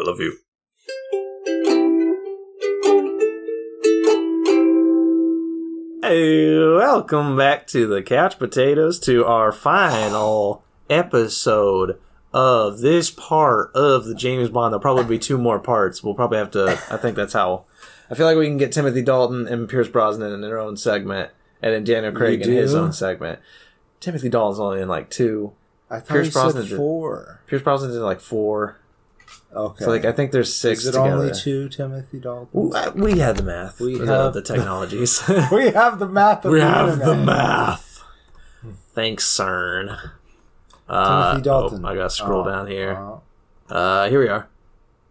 I 0.00 0.02
love 0.02 0.18
you. 0.18 0.38
Hey, 6.02 6.56
welcome 6.58 7.36
back 7.36 7.66
to 7.68 7.86
the 7.86 8.02
Couch 8.02 8.38
Potatoes 8.38 8.98
to 9.00 9.24
our 9.26 9.52
final 9.52 10.64
episode 10.88 12.00
of 12.32 12.80
this 12.80 13.10
part 13.10 13.70
of 13.74 14.06
the 14.06 14.14
James 14.14 14.48
Bond. 14.48 14.72
There'll 14.72 14.80
probably 14.80 15.04
be 15.04 15.18
two 15.18 15.36
more 15.36 15.58
parts. 15.58 16.02
We'll 16.02 16.14
probably 16.14 16.38
have 16.38 16.50
to. 16.52 16.70
I 16.90 16.96
think 16.96 17.14
that's 17.16 17.34
how. 17.34 17.64
I 18.10 18.14
feel 18.14 18.26
like 18.26 18.38
we 18.38 18.46
can 18.46 18.56
get 18.56 18.72
Timothy 18.72 19.02
Dalton 19.02 19.46
and 19.46 19.68
Pierce 19.68 19.88
Brosnan 19.88 20.32
in 20.32 20.40
their 20.40 20.58
own 20.58 20.76
segment, 20.78 21.30
and 21.62 21.74
then 21.74 21.84
Daniel 21.84 22.12
Craig 22.12 22.40
in 22.42 22.50
his 22.50 22.74
own 22.74 22.92
segment. 22.92 23.38
Timothy 24.00 24.30
Dalton's 24.30 24.58
only 24.58 24.80
in 24.80 24.88
like 24.88 25.10
two. 25.10 25.52
I 25.90 26.00
thought 26.00 26.08
Pierce 26.08 26.26
you 26.26 26.32
said 26.32 26.40
Brosnan 26.40 26.66
did- 26.66 26.76
four. 26.76 27.42
Pierce 27.46 27.62
Brosnan's 27.62 27.94
in 27.94 28.02
like 28.02 28.20
four. 28.20 28.78
Okay. 29.54 29.84
So 29.84 29.90
like 29.90 30.04
I 30.04 30.12
think 30.12 30.30
there's 30.32 30.54
six 30.54 30.80
Is 30.82 30.86
it 30.88 30.92
together. 30.92 31.10
only 31.16 31.32
two 31.34 31.68
Timothy 31.68 32.20
Dalton? 32.20 32.72
I- 32.74 32.90
We 32.90 33.18
had 33.18 33.36
the 33.36 33.42
math. 33.42 33.80
We 33.80 33.98
We 33.98 34.06
have- 34.06 34.32
the 34.32 34.42
technologies. 34.42 35.22
We 35.52 35.70
have 35.70 35.98
the 35.98 36.06
math. 36.08 36.44
Of 36.44 36.52
we 36.52 36.60
the 36.60 36.66
have 36.66 36.98
the 37.00 37.16
math. 37.16 38.04
Thanks, 38.94 39.24
CERN. 39.26 39.98
Uh, 40.88 41.30
Timothy 41.32 41.42
Dalton. 41.44 41.84
oh, 41.84 41.88
I 41.88 41.94
gotta 41.94 42.10
scroll 42.10 42.42
Oh, 42.46 42.50
down 42.50 42.66
here. 42.66 42.96
oh, 42.96 43.22
Uh, 43.68 44.08
here 44.08 44.20
we 44.20 44.28
are. 44.28 44.48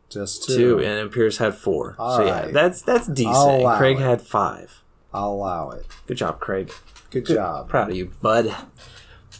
just 0.10 0.44
Two, 0.46 0.56
two. 0.78 0.80
and 0.86 1.12
Pierce 1.12 1.38
had 1.38 1.56
four. 1.56 1.96
All 2.00 2.18
so 2.18 2.26
yeah, 2.26 2.40
right. 2.44 2.54
that's 2.54 2.82
that's 2.82 3.08
decent. 3.08 3.66
Craig 3.78 3.98
it. 3.98 4.04
had 4.04 4.22
five. 4.22 4.82
I'll 5.14 5.32
allow 5.34 5.72
it. 5.72 5.86
Good 6.08 6.18
job, 6.18 6.40
Craig. 6.40 6.72
Good, 7.12 7.26
job. 7.26 7.68
Proud 7.70 7.90
of 7.90 7.96
you, 7.96 8.12
bud. 8.22 8.54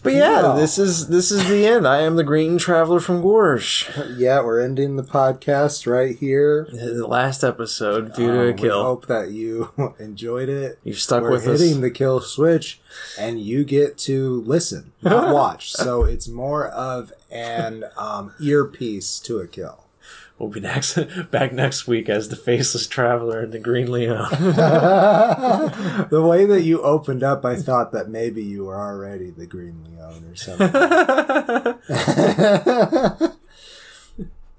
But 0.02 0.14
yeah, 0.14 0.54
this 0.56 0.78
is 0.78 1.08
this 1.10 1.30
is 1.30 1.48
the 1.50 1.68
end. 1.68 1.86
I 1.86 2.00
am 2.02 2.16
the 2.16 2.24
Green 2.24 2.58
Traveler 2.58 3.00
from 3.02 3.22
Gorsh. 3.22 3.90
Yeah, 4.18 4.42
we're 4.42 4.62
ending 4.62 4.96
the 4.96 5.04
podcast 5.04 5.86
right 5.90 6.18
here. 6.18 6.68
The 6.72 7.06
last 7.08 7.44
episode, 7.44 8.16
View 8.16 8.28
to 8.28 8.34
Um, 8.34 8.40
a 8.40 8.52
we 8.52 8.54
Kill. 8.54 8.82
hope 8.84 9.08
that 9.08 9.32
you 9.32 9.72
enjoyed 10.00 10.48
it. 10.50 10.80
You've 10.84 11.00
stuck 11.00 11.24
we're 11.24 11.32
with 11.32 11.48
us. 11.48 11.60
hitting 11.60 11.82
the 11.82 11.92
kill 11.92 12.22
switch, 12.22 12.80
and 13.20 13.40
you 13.42 13.64
get 13.66 13.98
to 14.00 14.42
listen, 14.46 14.94
not 15.02 15.34
watch. 15.34 15.72
So 15.74 16.04
it's 16.06 16.28
more 16.30 16.68
of 16.68 17.12
an 17.30 17.84
um, 17.98 18.34
earpiece 18.42 19.20
to 19.20 19.40
a 19.40 19.48
kill. 19.48 19.84
We'll 20.40 20.50
be 20.50 20.62
next 20.62 20.98
back 21.32 21.52
next 21.52 21.86
week 21.86 22.08
as 22.08 22.30
the 22.30 22.38
Faceless 22.38 22.88
Traveler 22.88 23.42
and 23.42 23.52
the 23.52 23.60
Green 23.60 23.92
Leo. 23.92 24.26
the 24.30 26.26
way 26.26 26.46
that 26.46 26.62
you 26.62 26.82
opened 26.82 27.24
up, 27.24 27.44
I 27.44 27.58
thought 27.58 27.92
that 27.92 28.10
maybe 28.10 28.42
you 28.42 28.64
were 28.66 28.80
already 28.80 29.32
the 29.32 29.46
Green 29.46 29.84
Leon 29.84 30.24
or 30.24 30.36
something. 30.38 30.72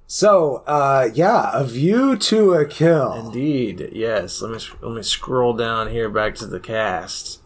so, 0.07 0.57
uh, 0.67 1.09
yeah, 1.15 1.51
a 1.55 1.65
view 1.65 2.15
to 2.15 2.53
a 2.53 2.67
kill. 2.67 3.15
Indeed, 3.15 3.89
yes. 3.93 4.43
Let 4.43 4.53
me 4.53 4.59
let 4.83 4.95
me 4.95 5.03
scroll 5.03 5.55
down 5.55 5.89
here 5.91 6.11
back 6.11 6.35
to 6.37 6.47
the 6.47 6.61
cast. 6.61 7.41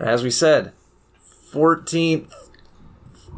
As 0.00 0.24
we 0.24 0.32
said, 0.32 0.72
fourteenth 1.20 2.34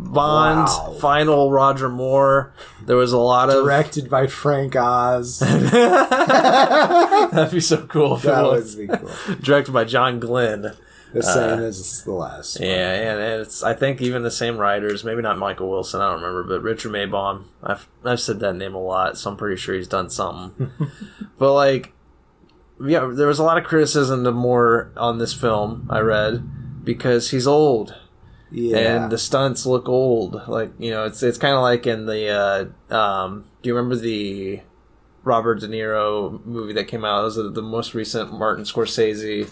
Bond 0.02 0.66
Wow. 0.66 0.96
final 1.00 1.50
Roger 1.52 1.88
Moore. 1.88 2.52
There 2.84 2.96
was 2.96 3.12
a 3.12 3.18
lot 3.18 3.48
of 3.50 3.64
Directed 3.64 4.10
by 4.10 4.26
Frank 4.26 4.74
Oz. 4.76 5.38
that'd 5.40 7.50
be 7.52 7.60
so 7.60 7.86
cool 7.86 8.16
That 8.16 8.44
would 8.44 8.76
be 8.76 8.86
cool. 8.86 9.10
directed 9.40 9.72
by 9.72 9.84
John 9.84 10.20
Glenn. 10.20 10.72
The 11.12 11.24
same 11.24 11.58
uh, 11.58 11.62
as 11.62 12.04
the 12.04 12.12
last. 12.12 12.60
one. 12.60 12.68
Yeah, 12.68 12.92
and, 12.92 13.20
and 13.20 13.42
it's 13.42 13.64
I 13.64 13.74
think 13.74 14.00
even 14.00 14.22
the 14.22 14.30
same 14.30 14.58
writers, 14.58 15.02
maybe 15.02 15.22
not 15.22 15.38
Michael 15.38 15.68
Wilson, 15.68 16.00
I 16.00 16.12
don't 16.12 16.22
remember, 16.22 16.44
but 16.44 16.62
Richard 16.62 16.92
Maibaum. 16.92 17.44
I've 17.64 17.88
I've 18.04 18.20
said 18.20 18.38
that 18.40 18.54
name 18.54 18.74
a 18.76 18.80
lot, 18.82 19.18
so 19.18 19.30
I'm 19.30 19.36
pretty 19.36 19.56
sure 19.56 19.74
he's 19.74 19.88
done 19.88 20.08
something. 20.08 20.70
but 21.38 21.52
like, 21.52 21.92
yeah, 22.80 23.10
there 23.12 23.26
was 23.26 23.40
a 23.40 23.42
lot 23.42 23.58
of 23.58 23.64
criticism 23.64 24.22
to 24.22 24.30
Moore 24.30 24.92
on 24.96 25.18
this 25.18 25.34
film. 25.34 25.88
I 25.90 25.98
read 25.98 26.84
because 26.84 27.32
he's 27.32 27.46
old 27.46 27.92
Yeah. 28.52 28.78
and 29.04 29.12
the 29.12 29.18
stunts 29.18 29.64
look 29.66 29.88
old. 29.88 30.48
Like 30.48 30.72
you 30.78 30.90
know, 30.90 31.04
it's 31.04 31.22
it's 31.22 31.38
kind 31.38 31.54
of 31.54 31.62
like 31.62 31.86
in 31.86 32.06
the 32.06 32.72
uh, 32.90 32.94
um. 32.94 33.44
Do 33.62 33.68
you 33.68 33.76
remember 33.76 33.96
the 33.96 34.60
Robert 35.24 35.60
De 35.60 35.68
Niro 35.68 36.44
movie 36.46 36.72
that 36.74 36.88
came 36.88 37.04
out? 37.04 37.20
It 37.20 37.24
was 37.24 37.36
the, 37.36 37.50
the 37.50 37.62
most 37.62 37.94
recent 37.94 38.32
Martin 38.32 38.64
Scorsese. 38.64 39.50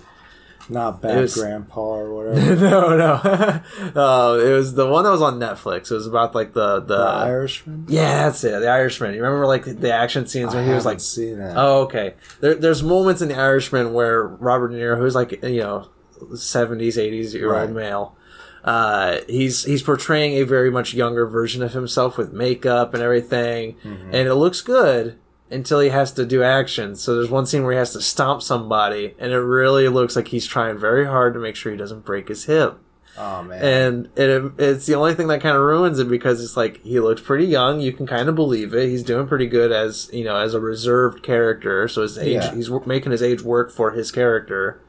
Not 0.70 1.00
bad 1.00 1.20
was- 1.20 1.34
grandpa 1.34 1.80
or 1.80 2.12
whatever. 2.32 2.56
no, 2.56 2.96
no. 2.96 3.12
uh, 3.96 4.38
it 4.38 4.52
was 4.52 4.74
the 4.74 4.86
one 4.86 5.04
that 5.04 5.10
was 5.10 5.22
on 5.22 5.38
Netflix. 5.38 5.90
It 5.90 5.94
was 5.94 6.06
about 6.06 6.34
like 6.34 6.52
the 6.52 6.80
the. 6.80 6.96
the 6.98 7.02
Irishman? 7.04 7.86
yeah, 7.88 8.24
that's 8.24 8.44
it. 8.44 8.58
The 8.60 8.68
Irishman. 8.68 9.14
You 9.14 9.22
remember 9.22 9.46
like 9.46 9.64
the 9.64 9.92
action 9.92 10.26
scenes 10.26 10.54
I 10.54 10.62
he 10.64 10.70
was 10.70 10.84
like, 10.84 11.00
seen 11.00 11.38
that. 11.38 11.54
"Oh, 11.56 11.82
okay." 11.84 12.14
There, 12.40 12.54
there's 12.54 12.82
moments 12.82 13.22
in 13.22 13.28
the 13.28 13.36
Irishman 13.38 13.94
where 13.94 14.26
Robert 14.26 14.68
De 14.68 14.74
Niro, 14.76 14.98
who's 14.98 15.14
like 15.14 15.42
you 15.42 15.60
know, 15.60 15.88
seventies, 16.34 16.98
eighties 16.98 17.32
year 17.34 17.50
Right. 17.52 17.62
old 17.62 17.70
male, 17.74 18.16
uh, 18.64 19.18
he's 19.28 19.64
he's 19.64 19.82
portraying 19.82 20.34
a 20.34 20.42
very 20.44 20.70
much 20.70 20.94
younger 20.94 21.26
version 21.26 21.62
of 21.62 21.72
himself 21.72 22.16
with 22.18 22.32
makeup 22.32 22.94
and 22.94 23.02
everything, 23.02 23.74
Mm-hmm. 23.84 24.14
and 24.14 24.28
it 24.28 24.34
looks 24.34 24.60
good 24.60 25.18
until 25.50 25.80
he 25.80 25.88
has 25.88 26.12
to 26.12 26.26
do 26.26 26.42
action. 26.42 26.94
So 26.94 27.14
there's 27.14 27.30
one 27.30 27.46
scene 27.46 27.62
where 27.62 27.72
he 27.72 27.78
has 27.78 27.92
to 27.94 28.00
stomp 28.02 28.42
somebody, 28.42 29.14
and 29.18 29.32
it 29.32 29.38
really 29.38 29.88
looks 29.88 30.14
like 30.16 30.28
he's 30.28 30.46
trying 30.46 30.76
very 30.78 31.06
hard 31.06 31.32
to 31.34 31.40
make 31.40 31.56
sure 31.56 31.72
he 31.72 31.78
doesn't 31.78 32.04
break 32.04 32.28
his 32.28 32.44
hip 32.44 32.76
Oh 33.16 33.42
man. 33.42 33.64
and 33.64 34.08
it, 34.16 34.52
it's 34.58 34.86
the 34.86 34.94
only 34.94 35.14
thing 35.14 35.26
that 35.28 35.40
kind 35.40 35.56
of 35.56 35.62
ruins 35.62 35.98
it 35.98 36.08
because 36.08 36.44
it's 36.44 36.56
like 36.56 36.82
he 36.82 37.00
looked 37.00 37.24
pretty 37.24 37.46
young. 37.46 37.80
You 37.80 37.92
can 37.92 38.06
kind 38.06 38.28
of 38.28 38.34
believe 38.34 38.74
it. 38.74 38.88
He's 38.90 39.02
doing 39.02 39.26
pretty 39.26 39.46
good 39.46 39.72
as 39.72 40.10
you 40.12 40.22
know 40.24 40.36
as 40.36 40.52
a 40.54 40.60
reserved 40.60 41.22
character. 41.22 41.88
So 41.88 42.02
his 42.02 42.18
age, 42.18 42.34
Yeah. 42.34 42.54
he's 42.54 42.70
making 42.86 43.12
his 43.12 43.22
age 43.22 43.40
work 43.42 43.70
for 43.72 43.92
his 43.92 44.12
character. 44.12 44.80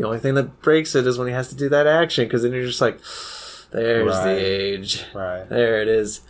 The 0.00 0.06
only 0.06 0.18
thing 0.18 0.34
that 0.34 0.62
breaks 0.62 0.94
it 0.94 1.06
is 1.06 1.18
when 1.18 1.28
he 1.28 1.34
has 1.34 1.48
to 1.48 1.54
do 1.54 1.68
that 1.68 1.86
action 1.86 2.24
because 2.24 2.42
then 2.42 2.52
you're 2.52 2.66
just 2.66 2.80
like, 2.80 2.98
there's 3.70 4.06
Right. 4.08 4.24
the 4.24 4.30
age. 4.40 5.04
right. 5.14 5.48
There 5.48 5.80
it 5.82 5.88
is. 5.88 6.22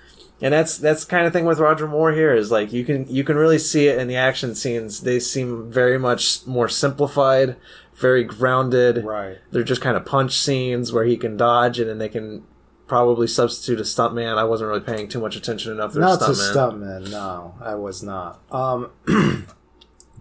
And 0.43 0.55
that's 0.55 0.79
that's 0.79 1.05
the 1.05 1.11
kind 1.11 1.27
of 1.27 1.33
thing 1.33 1.45
with 1.45 1.59
Roger 1.61 1.87
Moore 1.87 2.13
here 2.13 2.35
is 2.35 2.51
like 2.51 2.73
you 2.73 2.85
can 2.85 3.07
you 3.09 3.23
can 3.25 3.37
really 3.37 3.59
see 3.59 3.89
it 3.89 3.99
in 3.99 4.09
the 4.09 4.17
action 4.17 4.55
scenes. 4.55 5.03
They 5.03 5.21
seem 5.21 5.71
very 5.71 5.99
much 5.99 6.47
more 6.47 6.67
simplified, 6.69 7.57
very 7.95 8.25
grounded. 8.25 9.05
Right. 9.05 9.37
They're 9.53 9.63
just 9.63 9.83
kind 9.83 9.97
of 9.99 10.05
punch 10.07 10.39
scenes 10.39 10.93
where 10.93 11.05
he 11.05 11.17
can 11.19 11.37
dodge 11.37 11.79
and 11.79 11.89
then 11.91 11.99
they 11.99 12.09
can 12.09 12.45
probably 12.87 13.27
substitute 13.27 13.79
a 13.81 13.85
stuntman. 13.85 14.37
I 14.39 14.45
wasn't 14.45 14.69
really 14.69 14.81
paying 14.81 15.07
too 15.09 15.21
much 15.21 15.37
attention 15.37 15.73
enough 15.73 15.93
to 15.93 15.99
Not 16.01 16.19
to 16.21 16.27
stuntman. 16.33 17.03
stuntman. 17.07 17.11
No, 17.13 17.55
I 17.61 17.75
was 17.75 18.03
not. 18.03 18.41
Um, 18.51 18.91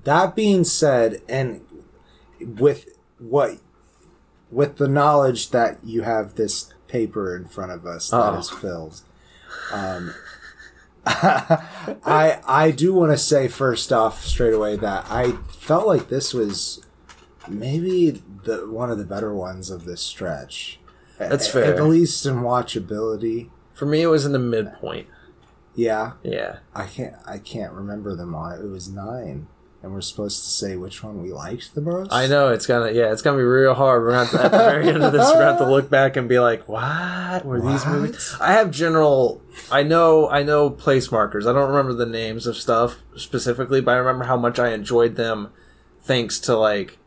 that 0.03 0.35
being 0.35 0.63
said, 0.65 1.21
and 1.29 1.61
with 2.41 2.98
what, 3.19 3.57
with 4.51 4.77
the 4.77 4.87
knowledge 4.87 5.51
that 5.51 5.83
you 5.83 6.01
have 6.01 6.35
this 6.35 6.73
paper 6.87 7.35
in 7.35 7.45
front 7.45 7.71
of 7.71 7.85
us 7.85 8.09
that 8.09 8.17
Uh-oh. 8.17 8.39
is 8.39 8.49
filled, 8.49 9.01
um, 9.71 10.13
I 11.05 12.39
I 12.45 12.71
do 12.71 12.93
want 12.93 13.11
to 13.11 13.17
say 13.17 13.47
first 13.47 13.91
off 13.91 14.23
straight 14.25 14.53
away 14.53 14.75
that 14.75 15.05
I 15.09 15.33
felt 15.47 15.87
like 15.87 16.09
this 16.09 16.33
was 16.33 16.85
maybe 17.47 18.21
the 18.43 18.67
one 18.69 18.91
of 18.91 18.97
the 18.97 19.05
better 19.05 19.33
ones 19.33 19.69
of 19.69 19.85
this 19.85 20.01
stretch. 20.01 20.79
That's 21.17 21.47
fair. 21.47 21.75
At 21.75 21.83
least 21.83 22.25
in 22.25 22.37
watchability. 22.37 23.49
For 23.73 23.85
me, 23.85 24.01
it 24.01 24.07
was 24.07 24.25
in 24.25 24.31
the 24.33 24.39
midpoint. 24.39 25.07
Yeah. 25.75 26.13
Yeah. 26.23 26.59
I 26.75 26.85
can't 26.85 27.15
I 27.25 27.37
can't 27.37 27.73
remember 27.73 28.15
them 28.15 28.35
all. 28.35 28.51
It 28.51 28.69
was 28.69 28.89
nine. 28.89 29.47
And 29.81 29.93
we're 29.93 30.01
supposed 30.01 30.43
to 30.43 30.49
say 30.49 30.75
which 30.75 31.03
one 31.03 31.23
we 31.23 31.31
liked 31.31 31.73
the 31.73 31.79
most? 31.79 32.11
I 32.11 32.27
know 32.27 32.49
it's 32.49 32.67
gonna 32.67 32.91
yeah 32.91 33.13
it's 33.13 33.21
gonna 33.21 33.37
be 33.37 33.43
real 33.43 33.73
hard. 33.73 34.01
We're 34.01 34.11
gonna 34.11 34.25
have 34.25 34.31
to, 34.31 34.43
at 34.43 34.51
the 34.51 34.57
very 34.57 34.89
end 34.89 35.03
of 35.03 35.13
this 35.13 35.25
we're 35.27 35.35
gonna 35.35 35.45
have 35.45 35.57
to 35.59 35.69
look 35.69 35.89
back 35.99 36.17
and 36.17 36.27
be 36.27 36.39
like, 36.39 36.67
what 36.67 37.45
were 37.45 37.61
these 37.61 37.85
movies? 37.85 38.35
I 38.41 38.53
have 38.53 38.71
general. 38.71 39.41
I 39.71 39.83
know 39.83 40.29
I 40.29 40.43
know 40.43 40.69
place 40.69 41.11
markers. 41.11 41.47
I 41.47 41.53
don't 41.53 41.69
remember 41.69 41.93
the 41.93 42.05
names 42.05 42.45
of 42.45 42.57
stuff 42.57 42.97
specifically, 43.15 43.79
but 43.79 43.91
I 43.91 43.97
remember 43.97 44.25
how 44.25 44.35
much 44.37 44.59
I 44.59 44.73
enjoyed 44.73 45.15
them, 45.15 45.49
thanks 46.01 46.39
to 46.41 46.57
like, 46.57 46.97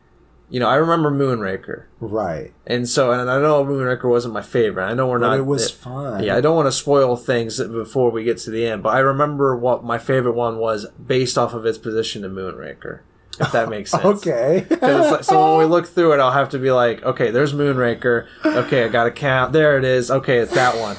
you 0.53 0.59
know, 0.59 0.69
I 0.69 0.75
remember 0.75 1.09
Moonraker, 1.11 1.85
Right. 1.99 2.53
and 2.67 2.87
so 2.87 3.11
and 3.11 3.29
I 3.29 3.41
know 3.41 3.65
Moonraker 3.65 4.09
wasn't 4.09 4.33
my 4.35 4.43
favorite. 4.43 4.85
I 4.85 4.93
know 4.93 5.07
we're 5.07 5.17
But 5.19 5.29
not. 5.29 5.37
it 5.39 5.45
was 5.47 5.71
fun. 5.71 6.23
Yeah, 6.23 6.35
I 6.37 6.41
don't 6.41 6.55
want 6.55 6.67
to 6.67 6.71
spoil 6.71 7.15
things 7.17 7.57
before 7.59 8.11
we 8.11 8.23
get 8.23 8.37
to 8.39 8.51
the 8.51 8.65
end, 8.67 8.83
but 8.83 8.89
I 8.95 8.99
remember 8.99 9.55
what 9.55 9.83
my 9.83 9.97
favorite 9.97 10.35
one 10.35 10.57
was 10.59 10.85
based 10.91 11.37
off 11.37 11.53
of 11.53 11.65
its 11.65 11.77
position 11.79 12.23
in 12.23 12.35
Moonraker. 12.35 12.99
If 13.39 13.51
that 13.51 13.67
makes 13.67 13.89
sense. 13.95 14.05
okay. 14.05 14.65
like- 14.79 15.23
so 15.23 15.57
when 15.57 15.57
we 15.57 15.65
look 15.65 15.87
through 15.87 16.13
it, 16.13 16.19
I'll 16.19 16.29
have 16.31 16.49
to 16.49 16.59
be 16.59 16.69
like, 16.71 17.01
okay, 17.03 17.31
there's 17.31 17.51
Moonraker. 17.53 18.27
Okay, 18.45 18.83
I 18.85 18.89
got 18.89 19.05
to 19.05 19.11
count. 19.11 19.53
There 19.53 19.75
it 19.79 19.83
is. 19.83 20.11
Okay, 20.11 20.37
it's 20.37 20.53
that 20.53 20.77
one. 20.77 20.95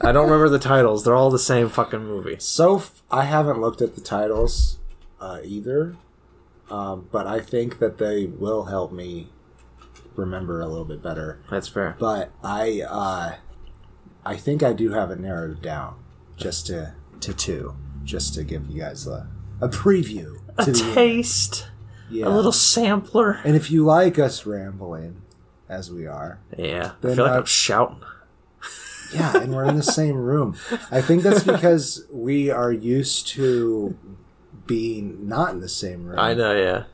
I 0.00 0.10
don't 0.10 0.24
remember 0.24 0.48
the 0.48 0.58
titles. 0.58 1.04
They're 1.04 1.14
all 1.14 1.30
the 1.30 1.38
same 1.38 1.68
fucking 1.68 2.04
movie. 2.04 2.36
so 2.40 2.78
f- 2.78 3.02
I 3.10 3.22
haven't 3.26 3.60
looked 3.60 3.80
at 3.82 3.94
the 3.94 4.00
titles 4.00 4.78
uh, 5.20 5.38
either. 5.44 5.94
Um, 6.70 7.08
but 7.10 7.26
I 7.26 7.40
think 7.40 7.78
that 7.80 7.98
they 7.98 8.26
will 8.26 8.64
help 8.66 8.92
me 8.92 9.28
remember 10.16 10.60
a 10.60 10.66
little 10.66 10.84
bit 10.84 11.02
better. 11.02 11.40
That's 11.50 11.68
fair. 11.68 11.96
But 11.98 12.30
I 12.44 12.82
uh, 12.88 13.34
I 14.24 14.36
think 14.36 14.62
I 14.62 14.72
do 14.72 14.90
have 14.92 15.10
it 15.10 15.18
narrowed 15.20 15.62
down 15.62 15.96
just 16.36 16.66
to 16.68 16.94
to 17.20 17.34
two. 17.34 17.74
just 18.04 18.34
to 18.34 18.44
give 18.44 18.68
you 18.70 18.80
guys 18.80 19.06
a, 19.06 19.28
a 19.60 19.68
preview 19.68 20.38
A 20.58 20.64
the 20.64 20.72
taste, 20.94 21.68
Yeah. 22.10 22.26
a 22.28 22.30
little 22.30 22.52
sampler. 22.52 23.40
And 23.44 23.54
if 23.56 23.70
you 23.70 23.84
like 23.84 24.18
us 24.18 24.46
rambling, 24.46 25.20
as 25.68 25.90
we 25.90 26.06
are, 26.06 26.38
Yeah, 26.56 26.92
I 27.02 27.14
feel 27.14 27.24
like 27.24 27.32
uh, 27.32 27.38
I'm 27.38 27.44
shouting. 27.44 28.02
yeah, 29.14 29.36
and 29.36 29.54
we're 29.54 29.66
in 29.66 29.76
the 29.76 29.82
same 29.82 30.16
room. 30.16 30.56
I 30.90 31.00
think 31.02 31.22
that's 31.22 31.42
because 31.54 32.06
we 32.10 32.48
are 32.50 32.72
used 32.72 33.28
to 33.28 33.96
being 34.70 35.26
not 35.26 35.52
in 35.52 35.58
the 35.58 35.68
same 35.68 36.06
room. 36.06 36.16
I 36.16 36.32
know, 36.32 36.54
yeah. 36.56 36.84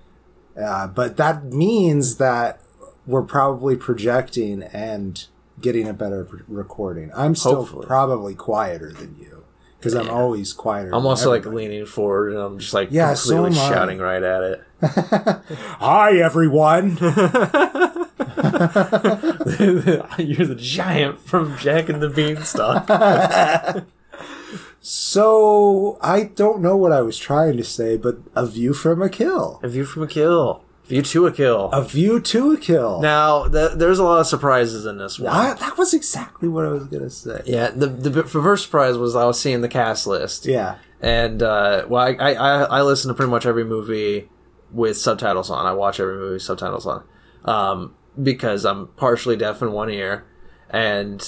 Uh, 0.60 0.86
but 0.86 1.18
that 1.18 1.44
means 1.44 2.16
that 2.16 2.58
we're 3.06 3.22
probably 3.22 3.76
projecting 3.76 4.62
and 4.62 5.26
getting 5.60 5.86
a 5.86 5.92
better 5.92 6.26
recording. 6.48 7.10
I'm 7.14 7.34
still 7.34 7.56
Hopefully. 7.56 7.86
probably 7.86 8.34
quieter 8.34 8.92
than 8.92 9.16
you 9.20 9.44
because 9.78 9.94
I'm 9.94 10.08
always 10.08 10.54
quieter. 10.54 10.94
I'm 10.94 11.04
also 11.04 11.28
like 11.28 11.44
leaning 11.44 11.84
forward 11.84 12.32
and 12.32 12.40
I'm 12.40 12.58
just 12.58 12.72
like 12.72 12.88
Yeah, 12.90 13.12
so 13.12 13.44
completely 13.44 13.60
am 13.60 13.72
shouting 13.72 13.98
right 13.98 14.22
at 14.22 14.42
it. 14.42 14.64
Hi, 15.78 16.16
everyone. 16.16 16.96
You're 20.18 20.46
the 20.46 20.56
giant 20.58 21.20
from 21.20 21.58
Jack 21.58 21.90
and 21.90 22.00
the 22.00 22.08
Beanstalk. 22.08 23.86
So 24.86 25.98
I 26.00 26.22
don't 26.24 26.60
know 26.62 26.76
what 26.76 26.92
I 26.92 27.02
was 27.02 27.18
trying 27.18 27.56
to 27.56 27.64
say, 27.64 27.96
but 27.96 28.18
a 28.36 28.46
view 28.46 28.72
from 28.72 29.02
a 29.02 29.08
kill, 29.08 29.58
A 29.62 29.68
view 29.68 29.84
from 29.84 30.04
a 30.04 30.06
kill. 30.06 30.62
View 30.84 31.02
to 31.02 31.26
a 31.26 31.32
kill. 31.32 31.68
a 31.72 31.82
view 31.82 32.20
to 32.20 32.52
a 32.52 32.56
kill. 32.56 33.00
Now, 33.00 33.48
th- 33.48 33.72
there's 33.74 33.98
a 33.98 34.04
lot 34.04 34.20
of 34.20 34.28
surprises 34.28 34.86
in 34.86 34.98
this 34.98 35.18
one. 35.18 35.32
I, 35.34 35.54
that 35.54 35.76
was 35.76 35.92
exactly 35.92 36.48
what 36.48 36.64
I 36.64 36.68
was 36.68 36.84
gonna 36.86 37.10
say. 37.10 37.42
yeah, 37.44 37.70
the, 37.70 37.88
the 37.88 38.10
the 38.10 38.22
first 38.22 38.66
surprise 38.66 38.96
was 38.96 39.16
I 39.16 39.24
was 39.24 39.40
seeing 39.40 39.62
the 39.62 39.68
cast 39.68 40.06
list. 40.06 40.46
Yeah. 40.46 40.76
And 41.00 41.42
uh, 41.42 41.86
well, 41.88 42.02
I, 42.06 42.12
I 42.12 42.32
I 42.34 42.62
I 42.78 42.82
listen 42.82 43.08
to 43.08 43.14
pretty 43.14 43.30
much 43.32 43.44
every 43.46 43.64
movie 43.64 44.28
with 44.70 44.96
subtitles 44.96 45.50
on. 45.50 45.66
I 45.66 45.72
watch 45.72 45.98
every 45.98 46.14
movie 46.16 46.34
with 46.34 46.42
subtitles 46.42 46.86
on, 46.86 47.02
um, 47.44 47.96
because 48.22 48.64
I'm 48.64 48.86
partially 48.96 49.36
deaf 49.36 49.60
in 49.62 49.72
one 49.72 49.90
ear, 49.90 50.24
and 50.70 51.20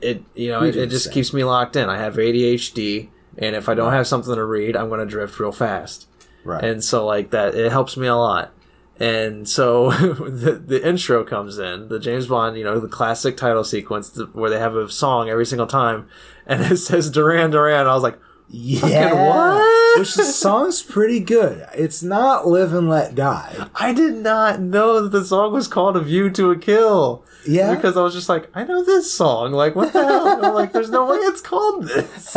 it 0.00 0.22
you 0.34 0.50
know 0.50 0.62
it, 0.62 0.76
it 0.76 0.90
just 0.90 1.12
keeps 1.12 1.32
me 1.32 1.44
locked 1.44 1.76
in. 1.76 1.88
I 1.88 1.98
have 1.98 2.16
ADHD, 2.16 3.08
and 3.38 3.56
if 3.56 3.68
I 3.68 3.74
don't 3.74 3.92
have 3.92 4.06
something 4.06 4.34
to 4.34 4.44
read, 4.44 4.76
I'm 4.76 4.88
going 4.88 5.00
to 5.00 5.06
drift 5.06 5.38
real 5.38 5.52
fast. 5.52 6.06
Right. 6.44 6.64
And 6.64 6.82
so 6.82 7.04
like 7.04 7.30
that, 7.30 7.54
it 7.54 7.72
helps 7.72 7.96
me 7.96 8.06
a 8.06 8.14
lot. 8.14 8.52
And 8.98 9.48
so 9.48 9.90
the 9.90 10.52
the 10.52 10.86
intro 10.86 11.24
comes 11.24 11.58
in, 11.58 11.88
the 11.88 11.98
James 11.98 12.26
Bond, 12.26 12.56
you 12.56 12.64
know, 12.64 12.80
the 12.80 12.88
classic 12.88 13.36
title 13.36 13.64
sequence 13.64 14.18
where 14.32 14.50
they 14.50 14.58
have 14.58 14.74
a 14.74 14.88
song 14.90 15.28
every 15.28 15.46
single 15.46 15.66
time, 15.66 16.08
and 16.46 16.62
it 16.72 16.78
says 16.78 17.10
Duran 17.10 17.50
Duran. 17.50 17.86
I 17.86 17.94
was 17.94 18.02
like, 18.02 18.18
yeah. 18.48 19.12
what? 19.12 19.98
Which 19.98 20.14
the 20.14 20.24
song's 20.24 20.82
pretty 20.82 21.20
good. 21.20 21.66
It's 21.74 22.02
not 22.02 22.46
"Live 22.46 22.72
and 22.72 22.88
Let 22.88 23.14
Die." 23.14 23.68
I 23.74 23.92
did 23.92 24.14
not 24.14 24.60
know 24.60 25.02
that 25.02 25.10
the 25.10 25.24
song 25.24 25.52
was 25.52 25.68
called 25.68 25.96
"A 25.96 26.00
View 26.00 26.30
to 26.30 26.50
a 26.50 26.56
Kill." 26.56 27.24
Yeah. 27.48 27.74
because 27.74 27.96
I 27.96 28.02
was 28.02 28.14
just 28.14 28.28
like, 28.28 28.48
I 28.54 28.64
know 28.64 28.84
this 28.84 29.12
song. 29.12 29.52
Like, 29.52 29.74
what 29.74 29.92
the 29.92 30.04
hell? 30.04 30.44
I'm 30.44 30.54
like, 30.54 30.72
there's 30.72 30.90
no 30.90 31.06
way 31.06 31.16
it's 31.18 31.40
called 31.40 31.84
this. 31.84 32.36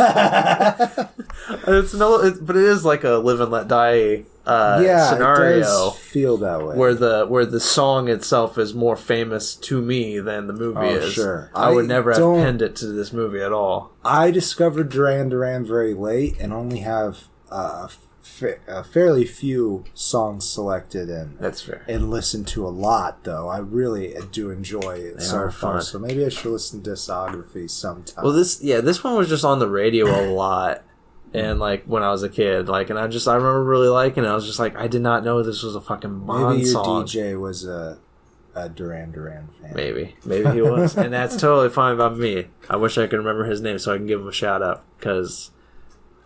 it's 1.66 1.94
no, 1.94 2.20
it, 2.22 2.44
but 2.44 2.56
it 2.56 2.64
is 2.64 2.84
like 2.84 3.04
a 3.04 3.12
"Live 3.16 3.40
and 3.40 3.50
Let 3.50 3.68
Die" 3.68 4.24
uh, 4.46 4.80
yeah, 4.84 5.06
it 5.06 5.14
scenario. 5.14 5.60
does 5.60 5.96
feel 5.98 6.36
that 6.38 6.64
way. 6.64 6.76
where 6.76 6.94
the 6.94 7.26
where 7.28 7.46
the 7.46 7.60
song 7.60 8.08
itself 8.08 8.58
is 8.58 8.74
more 8.74 8.96
famous 8.96 9.54
to 9.54 9.80
me 9.82 10.18
than 10.18 10.46
the 10.46 10.52
movie 10.52 10.78
Oh, 10.80 10.94
is. 10.96 11.12
sure. 11.12 11.50
I, 11.54 11.70
would 11.70 11.86
never 11.86 12.10
have 12.12 12.18
pinned 12.20 12.62
it 12.62 12.74
to 12.76 12.86
this 12.86 13.12
movie 13.12 13.40
at 13.40 13.52
all. 13.52 13.92
I 14.04 14.30
discovered 14.30 14.88
Duran 14.88 15.28
Duran 15.28 15.64
very 15.66 15.94
late 15.94 16.38
and 16.40 16.52
only 16.52 16.78
have 16.80 17.28
uh, 17.50 17.88
fa- 18.30 18.58
a 18.68 18.84
fairly 18.84 19.24
few 19.24 19.84
songs 19.92 20.48
selected 20.48 21.10
and 21.10 21.38
That's 21.38 21.62
fair. 21.62 21.84
and 21.88 22.10
listened 22.10 22.46
to 22.48 22.66
a 22.66 22.70
lot 22.70 23.24
though. 23.24 23.48
I 23.48 23.58
really 23.58 24.16
uh, 24.16 24.22
do 24.30 24.50
enjoy 24.50 24.96
it 24.96 25.20
so 25.20 25.36
are 25.36 25.50
far. 25.50 25.74
fun. 25.74 25.82
So 25.82 25.98
maybe 25.98 26.24
I 26.24 26.28
should 26.28 26.52
listen 26.52 26.82
to 26.82 26.90
discography 26.90 27.68
sometime. 27.68 28.24
Well, 28.24 28.32
this 28.32 28.62
yeah, 28.62 28.80
this 28.80 29.04
one 29.04 29.16
was 29.16 29.28
just 29.28 29.44
on 29.44 29.58
the 29.58 29.68
radio 29.68 30.06
a 30.06 30.30
lot, 30.30 30.82
and 31.34 31.44
mm-hmm. 31.44 31.60
like 31.60 31.84
when 31.84 32.02
I 32.02 32.10
was 32.10 32.22
a 32.22 32.28
kid, 32.28 32.68
like, 32.68 32.90
and 32.90 32.98
I 32.98 33.06
just 33.08 33.28
I 33.28 33.34
remember 33.34 33.64
really 33.64 33.88
liking 33.88 34.24
it. 34.24 34.28
I 34.28 34.34
was 34.34 34.46
just 34.46 34.58
like, 34.58 34.76
I 34.76 34.86
did 34.86 35.02
not 35.02 35.24
know 35.24 35.42
this 35.42 35.62
was 35.62 35.74
a 35.74 35.80
fucking 35.80 36.20
Bond 36.20 36.56
maybe 36.56 36.62
your 36.62 36.72
song. 36.72 37.04
DJ 37.04 37.40
was 37.40 37.66
a, 37.66 37.98
a 38.54 38.68
Duran 38.68 39.12
Duran 39.12 39.48
fan. 39.60 39.72
Maybe, 39.74 40.16
maybe 40.24 40.50
he 40.50 40.62
was, 40.62 40.96
and 40.96 41.12
that's 41.12 41.36
totally 41.40 41.68
fine 41.68 41.96
by 41.96 42.08
me. 42.10 42.46
I 42.68 42.76
wish 42.76 42.96
I 42.96 43.06
could 43.06 43.18
remember 43.18 43.44
his 43.44 43.60
name 43.60 43.78
so 43.78 43.92
I 43.92 43.96
can 43.96 44.06
give 44.06 44.20
him 44.20 44.28
a 44.28 44.32
shout 44.32 44.62
out 44.62 44.84
because, 44.98 45.50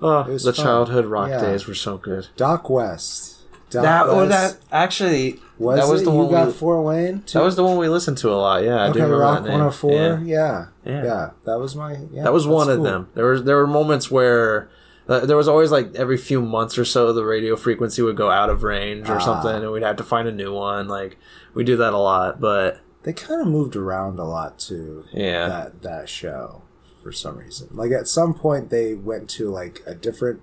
oh, 0.05 0.23
the 0.39 0.53
fun. 0.53 0.65
childhood 0.65 1.07
rock 1.07 1.31
Yeah. 1.31 1.41
days 1.41 1.67
were 1.67 1.75
so 1.75 1.97
good. 1.99 2.29
Doc 2.37 2.69
West. 2.71 3.31
Doc 3.71 3.83
That, 3.83 4.07
oh, 4.07 4.27
that 4.27 4.57
actually 4.71 5.41
was 5.59 5.81
that 5.81 5.89
was 5.91 6.03
it? 6.03 6.05
the 6.05 6.13
you 6.13 6.19
one 6.19 6.31
got 6.31 6.47
we, 6.49 6.53
Fort 6.53 6.85
Wayne. 6.85 7.23
Too? 7.23 7.39
that 7.39 7.45
was 7.45 7.57
the 7.57 7.65
one 7.65 7.77
we 7.79 7.89
listened 7.89 8.19
to 8.19 8.31
a 8.31 8.35
lot. 8.37 8.63
Yeah, 8.63 8.83
I 8.85 8.87
do 8.87 8.91
okay. 8.91 9.01
remember 9.01 9.19
Rock 9.19 9.43
that 9.43 9.49
name. 9.49 9.59
104. 9.65 9.91
Yeah. 9.93 10.19
Yeah. 10.25 10.67
Yeah. 10.85 11.05
yeah, 11.05 11.31
That 11.45 11.59
was 11.59 11.75
my. 11.75 11.97
Yeah, 12.13 12.23
that 12.25 12.33
was 12.33 12.45
that's 12.45 12.53
one 12.55 12.69
of 12.71 12.83
them. 12.83 13.09
There 13.15 13.27
was 13.27 13.43
there 13.45 13.57
were 13.57 13.67
moments 13.67 14.11
where 14.11 14.69
uh, 15.09 15.27
there 15.27 15.37
was 15.37 15.49
always 15.49 15.71
like 15.73 15.95
every 15.97 16.17
few 16.17 16.41
months 16.41 16.79
or 16.79 16.85
so 16.85 17.13
the 17.13 17.25
radio 17.25 17.57
frequency 17.57 18.01
would 18.03 18.17
go 18.17 18.31
out 18.31 18.49
of 18.51 18.63
range 18.63 19.09
or 19.09 19.17
Ah. 19.17 19.19
something, 19.19 19.63
and 19.63 19.73
we'd 19.73 19.83
have 19.83 19.97
to 19.97 20.05
find 20.05 20.29
a 20.29 20.33
new 20.33 20.53
one. 20.53 20.87
Like 20.87 21.17
we 21.55 21.65
do 21.65 21.77
that 21.79 21.93
a 21.95 21.99
lot, 21.99 22.41
but 22.41 22.81
They 23.03 23.13
kind 23.13 23.41
of 23.41 23.49
moved 23.49 23.77
around 23.77 24.19
a 24.19 24.25
lot 24.25 24.59
too. 24.59 25.05
Yeah. 25.13 25.49
That 25.49 25.83
that 25.83 26.09
show 26.09 26.63
for 27.05 27.13
some 27.13 27.39
reason. 27.39 27.69
Like 27.71 27.93
at 27.93 28.09
some 28.09 28.35
point 28.35 28.71
they 28.71 28.95
went 28.95 29.31
to 29.31 29.49
like 29.51 29.83
a 29.87 29.95
different 29.95 30.41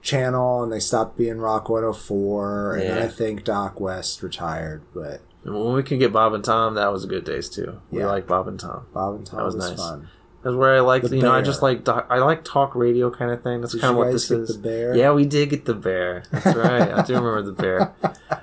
channel 0.00 0.62
and 0.62 0.72
they 0.72 0.80
stopped 0.80 1.16
being 1.18 1.38
Rock 1.38 1.68
104 1.68 2.76
and 2.76 2.82
then 2.82 2.98
I 2.98 3.08
think 3.08 3.44
Doc 3.44 3.78
West 3.80 4.22
retired, 4.22 4.82
but 4.94 5.20
when 5.44 5.74
we 5.74 5.82
can 5.82 5.98
get 5.98 6.12
Bob 6.12 6.32
and 6.34 6.44
Tom, 6.44 6.74
that 6.74 6.92
was 6.92 7.04
a 7.04 7.08
good 7.08 7.24
days 7.24 7.48
too. 7.48 7.80
We 7.90 8.00
Yeah. 8.00 8.06
like 8.06 8.26
Bob 8.26 8.48
and 8.48 8.58
Tom. 8.58 8.86
Bob 8.94 9.16
and 9.16 9.26
Tom 9.26 9.38
That 9.38 9.44
was 9.44 9.54
was, 9.56 9.70
nice. 9.70 9.78
fun. 9.78 10.08
That's 10.42 10.56
where 10.56 10.74
I 10.76 10.80
like, 10.80 11.04
you 11.04 11.22
know, 11.22 11.30
I 11.32 11.40
just 11.42 11.62
like 11.62 11.88
I 11.88 12.18
like 12.18 12.42
talk 12.44 12.74
radio 12.74 13.10
kind 13.10 13.30
of 13.30 13.42
thing. 13.44 13.60
That's 13.60 13.74
kind 13.76 13.92
of 13.92 13.96
what 13.96 14.10
this 14.10 14.28
is. 14.30 14.48
the 14.56 14.58
bear? 14.58 14.96
Yeah, 14.96 15.12
we 15.12 15.24
did 15.24 15.50
get 15.50 15.66
the 15.66 15.74
bear. 15.74 16.24
That's 16.32 16.56
right. 16.56 16.90
I 16.92 17.02
do 17.02 17.14
remember 17.14 17.42
the 17.42 17.52
bear. 17.52 17.92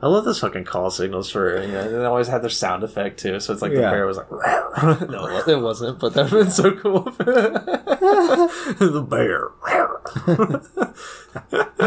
I 0.00 0.06
love 0.06 0.24
those 0.24 0.38
fucking 0.38 0.62
call 0.64 0.90
signals 0.92 1.28
for 1.28 1.60
you 1.60 1.72
know. 1.72 1.90
They 1.90 2.04
always 2.04 2.28
had 2.28 2.42
their 2.42 2.50
sound 2.50 2.84
effect 2.84 3.18
too, 3.18 3.40
so 3.40 3.52
it's 3.52 3.62
like 3.62 3.72
the 3.72 3.80
Yeah. 3.80 3.90
bear 3.90 4.06
was 4.06 4.16
like. 4.16 4.30
no, 5.10 5.42
it 5.46 5.60
wasn't, 5.60 5.98
but 5.98 6.14
that 6.14 6.30
would 6.30 6.46
have 6.46 6.46
been 6.46 6.50
so 6.52 6.70
cool. 6.76 7.00
the 8.80 9.06
bear. 9.08 9.50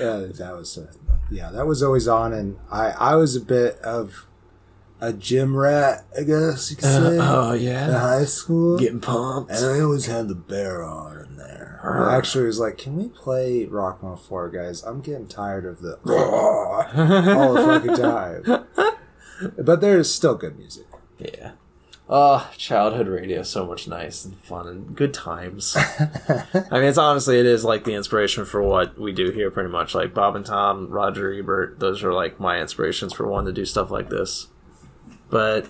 Yeah, 0.00 0.26
that 0.38 0.54
was 0.56 0.78
uh, 0.78 0.90
yeah, 1.30 1.50
that 1.50 1.66
was 1.66 1.82
always 1.82 2.08
on 2.08 2.32
and 2.32 2.56
I 2.70 2.90
I 2.90 3.14
was 3.16 3.36
a 3.36 3.40
bit 3.40 3.76
of 3.80 4.26
a 5.02 5.12
gym 5.12 5.56
rat, 5.56 6.06
I 6.16 6.22
guess 6.22 6.70
you 6.70 6.76
could 6.76 6.84
uh, 6.84 7.10
say. 7.10 7.18
oh 7.20 7.52
in 7.54 7.62
yeah, 7.62 7.98
high 7.98 8.24
school. 8.24 8.78
getting 8.78 9.00
pumped. 9.00 9.50
And 9.50 9.66
I 9.66 9.80
always 9.80 10.06
had 10.06 10.28
the 10.28 10.36
bear 10.36 10.84
on 10.84 11.18
in 11.18 11.36
there. 11.36 11.80
I 11.82 12.16
actually 12.16 12.46
was 12.46 12.60
like, 12.60 12.78
can 12.78 12.96
we 12.96 13.08
play 13.08 13.64
Rock 13.66 14.00
104, 14.00 14.50
guys? 14.50 14.84
I'm 14.84 15.00
getting 15.00 15.26
tired 15.26 15.66
of 15.66 15.80
the 15.80 15.98
all 16.06 17.54
the 17.54 17.62
fucking 17.62 17.96
time. 17.96 18.66
But 19.58 19.80
there's 19.80 20.12
still 20.14 20.36
good 20.36 20.56
music. 20.56 20.86
Yeah. 21.18 21.52
Oh, 22.08 22.48
childhood 22.56 23.08
radio, 23.08 23.42
so 23.42 23.66
much 23.66 23.88
nice 23.88 24.24
and 24.24 24.36
fun 24.38 24.68
and 24.68 24.94
good 24.94 25.12
times. 25.12 25.74
I 26.28 26.44
mean, 26.70 26.84
it's 26.84 26.98
honestly, 26.98 27.40
it 27.40 27.46
is 27.46 27.64
like 27.64 27.82
the 27.82 27.94
inspiration 27.94 28.44
for 28.44 28.62
what 28.62 28.96
we 29.00 29.10
do 29.10 29.32
here, 29.32 29.50
pretty 29.50 29.70
much. 29.70 29.96
Like 29.96 30.14
Bob 30.14 30.36
and 30.36 30.46
Tom, 30.46 30.90
Roger 30.90 31.32
Ebert, 31.32 31.80
those 31.80 32.04
are 32.04 32.12
like 32.12 32.38
my 32.38 32.60
inspirations 32.60 33.12
for 33.14 33.26
wanting 33.26 33.52
to 33.52 33.60
do 33.60 33.64
stuff 33.64 33.90
like 33.90 34.10
this. 34.10 34.46
But 35.32 35.68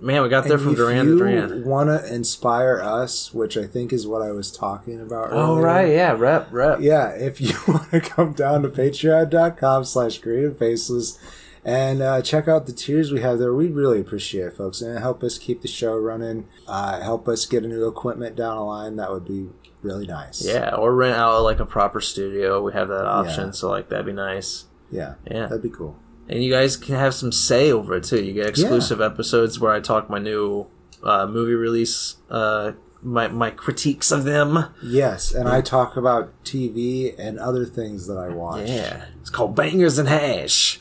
man, 0.00 0.22
we 0.22 0.28
got 0.28 0.44
there 0.44 0.54
And 0.54 0.62
from 0.62 0.74
Duran 0.74 1.04
to 1.06 1.12
you 1.12 1.18
Duran. 1.18 1.64
want 1.64 1.88
to 1.90 2.12
inspire 2.12 2.80
us, 2.82 3.32
which 3.32 3.56
I 3.56 3.66
think 3.66 3.92
is 3.92 4.06
what 4.06 4.22
I 4.22 4.32
was 4.32 4.50
talking 4.50 5.00
about 5.00 5.28
Oh 5.30 5.52
earlier. 5.52 5.62
right, 5.62 5.88
yeah, 5.92 6.12
rep, 6.18 6.48
rep. 6.50 6.80
Yeah, 6.80 7.10
if 7.10 7.40
you 7.40 7.52
want 7.68 7.90
to 7.92 8.00
come 8.00 8.32
down 8.32 8.62
to 8.62 8.68
patreon.com 8.68 9.84
slash 9.84 10.18
creative 10.18 10.58
faceless 10.58 11.18
and 11.66 12.02
uh, 12.02 12.20
check 12.22 12.48
out 12.48 12.66
the 12.66 12.72
tiers 12.72 13.12
we 13.12 13.20
have 13.20 13.38
there, 13.38 13.54
we'd 13.54 13.74
really 13.74 14.00
appreciate 14.00 14.46
it, 14.46 14.56
folks. 14.56 14.80
And 14.82 14.98
help 14.98 15.22
us 15.22 15.38
keep 15.38 15.62
the 15.62 15.68
show 15.68 15.96
running, 15.96 16.46
uh, 16.66 17.00
help 17.00 17.28
us 17.28 17.46
get 17.46 17.64
a 17.64 17.68
new 17.68 17.86
equipment 17.86 18.36
down 18.36 18.56
the 18.56 18.62
line. 18.64 18.96
That 18.96 19.10
would 19.10 19.24
be 19.26 19.48
really 19.82 20.06
nice. 20.06 20.44
Yeah, 20.46 20.74
or 20.74 20.94
rent 20.94 21.16
out 21.16 21.42
like 21.42 21.60
a 21.60 21.66
proper 21.66 22.00
studio. 22.00 22.62
We 22.62 22.72
have 22.72 22.88
that 22.88 23.04
option, 23.06 23.46
Yeah. 23.46 23.50
so 23.52 23.70
like 23.70 23.88
that'd 23.90 24.06
be 24.06 24.12
nice. 24.12 24.64
Yeah. 24.90 25.14
Yeah. 25.30 25.46
That'd 25.46 25.62
be 25.62 25.70
cool. 25.70 25.98
And 26.28 26.42
you 26.42 26.50
guys 26.50 26.76
can 26.76 26.94
have 26.94 27.14
some 27.14 27.32
say 27.32 27.70
over 27.70 27.96
it 27.96 28.04
too. 28.04 28.22
You 28.22 28.32
get 28.32 28.48
exclusive 28.48 29.00
episodes 29.00 29.60
where 29.60 29.72
I 29.72 29.80
talk 29.80 30.08
my 30.08 30.18
new 30.18 30.66
uh, 31.02 31.26
movie 31.26 31.54
release, 31.54 32.16
uh, 32.30 32.72
my 33.02 33.28
my 33.28 33.50
critiques 33.50 34.10
of 34.10 34.24
them. 34.24 34.66
Yes, 34.82 35.32
and 35.32 35.48
I 35.48 35.60
talk 35.60 35.96
about 35.96 36.32
TV 36.44 37.14
and 37.18 37.38
other 37.38 37.66
things 37.66 38.06
that 38.06 38.16
I 38.16 38.28
watch. 38.30 38.68
Yeah, 38.68 39.06
it's 39.20 39.30
called 39.30 39.54
Bangers 39.54 39.98
and 39.98 40.08
Hash. 40.08 40.80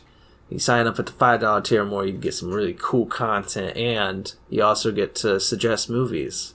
You 0.50 0.60
sign 0.60 0.88
up 0.88 1.00
at 1.00 1.08
the 1.08 1.12
five 1.12 1.42
dollar 1.42 1.62
tier 1.62 1.82
or 1.82 1.86
more, 1.86 2.06
you 2.06 2.14
get 2.14 2.34
some 2.36 2.52
really 2.52 2.76
cool 2.80 3.06
content, 3.06 3.76
and 3.76 4.34
you 4.50 4.64
also 4.64 4.92
get 4.92 5.16
to 5.16 5.40
suggest 5.40 5.90
movies. 5.90 6.54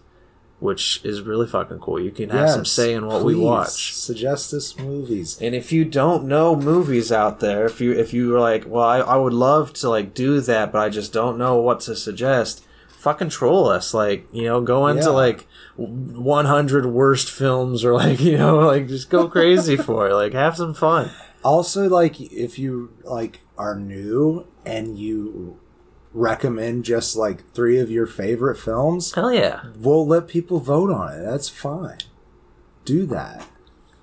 Which 0.60 1.00
is 1.04 1.22
really 1.22 1.46
fucking 1.46 1.78
cool. 1.78 2.00
You 2.00 2.10
can 2.10 2.30
have 2.30 2.50
some 2.50 2.64
say 2.64 2.92
in 2.94 3.06
what 3.06 3.24
we 3.24 3.34
watch. 3.34 3.94
Suggest 3.94 4.52
us 4.52 4.76
movies. 4.76 5.38
And 5.40 5.54
if 5.54 5.70
you 5.72 5.84
don't 5.84 6.24
know 6.24 6.56
movies 6.56 7.12
out 7.12 7.40
there, 7.40 7.66
if 7.66 7.80
you 7.80 7.92
if 7.92 8.12
you 8.12 8.30
were 8.30 8.40
like, 8.40 8.64
well, 8.66 8.84
I, 8.84 8.98
I 8.98 9.16
would 9.16 9.32
love 9.32 9.72
to 9.74 9.88
like 9.88 10.14
do 10.14 10.40
that, 10.40 10.72
but 10.72 10.80
I 10.80 10.88
just 10.88 11.12
don't 11.12 11.38
know 11.38 11.56
what 11.58 11.80
to 11.80 11.94
suggest, 11.94 12.64
fucking 12.88 13.28
troll 13.30 13.68
us. 13.68 13.94
Like, 13.94 14.26
you 14.32 14.44
know, 14.44 14.60
go 14.60 14.86
into 14.88 15.02
Yeah. 15.04 15.08
like 15.10 15.46
100 15.76 16.86
worst 16.86 17.30
films 17.30 17.84
or 17.84 17.94
like, 17.94 18.20
you 18.30 18.36
know, 18.36 18.58
like 18.58 18.88
just 18.88 19.10
go 19.10 19.28
crazy 19.28 19.76
for 19.88 20.08
it. 20.08 20.14
Like, 20.14 20.32
have 20.32 20.56
some 20.56 20.74
fun. 20.74 21.10
Also, 21.44 21.88
like 21.88 22.20
if 22.20 22.58
you 22.58 22.92
like 23.04 23.40
are 23.56 23.76
new 23.76 24.46
and 24.66 24.98
you 24.98 25.60
recommend 26.12 26.84
just 26.84 27.16
like 27.16 27.52
three 27.52 27.78
of 27.78 27.90
your 27.90 28.06
favorite 28.06 28.56
films, 28.56 29.14
Hell 29.14 29.32
yeah. 29.32 29.62
we'll 29.76 30.06
let 30.06 30.28
people 30.28 30.58
vote 30.60 30.90
on 30.90 31.12
it. 31.18 31.22
That's 31.24 31.48
fine. 31.48 31.98
Do 32.84 33.06
that. 33.06 33.46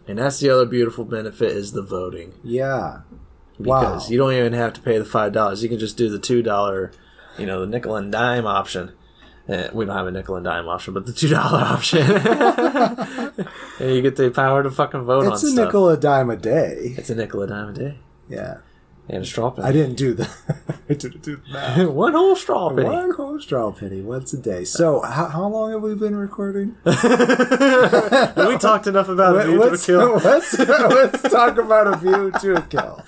And 0.07 0.19
that's 0.19 0.39
the 0.39 0.49
other 0.49 0.65
beautiful 0.65 1.03
benefit 1.05 1.51
is 1.51 1.71
the 1.71 1.81
voting. 1.81 2.33
Yeah. 2.43 3.01
Because 3.57 4.03
Wow. 4.03 4.07
you 4.11 4.17
don't 4.17 4.33
even 4.33 4.53
have 4.53 4.73
to 4.73 4.81
pay 4.81 4.97
the 4.99 5.05
five 5.05 5.31
dollars. 5.33 5.63
You 5.63 5.69
can 5.69 5.79
just 5.79 5.97
do 5.97 6.09
the 6.09 6.19
two 6.19 6.43
dollar, 6.43 6.91
you 7.39 7.45
know, 7.45 7.61
the 7.61 7.67
nickel 7.67 7.95
and 7.95 8.11
dime 8.11 8.45
option. 8.45 8.91
Uh, 9.47 9.67
we 9.73 9.85
don't 9.85 9.95
have 9.95 10.07
a 10.07 10.11
nickel 10.11 10.35
and 10.35 10.43
dime 10.45 10.67
option, 10.67 10.93
but 10.93 11.05
the 11.05 11.13
two 11.13 11.29
dollar 11.29 11.59
option. 11.63 12.01
and 13.79 13.95
you 13.95 14.01
get 14.01 14.15
the 14.15 14.31
power 14.31 14.61
to 14.63 14.69
fucking 14.71 15.03
vote 15.03 15.25
on 15.25 15.31
it. 15.31 15.33
It's 15.35 15.43
a 15.43 15.51
stuff. 15.51 15.65
nickel 15.67 15.89
a 15.89 15.97
dime 15.97 16.29
a 16.29 16.35
day. 16.35 16.93
It's 16.97 17.09
a 17.09 17.15
nickel 17.15 17.41
a 17.41 17.47
dime 17.47 17.69
a 17.69 17.73
day. 17.73 17.97
Yeah. 18.29 18.57
And 19.07 19.21
a 19.21 19.25
straw 19.25 19.51
penny. 19.51 19.67
I 19.67 19.71
didn't 19.71 19.95
do 19.95 20.13
the. 20.15 20.29
I 20.89 20.93
didn't 20.93 21.21
do 21.21 21.35
the 21.37 21.51
math. 21.51 21.87
One 21.89 22.13
whole 22.13 22.35
straw 22.35 22.69
penny. 22.69 22.83
One 22.89 23.11
whole 23.11 23.39
straw 23.39 23.71
penny 23.71 24.01
once 24.01 24.33
a 24.33 24.37
day. 24.37 24.65
So, 24.65 25.01
how, 25.01 25.27
how 25.27 25.47
long 25.47 25.71
have 25.71 25.81
we 25.83 25.93
been 25.93 26.15
recording? 26.15 26.75
we 26.85 28.57
talked 28.57 28.87
enough 28.87 29.09
about 29.09 29.35
Let- 29.35 29.47
View 29.47 29.57
to 29.57 29.63
a 29.63 29.69
let's, 29.69 29.85
Kill. 29.85 30.15
let's, 30.15 30.57
let's 30.57 31.21
talk 31.21 31.57
about 31.57 31.87
a 31.87 31.97
view 31.97 32.31
to 32.41 32.55
a 32.55 32.61
kill. 32.63 33.03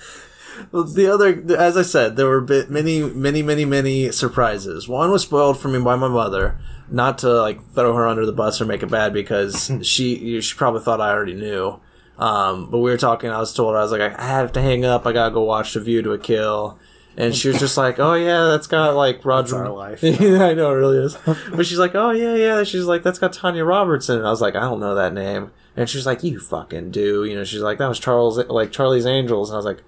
Well, 0.72 0.84
the 0.84 1.06
other, 1.12 1.42
as 1.56 1.76
I 1.76 1.82
said, 1.82 2.16
there 2.16 2.26
were 2.26 2.40
bit, 2.40 2.70
many, 2.70 3.02
many, 3.02 3.42
many, 3.42 3.64
many 3.64 4.10
surprises. 4.12 4.88
One 4.88 5.10
was 5.10 5.22
spoiled 5.22 5.58
for 5.60 5.68
me 5.68 5.78
by 5.80 5.96
my 5.96 6.08
mother, 6.08 6.58
not 6.90 7.18
to 7.18 7.28
like 7.40 7.64
throw 7.74 7.94
her 7.94 8.06
under 8.06 8.26
the 8.26 8.32
bus 8.32 8.60
or 8.60 8.66
make 8.66 8.82
it 8.82 8.90
bad 8.90 9.12
because 9.12 9.70
she 9.82 10.40
she 10.40 10.56
probably 10.56 10.80
thought 10.82 11.00
I 11.00 11.10
already 11.10 11.34
knew. 11.34 11.80
Um, 12.18 12.70
but 12.70 12.78
we 12.78 12.90
were 12.90 12.96
talking. 12.96 13.30
I 13.30 13.38
was 13.38 13.54
told 13.54 13.76
I 13.76 13.80
was 13.82 13.92
like 13.92 14.00
I 14.00 14.26
have 14.26 14.52
to 14.52 14.60
hang 14.60 14.84
up. 14.84 15.06
I 15.06 15.12
gotta 15.12 15.32
go 15.32 15.42
watch 15.42 15.74
The 15.74 15.80
View 15.80 16.02
to 16.02 16.12
a 16.12 16.18
Kill. 16.18 16.78
And 17.16 17.34
she 17.34 17.48
was 17.48 17.58
just 17.58 17.76
like, 17.76 17.98
"Oh 17.98 18.14
yeah, 18.14 18.44
that's 18.44 18.68
got 18.68 18.94
like 18.94 19.24
Roger." 19.24 19.56
our 19.56 19.70
life. 19.70 20.02
yeah, 20.04 20.44
I 20.44 20.54
know 20.54 20.70
it 20.70 20.74
really 20.74 20.98
is. 20.98 21.16
But 21.52 21.66
she's 21.66 21.78
like, 21.78 21.96
"Oh 21.96 22.10
yeah, 22.12 22.36
yeah." 22.36 22.62
She's 22.62 22.84
like, 22.84 23.02
"That's 23.02 23.18
got 23.18 23.32
Tanya 23.32 23.64
Robertson." 23.64 24.18
And 24.18 24.26
I 24.26 24.30
was 24.30 24.40
like, 24.40 24.54
"I 24.54 24.60
don't 24.60 24.78
know 24.78 24.94
that 24.94 25.12
name." 25.12 25.50
And 25.76 25.88
she's 25.88 26.06
like, 26.06 26.22
"You 26.22 26.38
fucking 26.38 26.92
do." 26.92 27.24
You 27.24 27.34
know, 27.34 27.42
she's 27.42 27.60
like, 27.60 27.78
"That 27.78 27.88
was 27.88 27.98
Charles, 27.98 28.38
like 28.38 28.70
Charlie's 28.70 29.04
Angels." 29.04 29.50
And 29.50 29.56
I 29.56 29.58
was 29.58 29.64
like, 29.64 29.82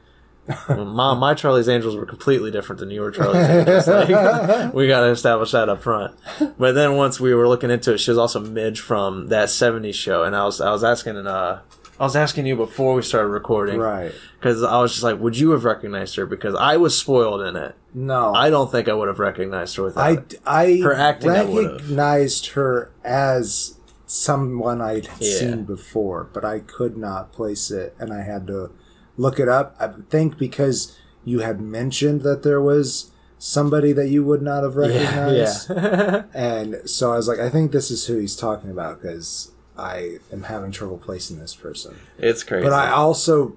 Mom, 0.69 1.19
my 1.19 1.35
Charlie's 1.35 1.69
Angels 1.69 1.97
were 1.97 2.07
completely 2.07 2.51
different 2.51 2.81
than 2.81 2.91
your 2.91 3.11
Charlie's 3.11 3.49
Angels. 3.49 3.87
Like, 4.11 4.75
we 4.75 4.89
got 4.89 5.01
to 5.01 5.11
establish 5.11 5.53
that 5.53 5.69
up 5.69 5.83
front. 5.83 6.15
But 6.59 6.73
then 6.73 6.97
once 6.97 7.21
we 7.21 7.35
were 7.35 7.47
looking 7.49 7.71
into 7.71 7.95
it, 7.95 7.99
she 7.99 8.11
was 8.11 8.19
also 8.19 8.41
Midge 8.41 8.81
from 8.81 9.29
that 9.29 9.49
'70s 9.49 9.95
show, 9.95 10.25
and 10.25 10.35
I 10.35 10.45
was 10.45 10.61
I 10.61 10.71
was 10.73 10.83
asking 10.83 11.17
an 11.17 11.27
uh 11.27 11.61
I 12.01 12.05
was 12.05 12.17
asking 12.17 12.47
you 12.47 12.57
before 12.57 12.95
we 12.95 13.03
started 13.03 13.29
recording, 13.29 13.79
Right. 13.79 14.11
Because 14.39 14.63
I 14.63 14.81
was 14.81 14.93
just 14.93 15.03
like, 15.05 15.21
would 15.21 15.37
you 15.39 15.51
have 15.51 15.65
recognized 15.65 16.17
her? 16.17 16.25
Because 16.25 16.55
I 16.55 16.79
was 16.79 16.97
spoiled 16.97 17.43
in 17.43 17.57
it. 17.57 17.75
No. 17.93 18.33
I 18.35 18.49
don't 18.49 18.73
think 18.73 18.89
I 18.89 18.95
would 18.95 19.09
have 19.09 19.19
recognized 19.19 19.77
her 19.77 19.83
without 19.83 20.03
I, 20.03 20.13
it. 20.13 20.35
I 20.47 20.81
Her 20.83 20.95
acting, 20.95 21.31
I 21.31 21.45
recognized 21.45 22.47
her 22.53 22.91
as 23.05 23.77
someone 24.07 24.81
I'd 24.81 25.09
Yeah. 25.21 25.39
seen 25.39 25.65
before, 25.65 26.27
but 26.33 26.43
I 26.43 26.61
could 26.61 26.97
not 26.97 27.33
place 27.33 27.71
it, 27.71 27.95
and 27.99 28.13
I 28.15 28.23
had 28.23 28.47
to 28.47 28.71
look 29.19 29.39
it 29.39 29.49
up. 29.49 29.77
I 29.79 29.89
think 30.09 30.39
because 30.39 30.97
you 31.23 31.41
had 31.41 31.61
mentioned 31.61 32.23
that 32.23 32.43
there 32.43 32.63
was 32.63 33.11
somebody 33.39 33.93
that 33.93 34.09
you 34.09 34.25
would 34.25 34.41
not 34.41 34.63
have 34.63 34.77
recognized, 34.77 35.69
Yeah, 35.71 36.23
and 36.35 36.77
so 36.89 37.13
I 37.13 37.17
was 37.17 37.29
like, 37.29 37.39
I 37.41 37.51
think 37.51 37.73
this 37.73 37.91
is 37.91 38.07
who 38.07 38.17
he's 38.19 38.37
talking 38.37 38.71
about 38.71 39.03
because 39.03 39.53
I 39.81 40.19
am 40.33 40.45
having 40.45 40.71
trouble 40.71 40.99
placing 40.99 41.39
this 41.39 41.55
person. 41.55 41.97
it's 42.19 42.43
crazy. 42.45 42.65
But 42.65 42.73
I 42.75 42.91
also 42.91 43.57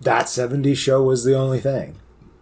that 0.00 0.26
70s 0.26 0.76
show 0.76 1.02
was 1.02 1.24
the 1.24 1.34
only 1.36 1.60
thing. 1.60 1.96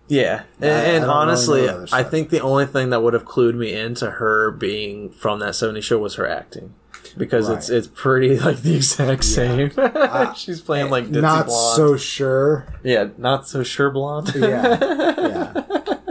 Yeah, 0.06 0.44
and, 0.60 0.70
I- 0.70 0.75
I 0.75 0.80
and 0.84 1.04
really 1.04 1.14
honestly, 1.14 1.68
I 1.92 2.02
think 2.02 2.30
the 2.30 2.40
only 2.40 2.64
thing 2.66 2.90
that 2.90 3.02
would 3.02 3.12
have 3.14 3.25
clued 3.26 3.54
me 3.56 3.75
into 3.75 4.10
her 4.12 4.50
being 4.50 5.10
from 5.10 5.40
that 5.40 5.52
'70s 5.54 5.82
show 5.82 5.98
was 5.98 6.14
her 6.14 6.26
acting, 6.26 6.72
because 7.18 7.50
it's 7.50 7.68
Right. 7.68 7.76
it's 7.76 7.88
pretty 7.88 8.38
like 8.48 8.62
the 8.62 8.76
exact 8.76 9.25
same. 9.25 9.70
She's 10.37 10.62
playing 10.62 10.88
like 10.90 11.08
ditzy 11.08 11.20
Not 11.20 11.46
blonde. 11.46 11.76
so 11.76 11.96
sure. 11.98 12.66
yeah, 12.82 13.08
not 13.18 13.46
so 13.48 13.62
sure 13.62 13.90
blonde. 13.90 14.32
Yeah. 14.34 14.78
yeah. 14.80 15.62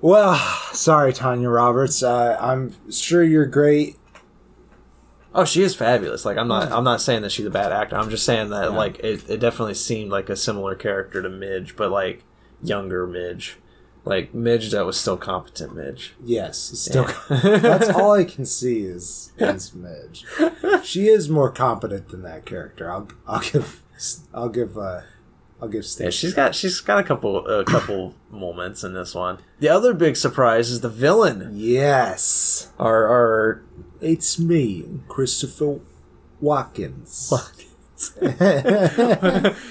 Well, 0.00 0.36
sorry, 0.72 1.12
Tanya 1.12 1.48
Roberts. 1.48 2.04
Uh, 2.04 2.36
I'm 2.40 2.72
sure 2.90 3.22
you're 3.24 3.46
great. 3.46 3.96
Oh, 5.34 5.44
she 5.44 5.62
is 5.62 5.74
fabulous. 5.74 6.24
Like 6.24 6.36
I'm 6.36 6.48
not 6.48 6.70
I'm 6.72 6.84
not 6.84 7.00
saying 7.00 7.22
that 7.22 7.32
she's 7.32 7.46
a 7.46 7.50
bad 7.50 7.72
actor. 7.72 7.96
I'm 7.96 8.10
just 8.10 8.24
saying 8.24 8.50
that 8.50 8.72
like 8.72 8.98
it, 9.00 9.28
it 9.28 9.38
definitely 9.40 9.74
seemed 9.74 10.10
like 10.10 10.28
a 10.28 10.36
similar 10.36 10.74
character 10.74 11.22
to 11.22 11.28
Midge, 11.28 11.76
but 11.76 11.90
like 11.90 12.24
younger 12.62 13.06
Midge, 13.06 13.56
like 14.04 14.34
Midge 14.34 14.70
that 14.70 14.86
was 14.86 14.98
still 14.98 15.16
competent 15.16 15.74
Midge. 15.74 16.14
Yes, 16.24 16.58
still. 16.58 17.08
that's 17.28 17.88
all 17.88 18.12
I 18.12 18.24
can 18.24 18.44
see 18.44 18.82
is 18.82 19.32
is 19.38 19.74
Midge. 19.74 20.24
She 20.84 21.08
is 21.08 21.28
more 21.28 21.50
competent 21.50 22.08
than 22.08 22.22
that 22.22 22.46
character. 22.46 22.90
I'll 22.90 23.08
I'll 23.26 23.40
give 23.40 23.82
I'll 24.32 24.48
give 24.48 24.78
uh 24.78 25.02
I'll 25.60 25.68
give 25.68 25.84
Stacey. 25.84 26.04
Yeah, 26.04 26.10
she's 26.10 26.34
got 26.34 26.54
she's 26.54 26.80
got 26.80 26.98
a 26.98 27.02
couple 27.02 27.46
a 27.46 27.64
couple 27.64 28.14
moments 28.30 28.84
in 28.84 28.94
this 28.94 29.14
one. 29.14 29.38
The 29.58 29.68
other 29.68 29.92
big 29.92 30.16
surprise 30.16 30.70
is 30.70 30.80
the 30.80 30.88
villain. 30.88 31.50
Yes, 31.54 32.72
Our 32.78 33.06
our 33.08 33.62
it's 34.00 34.38
me, 34.38 34.84
Christopher 35.08 35.80
Watkins. 36.40 37.32
is 38.20 38.38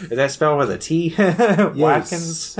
that 0.10 0.28
spelled 0.32 0.60
with 0.60 0.72
a 0.72 0.78
T? 0.78 1.14
Watkins. 1.18 2.58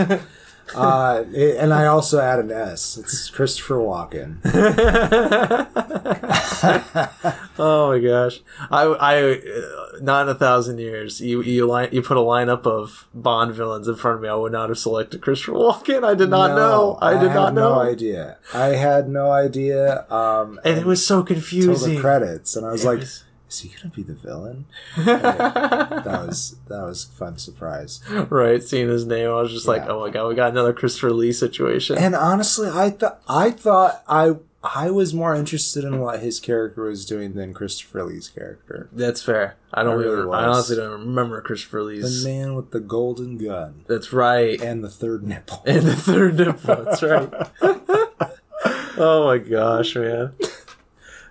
Uh, 0.76 1.24
it- 1.34 1.58
and 1.58 1.74
I 1.74 1.88
also 1.88 2.20
add 2.22 2.40
an 2.40 2.52
S. 2.52 2.98
It's 2.98 3.30
Christopher 3.30 3.76
Walken. 3.76 4.38
oh 7.60 7.90
my 7.92 8.00
gosh! 8.00 8.40
I 8.72 8.84
I 8.84 9.32
uh, 9.34 9.87
not 10.02 10.24
in 10.24 10.30
a 10.30 10.36
thousand 10.38 10.80
years. 10.80 11.20
You 11.22 11.42
you 11.42 11.66
line 11.66 11.90
you 11.92 12.02
put 12.02 12.18
a 12.18 12.22
lineup 12.22 12.66
of 12.66 13.08
Bond 13.14 13.54
villains 13.54 13.88
in 13.88 13.96
front 13.96 14.16
of 14.18 14.22
me. 14.22 14.30
I 14.30 14.36
would 14.36 14.52
not 14.52 14.70
have 14.70 14.78
selected 14.78 15.22
Christopher 15.22 15.54
Walken. 15.54 16.04
I 16.04 16.14
did 16.16 16.30
not 16.30 16.52
No, 16.52 16.56
know. 16.56 16.98
I 17.02 17.14
did 17.14 17.30
had 17.32 17.36
not 17.36 17.54
know. 17.54 17.76
No 17.76 17.80
idea. 17.82 18.38
I 18.54 18.68
had 18.68 19.10
no 19.10 19.32
idea. 19.32 20.06
Um, 20.12 20.60
and 20.64 20.78
it 20.78 20.86
was 20.86 21.06
so 21.06 21.24
confusing. 21.24 21.96
the 21.96 22.02
credits, 22.02 22.56
and 22.56 22.66
I 22.66 22.72
was 22.72 22.84
It 22.84 22.88
like, 22.88 23.00
was- 23.00 23.24
"Is 23.50 23.60
he 23.60 23.70
gonna 23.70 23.94
be 23.96 24.04
the 24.04 24.14
villain?" 24.16 24.66
that 24.98 26.04
was 26.28 26.56
that 26.68 26.82
was 26.84 27.06
a 27.06 27.12
fun 27.18 27.38
surprise. 27.38 28.02
right, 28.30 28.62
seeing 28.64 28.90
his 28.90 29.06
name, 29.06 29.30
I 29.30 29.42
was 29.42 29.52
just 29.52 29.68
like, 29.68 29.84
oh 29.88 30.00
my 30.06 30.10
god, 30.10 30.28
we 30.28 30.36
got 30.36 30.52
another 30.52 30.74
Christopher 30.74 31.12
Lee 31.12 31.32
situation. 31.32 31.98
And 31.98 32.16
honestly, 32.16 32.70
I 32.70 32.90
thought 32.92 33.22
I 33.28 33.52
thought 33.52 34.04
I 34.08 34.36
I 34.64 34.90
was 34.90 35.14
more 35.14 35.36
interested 35.36 35.84
in 35.84 36.00
what 36.00 36.20
his 36.20 36.40
character 36.40 36.84
was 36.84 37.06
doing 37.06 37.34
than 37.34 37.54
Christopher 37.54 38.04
Lee's 38.04 38.28
character. 38.28 38.90
That's 38.92 39.22
fair. 39.22 39.56
I 39.74 39.84
don't 39.84 39.94
I 39.94 39.96
really 40.04 40.16
really. 40.16 40.38
I 40.38 40.46
honestly 40.46 40.76
don't 40.76 40.92
remember 41.00 41.40
Christopher 41.42 41.84
Lee's. 41.84 42.24
The 42.24 42.30
man 42.30 42.56
with 42.56 42.72
the 42.72 42.80
golden 42.80 43.38
gun 43.38 43.86
That's 43.88 44.12
right. 44.12 44.60
and 44.60 44.84
the 44.84 44.90
third 44.90 45.24
nipple. 45.24 45.62
And 45.66 45.84
the 45.84 45.96
third 45.96 46.38
nipple. 46.38 46.84
That's 46.84 47.04
right. 47.04 47.30
oh 48.98 49.26
my 49.28 49.38
gosh, 49.38 49.96
man. 49.96 50.34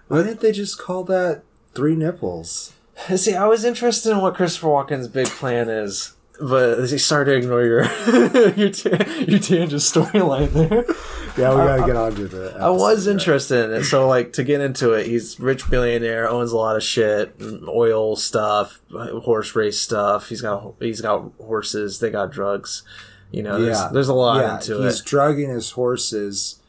Why 0.09 0.23
didn't 0.23 0.41
they 0.41 0.53
just 0.53 0.79
call 0.79 1.03
that 1.05 1.43
three 1.75 1.97
nipples? 1.97 2.73
See, 3.17 3.35
I 3.35 3.47
was 3.47 3.65
interested 3.65 4.13
in 4.13 4.21
what 4.23 4.35
Christopher 4.37 4.69
Walken's 4.69 5.09
big 5.09 5.27
plan 5.27 5.69
is, 5.69 6.15
but 6.41 6.87
started 6.99 7.33
to 7.33 7.37
ignore 7.39 7.63
your 7.65 7.83
your 8.57 8.71
ta- 8.71 9.05
your 9.27 9.39
tangent 9.39 9.83
storyline 9.83 10.51
there. 10.53 10.85
Yeah, 11.37 11.51
we 11.51 11.57
gotta 11.57 11.87
get 11.87 11.97
on 11.97 12.15
to 12.15 12.27
the. 12.29 12.57
I 12.59 12.71
was 12.71 13.07
right? 13.07 13.13
interested 13.13 13.67
in 13.71 13.77
it, 13.81 13.85
so 13.85 14.09
like 14.09 14.33
to 14.35 14.45
get 14.45 14.61
into 14.61 14.93
it, 14.93 15.07
he's 15.07 15.39
rich 15.39 15.69
billionaire, 15.71 16.29
owns 16.29 16.53
a 16.53 16.57
lot 16.57 16.77
of 16.77 16.83
shit, 16.83 17.35
oil 17.69 18.17
stuff, 18.17 18.81
horse 18.91 19.55
race 19.55 19.79
stuff. 19.81 20.29
He's 20.29 20.41
got 20.43 20.75
he's 20.81 21.01
got 21.01 21.33
horses. 21.39 22.01
They 22.01 22.11
got 22.11 22.33
drugs. 22.33 22.83
You 23.31 23.43
know, 23.43 23.61
there's, 23.61 23.77
Yeah, 23.77 23.91
there's 23.93 24.09
a 24.09 24.15
lot 24.15 24.41
yeah, 24.41 24.55
into 24.57 24.75
he's 24.75 24.81
it. 24.81 24.85
He's 24.85 25.01
drugging 25.03 25.51
his 25.51 25.73
horses 25.73 26.61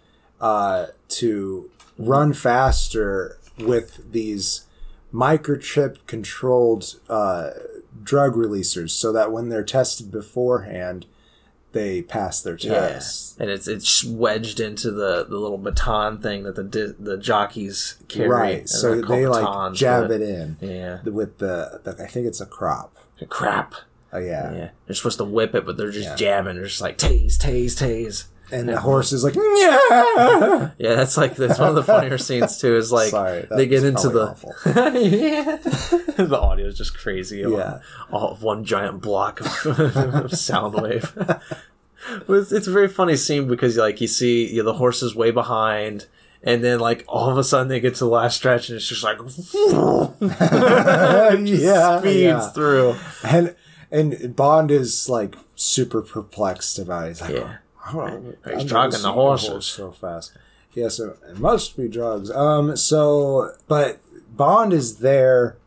uh, 0.41 0.87
to 1.09 1.69
run 1.97 2.33
faster 2.33 3.37
with 3.59 4.11
these 4.11 4.65
microchip 5.13 5.97
controlled 6.07 6.95
uh, 7.09 7.51
drug 8.03 8.35
releasers, 8.35 8.91
so 8.91 9.11
that 9.11 9.31
when 9.31 9.49
they're 9.49 9.63
tested 9.63 10.11
beforehand, 10.11 11.05
they 11.73 12.01
pass 12.01 12.41
their 12.41 12.55
Yeah. 12.55 12.73
test. 12.87 13.39
And 13.39 13.49
it's 13.49 13.67
it's 13.67 14.03
wedged 14.03 14.59
into 14.59 14.89
the, 14.91 15.25
the 15.29 15.37
little 15.37 15.57
baton 15.57 16.19
thing 16.19 16.43
that 16.43 16.55
the 16.55 16.63
di- 16.63 16.93
the 16.99 17.17
jockeys 17.17 17.97
carry. 18.07 18.29
Right. 18.29 18.69
So 18.69 18.95
they're 19.01 19.05
they 19.05 19.27
like 19.27 19.73
jab 19.73 20.09
it 20.11 20.21
in 20.21 20.57
Yeah. 20.61 21.01
with 21.03 21.37
the, 21.39 21.81
the. 21.83 21.91
I 22.01 22.07
think 22.07 22.25
it's 22.25 22.41
a 22.41 22.45
crop. 22.45 22.95
A 23.21 23.25
crap. 23.25 23.75
Oh 24.13 24.19
yeah. 24.19 24.53
Yeah. 24.53 24.69
They're 24.85 24.95
supposed 24.95 25.17
to 25.17 25.25
whip 25.25 25.53
it, 25.53 25.65
but 25.65 25.75
they're 25.77 25.91
just 25.91 26.09
Yeah. 26.09 26.15
jabbing. 26.15 26.55
They're 26.55 26.65
just 26.65 26.81
like 26.81 26.97
tase, 26.97 27.37
tase, 27.37 27.73
tase. 27.75 28.25
And 28.51 28.69
the 28.69 28.79
horse 28.79 29.11
is 29.11 29.23
like, 29.23 29.35
yeah. 29.35 30.71
Yeah, 30.77 30.95
that's 30.95 31.17
like 31.17 31.35
that's 31.35 31.59
one 31.59 31.69
of 31.69 31.75
the 31.75 31.83
funnier 31.83 32.17
scenes 32.17 32.57
too. 32.59 32.77
Is 32.77 32.91
like 32.91 33.09
Sorry, 33.09 33.41
that 33.41 33.55
they 33.55 33.67
get 33.67 33.83
was 33.83 34.05
into 34.05 34.09
the 34.09 34.35
yeah, 34.65 35.57
the 36.25 36.39
audio 36.39 36.67
is 36.67 36.77
just 36.77 36.97
crazy. 36.97 37.39
Yeah. 37.39 37.79
all 38.11 38.31
of 38.31 38.43
one 38.43 38.63
giant 38.63 39.01
block 39.01 39.41
of, 39.41 39.79
of 39.89 40.31
sound 40.37 40.75
wave. 40.75 41.11
But 41.15 42.33
it's, 42.33 42.51
it's 42.53 42.67
a 42.67 42.71
very 42.71 42.87
funny 42.87 43.17
scene 43.17 43.47
because 43.47 43.75
like 43.75 43.99
you 43.99 44.07
see 44.07 44.49
you 44.49 44.63
know, 44.63 44.71
the 44.71 44.77
horse 44.77 45.03
is 45.03 45.13
way 45.13 45.31
behind, 45.31 46.05
and 46.41 46.63
then 46.63 46.79
like 46.79 47.03
all 47.07 47.29
of 47.29 47.37
a 47.37 47.43
sudden 47.43 47.67
they 47.67 47.81
get 47.81 47.95
to 47.95 48.05
the 48.05 48.09
last 48.09 48.37
stretch 48.37 48.69
and 48.69 48.77
it's 48.77 48.87
just 48.87 49.03
like 49.03 49.17
yeah, 50.21 51.99
speeds 51.99 52.23
yeah. 52.23 52.49
through. 52.51 52.95
And 53.25 53.55
and 53.91 54.35
Bond 54.35 54.71
is 54.71 55.09
like 55.09 55.35
super 55.55 56.01
perplexed 56.01 56.79
about 56.79 57.05
it. 57.05 57.07
He's 57.09 57.21
like, 57.21 57.35
Yeah. 57.35 57.57
He's 58.53 58.63
drugging 58.65 59.01
the 59.01 59.11
horses. 59.13 59.49
horse 59.49 59.65
so 59.67 59.91
fast. 59.91 60.33
Yes, 60.73 60.99
it 60.99 61.17
it 61.29 61.39
must 61.39 61.75
be 61.77 61.87
drugs. 61.87 62.29
Um, 62.31 62.75
so 62.77 63.51
but 63.67 63.99
Bond 64.35 64.73
is 64.73 64.97
there 64.97 65.57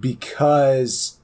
because 0.00 1.18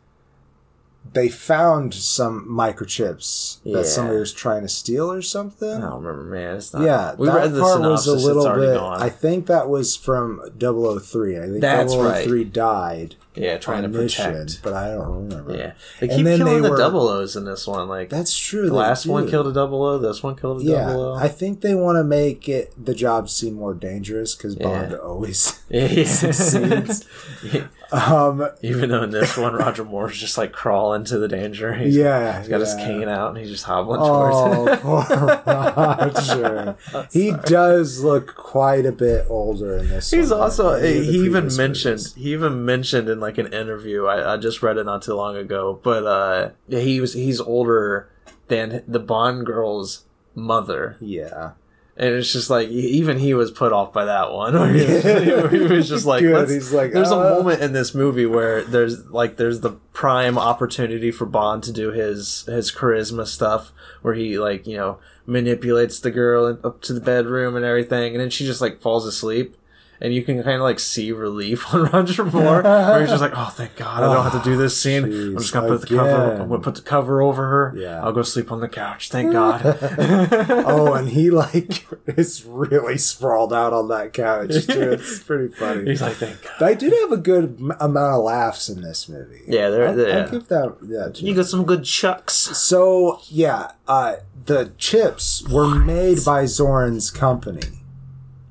they 1.12 1.28
found 1.28 1.94
some 1.94 2.46
microchips 2.48 3.58
Yeah. 3.64 3.78
that 3.78 3.86
somebody 3.86 4.18
was 4.18 4.32
trying 4.32 4.62
to 4.62 4.68
steal 4.68 5.10
or 5.10 5.22
something. 5.22 5.70
I 5.70 5.80
don't 5.80 6.02
remember, 6.04 6.22
man. 6.30 6.56
It's 6.56 6.72
not. 6.74 6.82
Yeah, 6.82 7.14
we 7.16 7.26
that 7.26 7.34
read 7.34 7.52
the 7.54 7.60
part 7.60 7.80
was 7.80 8.06
a 8.06 8.14
little 8.14 8.44
bit. 8.54 8.76
gone. 8.78 9.00
I 9.02 9.08
think 9.08 9.46
that 9.46 9.68
was 9.68 9.96
from 9.96 10.40
003. 10.58 11.38
I 11.38 11.46
think 11.46 11.60
That's 11.60 11.94
003 11.94 12.44
died 12.44 13.16
yeah, 13.40 13.58
trying 13.58 13.82
to 13.82 13.88
mission, 13.88 14.32
protect. 14.32 14.62
but 14.62 14.74
I 14.74 14.88
don't 14.92 15.28
remember. 15.28 15.54
Yeah, 15.56 15.72
they 16.00 16.08
And 16.08 16.16
keep 16.16 16.24
then 16.24 16.38
killing 16.38 16.54
they 16.54 16.60
the 16.60 16.70
were- 16.70 16.76
double 16.78 17.08
O's 17.08 17.36
in 17.36 17.44
this 17.44 17.66
one. 17.66 17.88
Like 17.88 18.08
That's 18.10 18.36
true. 18.36 18.68
the 18.68 18.74
last 18.74 19.06
one 19.06 19.28
killed 19.28 19.46
a 19.46 19.52
double 19.52 19.82
O. 19.84 19.98
This 19.98 20.22
one 20.22 20.36
killed 20.36 20.60
a 20.62 20.64
Yeah, 20.64 20.86
double 20.88 21.00
O. 21.02 21.14
I 21.14 21.28
think 21.28 21.60
they 21.60 21.74
want 21.74 21.96
to 21.96 22.04
make 22.04 22.48
it 22.48 22.72
the 22.82 22.94
job 22.94 23.28
seem 23.30 23.54
more 23.54 23.74
dangerous 23.74 24.34
because 24.34 24.56
Yeah. 24.56 24.64
Bond 24.64 24.94
always. 24.94 25.60
Yeah. 25.70 26.04
succeeds. 26.04 27.04
um, 27.92 28.48
Even 28.62 28.88
though 28.88 29.02
in 29.02 29.10
this 29.10 29.36
one, 29.36 29.52
Roger 29.54 29.84
Moore's 29.84 30.18
just 30.18 30.38
like 30.38 30.50
crawling 30.52 31.04
to 31.04 31.18
the 31.18 31.28
danger. 31.28 31.74
He's, 31.74 31.94
yeah, 31.94 32.38
he's 32.40 32.48
got 32.48 32.60
his 32.60 32.74
cane 32.76 33.06
out 33.08 33.28
and 33.30 33.38
he's 33.38 33.50
just 33.50 33.64
hobbling 33.64 34.00
towards 34.00 34.34
Oh, 34.34 34.66
it. 34.66 34.80
poor 34.80 35.04
Roger. 35.46 36.76
he 37.12 37.32
does 37.44 38.02
look 38.02 38.34
quite 38.34 38.86
a 38.86 38.92
bit 38.92 39.26
older 39.28 39.76
in 39.76 39.88
this. 39.88 40.10
He's 40.10 40.30
one 40.30 40.40
also 40.40 40.72
than 40.76 40.84
any 40.84 40.98
of 41.00 41.06
the 41.06 41.12
he 41.12 41.18
even 41.26 41.56
mentioned 41.56 41.96
movies. 41.98 42.14
he 42.14 42.32
even 42.32 42.64
mentioned 42.64 43.08
in 43.08 43.20
like 43.20 43.27
an 43.36 43.52
interview. 43.52 44.06
I, 44.06 44.34
I 44.34 44.36
just 44.38 44.62
read 44.62 44.78
it 44.78 44.84
not 44.84 45.02
too 45.02 45.14
long 45.14 45.36
ago. 45.36 45.78
But 45.82 46.06
uh 46.06 46.50
he 46.68 47.00
was 47.00 47.12
he's 47.12 47.40
older 47.40 48.10
than 48.46 48.82
the 48.88 49.00
Bond 49.00 49.44
girl's 49.44 50.04
mother. 50.34 50.96
Yeah, 51.00 51.52
and 51.98 52.14
it's 52.14 52.32
just 52.32 52.48
like 52.48 52.68
even 52.68 53.18
he 53.18 53.34
was 53.34 53.50
put 53.50 53.72
off 53.72 53.92
by 53.92 54.04
that 54.04 54.32
one. 54.32 54.54
He 54.78 55.32
was, 55.32 55.50
he 55.50 55.58
was 55.58 55.88
just 55.88 56.06
like 56.06 56.22
He's 56.22 56.72
like, 56.72 56.92
there's 56.92 57.10
uh. 57.10 57.18
a 57.18 57.34
moment 57.34 57.60
in 57.60 57.72
this 57.72 57.94
movie 57.94 58.24
where 58.24 58.62
there's 58.62 59.04
like 59.06 59.36
there's 59.36 59.60
the 59.60 59.72
prime 59.92 60.38
opportunity 60.38 61.10
for 61.10 61.26
Bond 61.26 61.64
to 61.64 61.72
do 61.72 61.90
his 61.90 62.44
his 62.44 62.70
charisma 62.70 63.26
stuff 63.26 63.72
where 64.02 64.14
he 64.14 64.38
like 64.38 64.66
you 64.66 64.76
know 64.76 64.98
manipulates 65.26 65.98
the 65.98 66.12
girl 66.12 66.58
up 66.62 66.80
to 66.82 66.92
the 66.92 67.00
bedroom 67.00 67.56
and 67.56 67.64
everything. 67.64 68.14
And 68.14 68.20
then 68.20 68.30
she 68.30 68.46
just 68.46 68.60
like 68.60 68.80
falls 68.80 69.04
asleep 69.04 69.56
and 70.00 70.14
you 70.14 70.22
can 70.22 70.36
kind 70.42 70.56
of 70.56 70.62
like 70.62 70.78
see 70.78 71.10
relief 71.12 71.74
on 71.74 71.84
Roger 71.86 72.24
Moore 72.24 72.62
where 72.62 73.00
he's 73.00 73.10
just 73.10 73.20
like 73.22 73.32
oh 73.36 73.50
thank 73.54 73.76
god 73.76 74.02
I 74.02 74.12
don't 74.14 74.22
have 74.30 74.42
to 74.42 74.48
do 74.50 74.56
this 74.56 74.80
scene 74.80 75.04
I'm 75.04 75.36
just 75.38 75.52
gonna 75.52 75.68
put 75.68 75.80
the 75.82 75.96
cover. 75.96 76.32
I'm 76.42 76.48
gonna 76.48 76.62
put 76.62 76.74
the 76.76 76.82
cover 76.82 77.20
over 77.22 77.46
her 77.48 77.74
Yeah. 77.76 78.02
I'll 78.02 78.12
go 78.12 78.22
sleep 78.22 78.50
on 78.52 78.60
the 78.60 78.68
couch 78.68 79.10
thank 79.10 79.32
god 79.32 79.62
oh, 79.98 80.94
and 80.94 81.08
he 81.08 81.30
like 81.38 81.86
is 82.06 82.44
really 82.44 82.98
sprawled 82.98 83.52
out 83.52 83.72
on 83.72 83.88
that 83.88 84.12
couch 84.12 84.66
too. 84.66 84.92
It's 84.92 85.18
pretty 85.22 85.52
funny. 85.54 85.84
he's 85.90 86.02
like 86.02 86.14
thank 86.16 86.42
god 86.42 86.52
They 86.60 86.74
did 86.74 86.92
have 87.00 87.12
a 87.12 87.16
good 87.16 87.58
amount 87.80 88.14
of 88.14 88.22
laughs 88.24 88.68
in 88.68 88.80
this 88.82 89.08
movie. 89.08 89.42
Yeah, 89.46 89.70
they're- 89.70 89.88
I, 89.88 90.24
I 90.26 90.28
give 90.30 90.48
that. 90.48 90.76
Yeah, 90.86 91.08
you 91.14 91.34
got 91.34 91.46
some 91.46 91.64
good 91.64 91.84
chucks 91.84 92.34
So 92.34 93.20
yeah, 93.28 93.72
uh, 93.86 94.16
the 94.46 94.72
chips 94.78 95.46
were 95.48 95.66
made 95.74 96.24
by 96.24 96.44
Zoran's 96.46 97.10
company. 97.10 97.60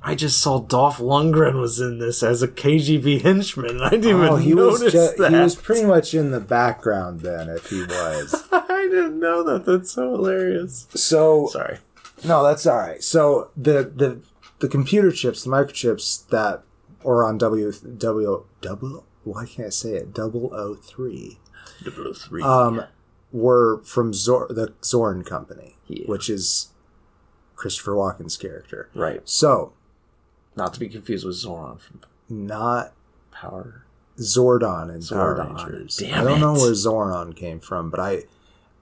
I 0.08 0.15
just 0.15 0.39
saw 0.41 0.60
Dolph 0.60 0.98
Lundgren 1.00 1.60
was 1.60 1.80
in 1.80 2.00
this 2.00 2.24
as 2.24 2.41
a 2.41 2.48
KGB 2.48 3.22
henchman. 3.22 3.72
and 3.72 3.84
I 3.84 3.89
didn't 3.89 4.06
even 4.10 4.22
Oh, 4.24 4.36
he 4.38 4.54
notice 4.54 4.82
was 4.82 4.93
ju- 4.93 5.10
that. 5.17 5.32
he 5.32 5.38
was 5.39 5.56
pretty 5.56 5.86
much 5.86 6.13
in 6.13 6.32
the 6.32 6.39
background 6.39 7.20
then, 7.22 7.50
if 7.50 7.70
he 7.70 7.82
was. 7.84 8.43
I 8.52 8.88
didn't 8.89 9.20
know 9.20 9.43
that. 9.43 9.65
That's 9.65 9.91
so 9.91 10.12
hilarious. 10.12 10.88
So 10.96 11.48
Sorry. 11.52 11.80
no, 12.24 12.43
that's 12.43 12.65
all 12.65 12.78
right. 12.78 13.04
So 13.04 13.50
the 13.58 13.84
the 13.96 14.20
the 14.60 14.67
computer 14.70 15.12
chips, 15.12 15.43
the 15.43 15.50
microchips 15.52 16.28
that 16.30 16.63
are 17.06 17.24
on 17.26 17.38
W 17.38 17.72
W 17.72 18.46
double. 18.62 19.06
Why 19.24 19.46
can't 19.46 19.67
I 19.67 19.70
say 19.72 19.91
it? 19.91 20.13
Double 20.13 20.54
O 20.54 20.76
three. 20.76 21.38
003. 21.84 22.41
Um, 22.43 22.84
were 23.32 23.82
from 23.84 24.13
Zor- 24.13 24.48
the 24.50 24.74
Zoran 24.84 25.24
company, 25.24 25.76
Yeah. 25.88 26.06
which 26.08 26.30
is 26.30 26.70
Christopher 27.56 27.91
Walken's 27.91 28.38
character. 28.38 28.89
right. 28.96 29.22
So 29.26 29.74
Not 30.58 30.74
to 30.74 30.80
be 30.80 30.89
confused 30.89 31.26
with 31.26 31.36
Zoran 31.36 31.78
from 31.78 32.02
not 32.30 32.93
Power. 33.32 33.84
Zordon 34.17 34.93
in 34.93 35.02
Power 35.06 35.36
Zordon. 35.38 35.56
Rangers. 35.70 35.98
Damn 35.98 36.20
I 36.20 36.24
don't 36.24 36.39
know 36.39 36.54
where 36.54 36.74
Zoran 36.74 37.34
came 37.34 37.60
from, 37.60 37.89
but 37.89 38.00
I 38.00 38.24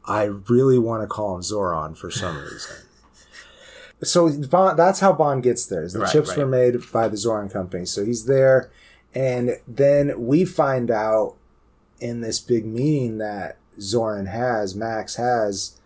I 0.05 0.23
really 0.25 0.79
want 0.79 1.03
to 1.03 1.07
call 1.07 1.35
him 1.35 1.41
Zoran 1.41 1.95
for 1.95 2.09
some 2.09 2.37
reason. 2.43 2.75
So 4.03 4.29
Bond, 4.47 4.77
that's 4.79 4.99
how 4.99 5.13
Bond 5.13 5.43
gets 5.43 5.65
there. 5.65 5.83
is 5.83 5.93
The 5.93 5.99
Right, 5.99 6.11
chips 6.11 6.29
right. 6.29 6.39
were 6.39 6.45
made 6.45 6.75
by 6.91 7.07
the 7.07 7.17
Zoran 7.17 7.49
company. 7.49 7.85
So 7.85 8.05
he's 8.05 8.25
there, 8.25 8.69
and 9.13 9.57
then 9.67 10.13
we 10.25 10.45
find 10.45 10.89
out 10.91 11.35
in 11.99 12.21
this 12.21 12.39
big 12.39 12.65
meeting 12.65 13.17
that 13.19 13.57
Zoran 13.79 14.25
has, 14.27 14.75
Max 14.75 15.15
has, 15.15 15.79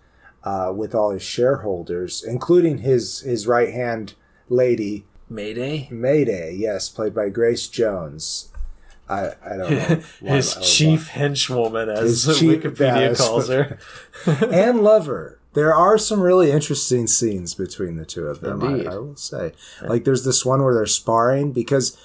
uh, 0.44 0.74
with 0.76 0.94
all 0.96 1.12
his 1.12 1.22
shareholders, 1.24 2.24
including 2.24 2.80
his 2.80 3.22
his 3.22 3.48
right 3.48 3.74
hand 3.74 4.14
lady 4.50 5.06
Mayday? 5.30 5.88
Mayday, 5.92 6.56
yes, 6.56 6.90
played 6.90 7.14
by 7.14 7.30
Grace 7.30 7.68
Jones. 7.68 8.50
I, 9.08 9.34
I 9.44 9.58
don't 9.58 9.72
know. 9.72 10.02
His 10.36 10.56
chief 10.62 11.10
henchwoman, 11.10 11.92
as 11.96 12.26
chief- 12.40 12.62
Wikipedia 12.64 13.10
yeah, 13.10 13.14
calls 13.16 13.48
her. 13.50 13.78
and 14.52 14.82
Lover. 14.82 15.40
There 15.54 15.74
are 15.74 15.98
some 15.98 16.22
really 16.22 16.52
interesting 16.52 17.08
scenes 17.08 17.56
between 17.56 17.98
the 17.98 18.06
two 18.06 18.28
of 18.28 18.42
them. 18.42 18.62
I, 18.64 18.84
I 18.92 18.98
will 18.98 19.16
say, 19.16 19.54
like 19.82 20.04
there's 20.04 20.24
this 20.24 20.46
one 20.46 20.64
where 20.64 20.76
they're 20.76 20.86
sparring 20.86 21.52
because 21.54 21.98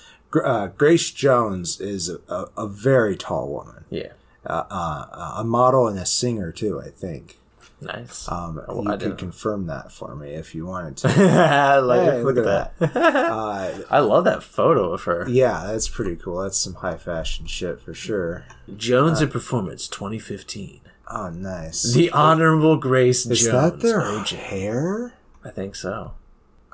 uh, 0.43 0.69
Grace 0.69 1.11
Jones 1.11 1.79
is 1.79 2.09
a, 2.09 2.19
a, 2.29 2.49
a 2.57 2.67
very 2.67 3.17
tall 3.17 3.49
woman, 3.53 3.85
Yeah. 3.91 4.13
uh, 4.47 4.65
uh, 4.71 5.35
a 5.37 5.45
model 5.45 5.87
and 5.87 5.99
a 5.99 6.07
singer 6.07 6.53
too. 6.53 6.81
I 6.81 6.89
think. 6.89 7.37
Nice. 7.85 8.29
Um, 8.29 8.61
Oh, 8.69 8.83
you 8.83 8.91
I 8.91 8.97
could 8.97 9.19
confirm 9.19 9.67
that 9.67 9.93
for 9.93 10.15
me 10.17 10.31
if 10.35 10.55
you 10.55 10.67
wanted 10.67 10.97
to. 10.99 11.09
like, 11.85 12.01
Hey, 12.01 12.23
look, 12.23 12.37
at 12.39 12.45
that. 12.81 12.97
uh, 12.97 13.83
I 13.91 13.99
love 14.01 14.25
that 14.25 14.43
photo 14.43 14.93
of 14.93 15.03
her. 15.05 15.27
yeah, 15.29 15.65
that's 15.67 15.89
pretty 15.89 16.17
cool. 16.17 16.43
That's 16.43 16.59
some 16.59 16.75
high 16.75 16.97
fashion 16.97 17.47
shit 17.47 17.81
for 17.81 17.95
sure. 17.95 18.45
Jones 18.77 19.21
in 19.21 19.29
Performance 19.31 19.87
2015. 19.89 20.81
Oh, 21.11 21.29
nice. 21.31 21.83
The 21.93 22.11
Honorable 22.11 22.77
Grace 22.79 23.27
Is 23.27 23.43
Jones. 23.45 23.53
that 23.53 23.81
their 23.81 24.01
hair? 24.41 25.13
I 25.45 25.51
think 25.51 25.77
so. 25.77 26.13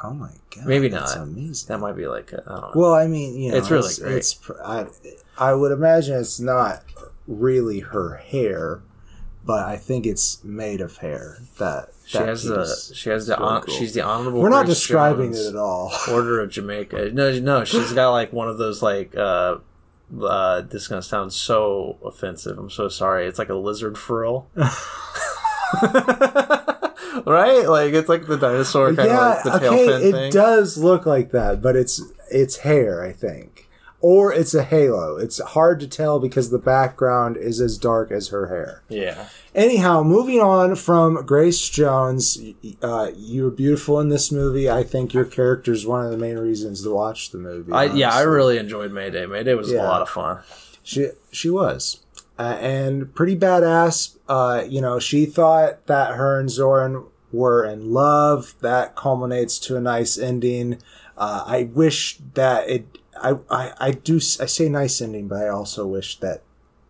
Oh 0.02 0.14
my 0.14 0.30
god! 0.54 0.64
Maybe 0.66 0.88
not. 0.88 1.14
Amazing. 1.16 1.68
That 1.68 1.78
might 1.78 1.94
be 1.96 2.06
like, 2.06 2.32
a, 2.32 2.42
I 2.46 2.50
don't 2.60 2.60
know. 2.62 2.80
Well, 2.80 2.94
I 2.94 3.06
mean, 3.06 3.36
you 3.38 3.50
know, 3.50 3.58
It's 3.58 3.70
really 3.70 3.88
it's, 3.88 3.98
great. 3.98 4.16
It's, 4.16 4.50
I, 4.64 4.86
I 5.36 5.52
would 5.52 5.72
imagine 5.72 6.16
it's 6.18 6.40
not 6.40 6.84
really 7.26 7.80
her 7.80 8.16
hair, 8.16 8.80
but 9.50 9.66
I 9.66 9.76
think 9.78 10.06
it's 10.06 10.44
made 10.44 10.80
of 10.80 10.98
hair. 10.98 11.38
That 11.58 11.88
she 12.06 12.18
has 12.18 12.44
the 12.44 12.92
she 12.94 13.10
has 13.10 13.26
the 13.26 13.34
really 13.34 13.48
hon- 13.48 13.62
cool. 13.62 13.74
she's 13.74 13.94
the 13.94 14.02
honorable. 14.02 14.40
We're 14.40 14.48
not 14.48 14.66
Grace 14.66 14.78
describing 14.78 15.32
Jones, 15.32 15.46
it 15.46 15.48
at 15.48 15.56
all. 15.56 15.92
Order 16.08 16.40
of 16.40 16.50
Jamaica. 16.50 17.10
No, 17.10 17.36
no, 17.40 17.64
she's 17.64 17.92
got 17.92 18.10
like 18.10 18.32
one 18.32 18.46
of 18.48 18.58
those 18.58 18.80
like. 18.80 19.16
uh 19.16 19.56
uh, 20.22 20.60
this 20.62 20.82
is 20.82 20.88
gonna 20.88 21.02
sound 21.02 21.32
so 21.32 21.96
offensive. 22.04 22.58
I'm 22.58 22.70
so 22.70 22.88
sorry. 22.88 23.26
It's 23.26 23.38
like 23.40 23.48
a 23.48 23.54
lizard 23.54 23.96
frill, 23.98 24.48
right? 24.54 24.68
Like 27.68 27.92
it's 27.92 28.08
like 28.08 28.26
the 28.26 28.36
dinosaur 28.40 28.94
kind 28.94 29.08
yeah, 29.08 29.38
of 29.40 29.44
like 29.46 29.52
the 29.52 29.58
tail 29.58 29.72
okay, 29.72 29.86
fin 29.86 30.02
it 30.08 30.12
thing. 30.12 30.32
does 30.32 30.78
look 30.78 31.06
like 31.06 31.30
that, 31.30 31.62
but 31.62 31.74
it's 31.76 32.02
it's 32.30 32.58
hair. 32.58 33.04
I 33.04 33.12
think. 33.12 33.68
Or 34.00 34.32
it's 34.32 34.54
a 34.54 34.62
halo. 34.62 35.16
It's 35.16 35.40
hard 35.40 35.80
to 35.80 35.86
tell 35.88 36.18
because 36.18 36.50
the 36.50 36.58
background 36.58 37.36
is 37.36 37.60
as 37.60 37.76
dark 37.78 38.10
as 38.10 38.28
her 38.28 38.46
hair. 38.48 38.82
Yeah. 38.88 39.26
Anyhow, 39.54 40.02
moving 40.02 40.40
on 40.40 40.76
from 40.76 41.24
Grace 41.26 41.68
Jones, 41.68 42.38
uh, 42.82 43.10
you 43.16 43.44
were 43.44 43.50
beautiful 43.50 43.98
in 44.00 44.08
this 44.08 44.30
movie. 44.32 44.70
I 44.70 44.84
think 44.84 45.12
your 45.12 45.24
character 45.24 45.72
is 45.72 45.86
one 45.86 46.04
of 46.04 46.10
the 46.10 46.16
main 46.18 46.38
reasons 46.38 46.82
to 46.84 46.94
watch 46.94 47.30
the 47.30 47.38
movie. 47.38 47.72
I 47.72 47.84
yeah, 47.84 48.14
I 48.14 48.22
really 48.22 48.58
enjoyed 48.58 48.92
Mayday. 48.92 49.26
Mayday 49.26 49.54
was 49.54 49.70
Yeah. 49.70 49.82
a 49.82 49.84
lot 49.84 50.02
of 50.02 50.08
fun. 50.08 50.38
She 50.82 51.08
she 51.32 51.50
was, 51.50 52.00
uh, 52.38 52.56
and 52.60 53.14
pretty 53.14 53.36
badass. 53.36 54.16
Uh, 54.28 54.62
you 54.68 54.80
know, 54.80 54.98
she 54.98 55.26
thought 55.26 55.86
that 55.88 56.14
her 56.14 56.38
and 56.40 56.48
Zoran 56.48 57.04
were 57.32 57.64
in 57.64 57.92
love. 57.92 58.54
That 58.60 58.96
culminates 58.96 59.58
to 59.60 59.76
a 59.76 59.80
nice 59.80 60.16
ending. 60.16 60.78
Uh, 61.18 61.44
I 61.46 61.64
wish 61.74 62.18
that 62.34 62.68
it. 62.70 62.86
I, 63.20 63.34
I 63.50 63.72
I 63.78 63.90
do 63.92 64.16
I 64.16 64.46
say 64.46 64.68
nice 64.68 65.00
ending, 65.00 65.28
but 65.28 65.42
I 65.42 65.48
also 65.48 65.86
wish 65.86 66.18
that 66.20 66.42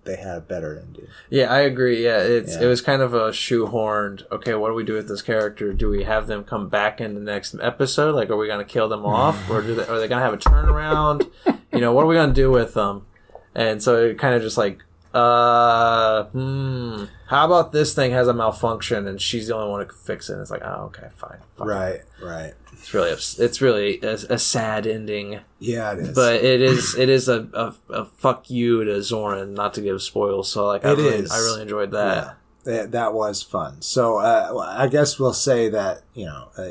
they 0.04 0.16
had 0.16 0.38
a 0.38 0.40
better 0.40 0.78
ending. 0.78 1.06
Yeah, 1.28 1.52
I 1.52 1.60
agree. 1.60 2.02
Yeah, 2.04 2.18
it's 2.18 2.56
Yeah. 2.56 2.62
it 2.62 2.66
was 2.66 2.80
kind 2.80 3.02
of 3.02 3.12
a 3.14 3.30
shoehorned. 3.30 4.22
Okay, 4.32 4.54
what 4.54 4.68
do 4.68 4.74
we 4.74 4.84
do 4.84 4.94
with 4.94 5.08
this 5.08 5.22
character? 5.22 5.72
Do 5.74 5.88
we 5.90 6.04
have 6.04 6.26
them 6.26 6.42
come 6.44 6.68
back 6.68 7.00
in 7.00 7.14
the 7.14 7.20
next 7.20 7.54
episode? 7.60 8.14
Like, 8.14 8.30
are 8.30 8.36
we 8.36 8.46
gonna 8.46 8.64
kill 8.64 8.88
them 8.88 9.04
off, 9.04 9.50
or 9.50 9.60
do 9.62 9.74
they, 9.74 9.86
are 9.86 9.98
they 10.00 10.08
gonna 10.08 10.22
have 10.22 10.32
a 10.34 10.38
turnaround? 10.38 11.30
You 11.72 11.80
know, 11.80 11.92
what 11.92 12.04
are 12.04 12.08
we 12.08 12.14
gonna 12.14 12.32
do 12.32 12.50
with 12.50 12.74
them? 12.74 13.06
And 13.54 13.82
so 13.82 13.96
it 14.04 14.18
kind 14.18 14.34
of 14.34 14.42
just 14.42 14.56
like, 14.56 14.82
uh, 15.12 16.24
hmm, 16.24 17.04
how 17.26 17.46
about 17.46 17.72
this 17.72 17.94
thing 17.94 18.12
has 18.12 18.28
a 18.28 18.34
malfunction 18.34 19.06
and 19.08 19.20
she's 19.20 19.48
the 19.48 19.54
only 19.56 19.70
one 19.70 19.80
who 19.80 19.86
can 19.86 19.98
fix 19.98 20.28
it? 20.30 20.34
And 20.34 20.42
it's 20.42 20.50
like, 20.50 20.62
oh, 20.64 20.84
okay, 20.86 21.08
fine, 21.16 21.38
fine. 21.56 21.68
Right, 21.68 22.00
right. 22.22 22.54
It's 22.72 22.94
really 22.94 23.10
ups- 23.12 23.38
it's 23.38 23.60
really 23.60 24.00
a, 24.02 24.12
a 24.14 24.38
sad 24.38 24.86
ending, 24.86 25.40
Yeah, 25.58 25.92
it 25.92 25.98
is. 25.98 26.14
but 26.14 26.36
it 26.36 26.62
is 26.62 26.94
it 26.96 27.08
is 27.10 27.28
a, 27.28 27.46
a, 27.52 27.74
a 27.92 28.04
fuck 28.06 28.48
you 28.48 28.84
to 28.84 29.02
Zoran, 29.02 29.52
not 29.54 29.74
to 29.74 29.80
give 29.82 30.00
spoils. 30.00 30.50
So 30.50 30.66
like, 30.66 30.84
I 30.84 30.92
It 30.92 30.96
really, 30.96 31.16
is. 31.16 31.30
I 31.30 31.38
really 31.38 31.62
enjoyed 31.62 31.90
that. 31.90 32.36
Yeah, 32.64 32.72
that, 32.72 32.92
that 32.92 33.14
was 33.14 33.42
fun. 33.42 33.82
So 33.82 34.18
uh, 34.18 34.64
I 34.76 34.86
guess 34.88 35.18
we'll 35.18 35.32
say 35.34 35.68
that 35.68 36.02
you 36.14 36.26
know. 36.26 36.48
Uh, 36.56 36.68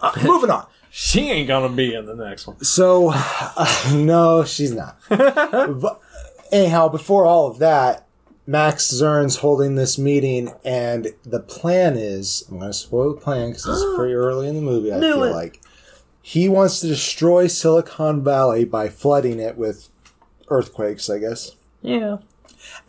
uh, 0.00 0.12
moving 0.24 0.50
on. 0.50 0.66
She 0.90 1.28
ain't 1.30 1.48
gonna 1.48 1.68
be 1.74 1.94
in 1.94 2.06
the 2.06 2.14
next 2.14 2.46
one. 2.46 2.62
So, 2.64 3.10
uh, 3.12 3.90
no, 3.94 4.44
she's 4.44 4.72
not. 4.72 4.96
but 5.10 6.00
anyhow, 6.52 6.88
before 6.88 7.24
all 7.26 7.46
of 7.48 7.58
that, 7.58 8.06
Max 8.46 8.86
Zern's 8.92 9.36
holding 9.38 9.74
this 9.74 9.98
meeting, 9.98 10.52
and 10.64 11.08
the 11.24 11.40
plan 11.40 11.96
is 11.96 12.44
I'm 12.50 12.58
going 12.58 12.70
to 12.70 12.74
spoil 12.78 13.14
the 13.14 13.20
plan 13.20 13.48
because 13.50 13.66
it's 13.66 13.84
pretty 13.96 14.14
early 14.14 14.48
in 14.48 14.54
the 14.54 14.62
movie, 14.62 14.92
I 14.92 14.98
Knew 15.00 15.14
feel 15.14 15.24
it. 15.24 15.32
like. 15.32 15.60
He 16.22 16.48
wants 16.48 16.80
to 16.80 16.88
destroy 16.88 17.46
Silicon 17.46 18.22
Valley 18.24 18.64
by 18.64 18.88
flooding 18.88 19.38
it 19.40 19.56
with 19.56 19.88
earthquakes, 20.48 21.08
I 21.08 21.18
guess. 21.18 21.52
Yeah. 21.82 22.18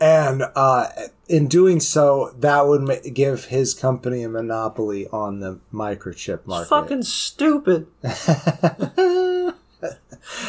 And 0.01 0.43
uh, 0.55 0.87
in 1.27 1.47
doing 1.47 1.79
so, 1.79 2.33
that 2.39 2.67
would 2.67 2.81
ma- 2.81 2.95
give 3.13 3.45
his 3.45 3.75
company 3.75 4.23
a 4.23 4.29
monopoly 4.29 5.07
on 5.09 5.39
the 5.39 5.59
microchip 5.71 6.39
It's 6.39 6.47
market. 6.47 6.69
fucking 6.69 7.03
stupid. 7.03 7.85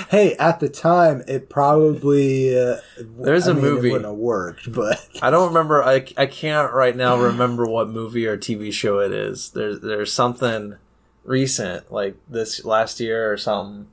hey, 0.08 0.34
at 0.36 0.60
the 0.60 0.68
time, 0.68 1.22
it 1.28 1.48
probably 1.48 2.58
uh, 2.58 2.76
There's 2.98 3.46
a 3.46 3.52
a 3.52 3.54
movie. 3.54 3.88
It 3.88 3.92
wouldn't 3.92 4.10
have 4.10 4.18
worked, 4.18 4.72
but 4.72 5.06
I 5.22 5.30
don't 5.30 5.48
remember. 5.48 5.82
I, 5.82 6.06
I 6.16 6.26
can't 6.26 6.72
right 6.72 6.96
now 6.96 7.16
remember 7.20 7.66
what 7.66 7.88
movie 7.88 8.26
or 8.26 8.36
TV 8.36 8.72
show 8.72 8.98
it 9.00 9.12
is. 9.12 9.50
There's 9.50 9.80
there's 9.80 10.12
something 10.12 10.76
recent 11.24 11.92
like 11.92 12.16
this 12.28 12.64
last 12.64 13.00
year 13.00 13.30
or 13.30 13.36
something 13.36 13.88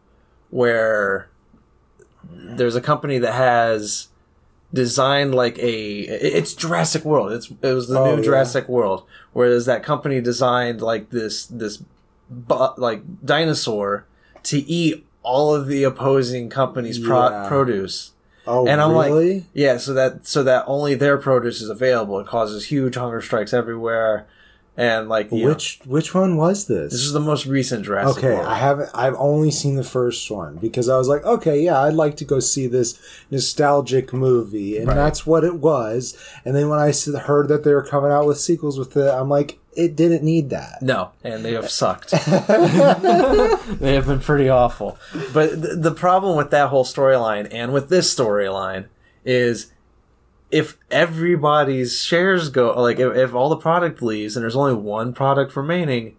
where 0.49 1.29
there's 2.31 2.75
a 2.75 2.81
company 2.81 3.17
that 3.19 3.33
has 3.33 4.07
designed 4.73 5.33
like 5.35 5.57
a 5.59 5.99
it's 6.01 6.53
Jurassic 6.53 7.03
World. 7.05 7.31
It's 7.33 7.51
it 7.61 7.73
was 7.73 7.87
the 7.87 7.99
Oh, 7.99 8.11
new 8.11 8.17
yeah. 8.17 8.23
Jurassic 8.23 8.67
World. 8.67 9.03
Whereas 9.33 9.65
that 9.65 9.83
company 9.83 10.21
designed 10.21 10.81
like 10.81 11.09
this 11.09 11.45
this 11.47 11.83
bu- 12.29 12.73
like 12.77 13.01
dinosaur 13.25 14.05
to 14.43 14.59
eat 14.59 15.05
all 15.25 15.53
of 15.53 15.67
the 15.67 15.83
opposing 15.83 16.49
companies' 16.49 16.99
pro- 16.99 17.29
Yeah. 17.29 17.47
produce. 17.49 18.11
oh, 18.47 18.67
And 18.67 18.79
I'm 18.79 18.93
like. 18.93 19.43
Yeah, 19.53 19.77
so 19.77 19.93
that 19.95 20.25
so 20.27 20.43
that 20.43 20.63
only 20.67 20.93
their 20.95 21.17
produce 21.17 21.61
is 21.61 21.69
available. 21.69 22.19
It 22.19 22.27
causes 22.27 22.65
huge 22.67 22.95
hunger 22.95 23.21
strikes 23.21 23.53
everywhere, 23.53 24.27
and 24.77 25.09
like 25.09 25.31
you 25.31 25.43
know, 25.43 25.49
which 25.49 25.79
which 25.85 26.13
one 26.13 26.37
was 26.37 26.65
this? 26.67 26.91
this 26.91 27.01
is 27.01 27.13
the 27.13 27.19
most 27.19 27.45
recent 27.47 27.85
Jurassic 27.85 28.17
okay, 28.23 28.35
World. 28.35 28.45
I 28.47 28.55
haven't. 28.59 28.89
I've 28.93 29.15
only 29.17 29.49
seen 29.49 29.75
the 29.75 29.83
first 29.83 30.29
one 30.29 30.57
because 30.57 30.89
I 30.89 30.97
was 30.97 31.07
like, 31.07 31.23
okay, 31.25 31.59
yeah, 31.61 31.81
I'd 31.81 31.93
like 31.95 32.17
to 32.17 32.25
go 32.25 32.39
see 32.39 32.67
this 32.67 32.99
nostalgic 33.31 34.13
movie, 34.13 34.77
and 34.77 34.87
Right. 34.87 34.95
that's 34.95 35.25
what 35.25 35.43
it 35.43 35.55
was. 35.55 36.15
And 36.45 36.55
then 36.55 36.69
when 36.69 36.79
I 36.79 36.91
heard 37.21 37.47
that 37.47 37.63
they 37.63 37.73
were 37.73 37.83
coming 37.83 38.11
out 38.11 38.25
with 38.27 38.37
sequels 38.39 38.77
with 38.77 38.95
it, 38.97 39.09
I'm 39.09 39.29
like, 39.29 39.57
it 39.75 39.95
didn't 39.95 40.23
need 40.23 40.49
that. 40.49 40.81
No, 40.81 41.11
and 41.23 41.43
they 41.43 41.53
have 41.53 41.69
sucked. 41.69 42.11
they 42.27 43.93
have 43.93 44.07
been 44.07 44.19
pretty 44.19 44.49
awful. 44.49 44.97
But 45.33 45.61
th- 45.61 45.77
the 45.77 45.93
problem 45.93 46.37
with 46.37 46.51
that 46.51 46.69
whole 46.69 46.85
storyline 46.85 47.47
and 47.51 47.73
with 47.73 47.89
this 47.89 48.13
storyline 48.13 48.87
is 49.23 49.71
if 50.51 50.77
everybody's 50.89 52.01
shares 52.01 52.49
go, 52.49 52.79
like 52.79 52.99
if, 52.99 53.15
if 53.15 53.33
all 53.33 53.49
the 53.49 53.57
product 53.57 54.01
leaves 54.01 54.35
and 54.35 54.43
there's 54.43 54.55
only 54.55 54.73
one 54.73 55.13
product 55.13 55.55
remaining, 55.55 56.15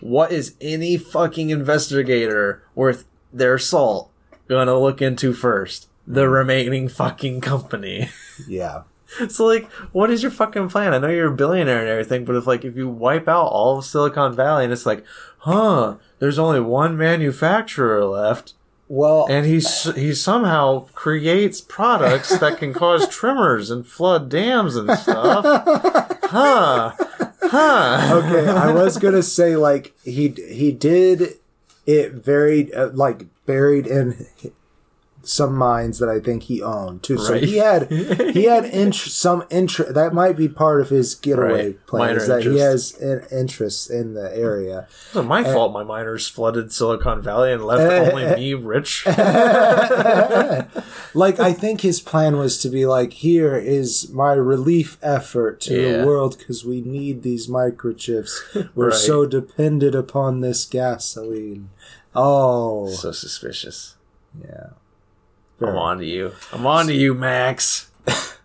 what 0.00 0.32
is 0.32 0.54
any 0.60 0.96
fucking 0.96 1.50
investigator 1.50 2.62
worth 2.74 3.04
their 3.32 3.58
salt 3.58 4.10
gonna 4.48 4.78
look 4.78 5.02
into 5.02 5.32
first? 5.32 5.88
The 6.06 6.24
mm. 6.24 6.32
remaining 6.32 6.88
fucking 6.88 7.40
company. 7.40 8.08
Yeah. 8.46 8.82
So 9.28 9.46
like, 9.46 9.70
what 9.92 10.10
is 10.10 10.22
your 10.22 10.30
fucking 10.30 10.68
plan? 10.68 10.92
I 10.94 10.98
know 10.98 11.08
you're 11.08 11.32
a 11.32 11.36
billionaire 11.36 11.80
and 11.80 11.88
everything, 11.88 12.24
but 12.24 12.36
if 12.36 12.46
like 12.46 12.64
if 12.64 12.76
you 12.76 12.88
wipe 12.88 13.26
out 13.28 13.46
all 13.46 13.78
of 13.78 13.84
Silicon 13.84 14.34
Valley 14.34 14.64
and 14.64 14.72
it's 14.72 14.86
like, 14.86 15.04
huh, 15.38 15.96
there's 16.18 16.38
only 16.38 16.60
one 16.60 16.96
manufacturer 16.96 18.04
left, 18.04 18.54
Well, 18.86 19.26
and 19.28 19.46
he 19.46 19.60
he 19.94 20.14
somehow 20.14 20.86
creates 20.94 21.60
products 21.60 22.38
that 22.38 22.58
can 22.58 22.72
cause 22.74 23.08
tremors 23.10 23.70
and 23.70 23.86
flood 23.86 24.28
dams 24.28 24.76
and 24.76 24.90
stuff, 24.98 25.44
huh? 26.24 26.92
Huh? 27.42 28.20
okay, 28.22 28.48
I 28.50 28.72
was 28.72 28.98
gonna 28.98 29.22
say 29.22 29.56
like 29.56 29.94
he 30.04 30.28
he 30.28 30.70
did 30.72 31.34
it 31.86 32.12
very 32.12 32.72
uh, 32.74 32.90
like 32.92 33.24
buried 33.46 33.86
in 33.86 34.26
some 35.28 35.54
mines 35.56 35.98
that 35.98 36.08
I 36.08 36.20
think 36.20 36.44
he 36.44 36.62
owned 36.62 37.02
too. 37.02 37.18
So 37.18 37.34
he 37.38 37.58
had 37.58 37.90
he 37.90 38.44
had 38.44 38.64
int- 38.82 38.94
some 38.94 39.44
interest. 39.50 39.94
That 39.94 40.14
might 40.14 40.36
be 40.36 40.48
part 40.48 40.80
of 40.80 40.88
his 40.88 41.14
getaway 41.14 41.66
Right. 41.66 41.86
plan 41.86 42.00
Minor 42.06 42.18
is 42.20 42.26
that 42.28 42.42
he 42.44 42.58
has 42.58 42.94
an 43.00 43.26
interest 43.30 43.90
in 43.90 44.14
the 44.14 44.34
area. 44.36 44.86
It's 45.06 45.14
not 45.14 45.26
my 45.26 45.44
fault. 45.44 45.72
My 45.72 45.84
miners 45.84 46.26
flooded 46.28 46.72
Silicon 46.72 47.20
Valley 47.22 47.52
and 47.52 47.64
left 47.64 47.82
only 48.14 48.34
me 48.36 48.54
rich. 48.54 49.04
like 51.14 51.38
I 51.40 51.52
think 51.52 51.80
his 51.80 52.00
plan 52.00 52.36
was 52.36 52.58
to 52.58 52.68
be 52.68 52.86
like, 52.86 53.12
here 53.12 53.56
is 53.56 54.10
my 54.10 54.32
relief 54.32 54.98
effort 55.02 55.60
to 55.62 55.74
Yeah. 55.80 55.98
the 55.98 56.06
world 56.06 56.38
because 56.38 56.64
we 56.64 56.80
need 56.80 57.22
these 57.22 57.48
microchips. 57.48 58.70
We're 58.74 58.88
Right. 58.90 58.96
so 58.98 59.26
dependent 59.26 59.94
upon 59.94 60.40
this 60.40 60.64
gasoline. 60.64 61.70
Oh, 62.14 62.88
So 62.90 63.12
suspicious. 63.12 63.96
yeah. 64.42 64.70
I'm 65.60 65.76
on 65.76 65.98
to 65.98 66.04
you. 66.04 66.32
I'm 66.52 66.66
on 66.66 66.86
to 66.86 66.94
you, 66.94 67.14
Max. 67.14 67.90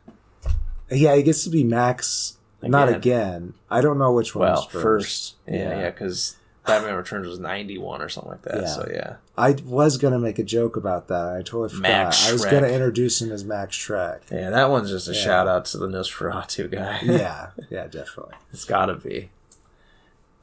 Yeah, 0.92 1.16
he 1.16 1.24
gets 1.24 1.44
to 1.46 1.50
be 1.50 1.64
Max. 1.64 2.38
Not 2.62 2.88
Again. 2.88 2.98
again. 2.98 3.54
I 3.70 3.82
don't 3.82 3.98
know 3.98 4.14
which 4.14 4.36
one 4.36 4.48
Well, 4.48 4.56
was 4.58 4.66
first, 4.66 4.84
first. 4.84 5.36
yeah, 5.48 5.80
yeah, 5.80 5.90
because 5.90 6.36
Batman 6.68 6.96
Returns 6.96 7.28
was 7.28 7.40
91 7.40 8.02
or 8.02 8.08
something 8.10 8.32
like 8.32 8.44
that. 8.44 8.62
Yeah. 8.62 8.68
So 8.68 8.90
yeah, 8.94 9.16
I 9.38 9.56
was 9.66 9.98
gonna 9.98 10.20
make 10.20 10.38
a 10.40 10.44
joke 10.44 10.76
about 10.78 11.08
that. 11.08 11.30
I 11.30 11.38
totally 11.42 11.70
forgot. 11.70 11.82
Max 11.82 12.30
I 12.30 12.32
was 12.34 12.46
Shreck. 12.46 12.52
gonna 12.52 12.68
introduce 12.68 13.22
him 13.22 13.32
as 13.32 13.44
Max 13.44 13.76
Shreck. 13.76 14.20
yeah, 14.32 14.50
that 14.52 14.70
one's 14.70 14.92
just 14.92 15.10
a 15.10 15.14
Yeah. 15.14 15.20
shout 15.22 15.48
out 15.48 15.66
to 15.66 15.78
the 15.78 15.88
Nosferatu 15.88 16.72
guy. 16.72 17.00
Yeah, 17.04 17.48
yeah, 17.72 17.88
definitely. 17.88 18.36
it's 18.54 18.64
got 18.66 18.86
to 18.86 18.96
be. 18.96 19.30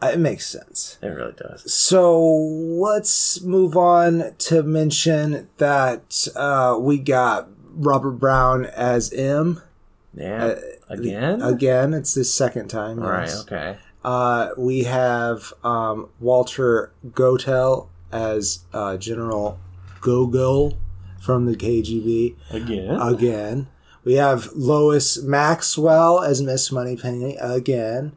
Uh, 0.02 0.08
It 0.14 0.18
makes 0.18 0.46
sense. 0.46 0.98
It 1.02 1.08
really 1.08 1.32
does. 1.36 1.72
So 1.72 2.18
let's 2.20 3.40
move 3.42 3.76
on 3.76 4.34
to 4.38 4.62
mention 4.62 5.48
that 5.58 6.26
uh, 6.36 6.76
we 6.80 6.98
got 6.98 7.48
Robert 7.74 8.12
Brown 8.12 8.64
as 8.66 9.12
M. 9.12 9.60
Yeah. 10.14 10.44
Uh, 10.44 10.60
Again. 10.88 11.40
Again, 11.42 11.94
it's 11.94 12.14
the 12.14 12.24
second 12.24 12.68
time. 12.68 13.00
All 13.02 13.10
right. 13.10 13.28
yes. 13.28 13.42
Okay. 13.42 13.76
Uh, 14.04 14.48
we 14.56 14.84
have 14.84 15.52
um, 15.62 16.08
Walter 16.18 16.92
Gotell 17.10 17.88
as 18.10 18.60
uh, 18.72 18.96
General 18.96 19.60
Gogol 20.00 20.76
from 21.20 21.46
the 21.46 21.54
KGB. 21.54 22.34
Again. 22.50 23.00
Again. 23.00 23.68
We 24.02 24.14
have 24.14 24.48
Lois 24.54 25.22
Maxwell 25.22 26.20
as 26.22 26.40
Miss 26.42 26.72
Moneypenny 26.72 27.36
again. 27.36 28.12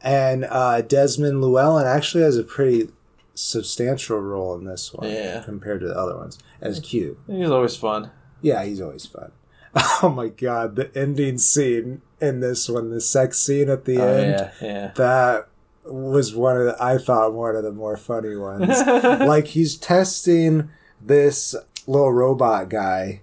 And 0.00 0.44
uh, 0.44 0.80
Desmond 0.82 1.40
Llewellyn 1.42 1.86
actually 1.86 2.22
has 2.24 2.36
a 2.36 2.44
pretty 2.44 2.90
substantial 3.34 4.18
role 4.20 4.54
in 4.56 4.64
this 4.64 4.92
one 4.92 5.08
Yeah. 5.10 5.42
compared 5.44 5.80
to 5.80 5.88
the 5.88 5.94
other 5.96 6.16
ones 6.16 6.38
as 6.60 6.80
Q. 6.80 7.18
He's 7.26 7.50
always 7.50 7.76
fun. 7.76 8.10
Yeah, 8.42 8.64
he's 8.64 8.80
always 8.80 9.06
fun. 9.06 9.32
Oh 10.02 10.08
my 10.08 10.28
god, 10.28 10.76
the 10.76 10.90
ending 10.96 11.38
scene 11.38 12.02
in 12.20 12.40
this 12.40 12.68
one, 12.68 12.90
the 12.90 13.00
sex 13.00 13.38
scene 13.38 13.68
at 13.68 13.84
the 13.84 13.98
Oh, 14.00 14.06
end, 14.06 14.50
yeah, 14.60 14.66
yeah. 14.66 14.92
that 14.96 15.48
was 15.84 16.34
one 16.34 16.56
of 16.56 16.64
the, 16.66 16.76
I 16.82 16.98
thought 16.98 17.32
one 17.32 17.54
of 17.54 17.62
the 17.64 17.70
more 17.72 17.96
funny 17.96 18.34
ones. 18.36 18.68
like 18.86 19.48
he's 19.48 19.76
testing 19.76 20.70
this 21.00 21.54
little 21.86 22.12
robot 22.12 22.68
guy 22.70 23.20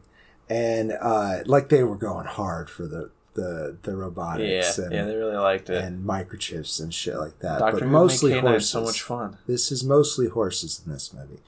and 0.49 0.93
uh 1.01 1.39
like 1.45 1.69
they 1.69 1.83
were 1.83 1.97
going 1.97 2.25
hard 2.27 2.69
for 2.69 2.85
the 2.87 3.09
the 3.35 3.77
the 3.83 3.91
yeah, 3.91 3.97
robotics 3.97 4.77
and, 4.79 4.91
yeah, 4.93 5.05
they 5.05 5.15
really 5.15 5.35
liked 5.37 5.69
it. 5.69 5.83
and 5.83 6.05
microchips 6.05 6.81
and 6.81 6.93
shit 6.93 7.15
like 7.17 7.39
that. 7.39 7.59
Doctor 7.59 7.79
but 7.79 7.83
Who 7.85 7.89
mostly 7.91 8.31
made 8.31 8.41
K-9 8.41 8.49
horses. 8.51 8.69
so 8.69 8.81
much 8.83 9.01
fun. 9.01 9.37
This 9.47 9.71
is 9.71 9.83
mostly 9.83 10.27
horses 10.27 10.81
in 10.85 10.91
this 10.91 11.13
movie, 11.13 11.39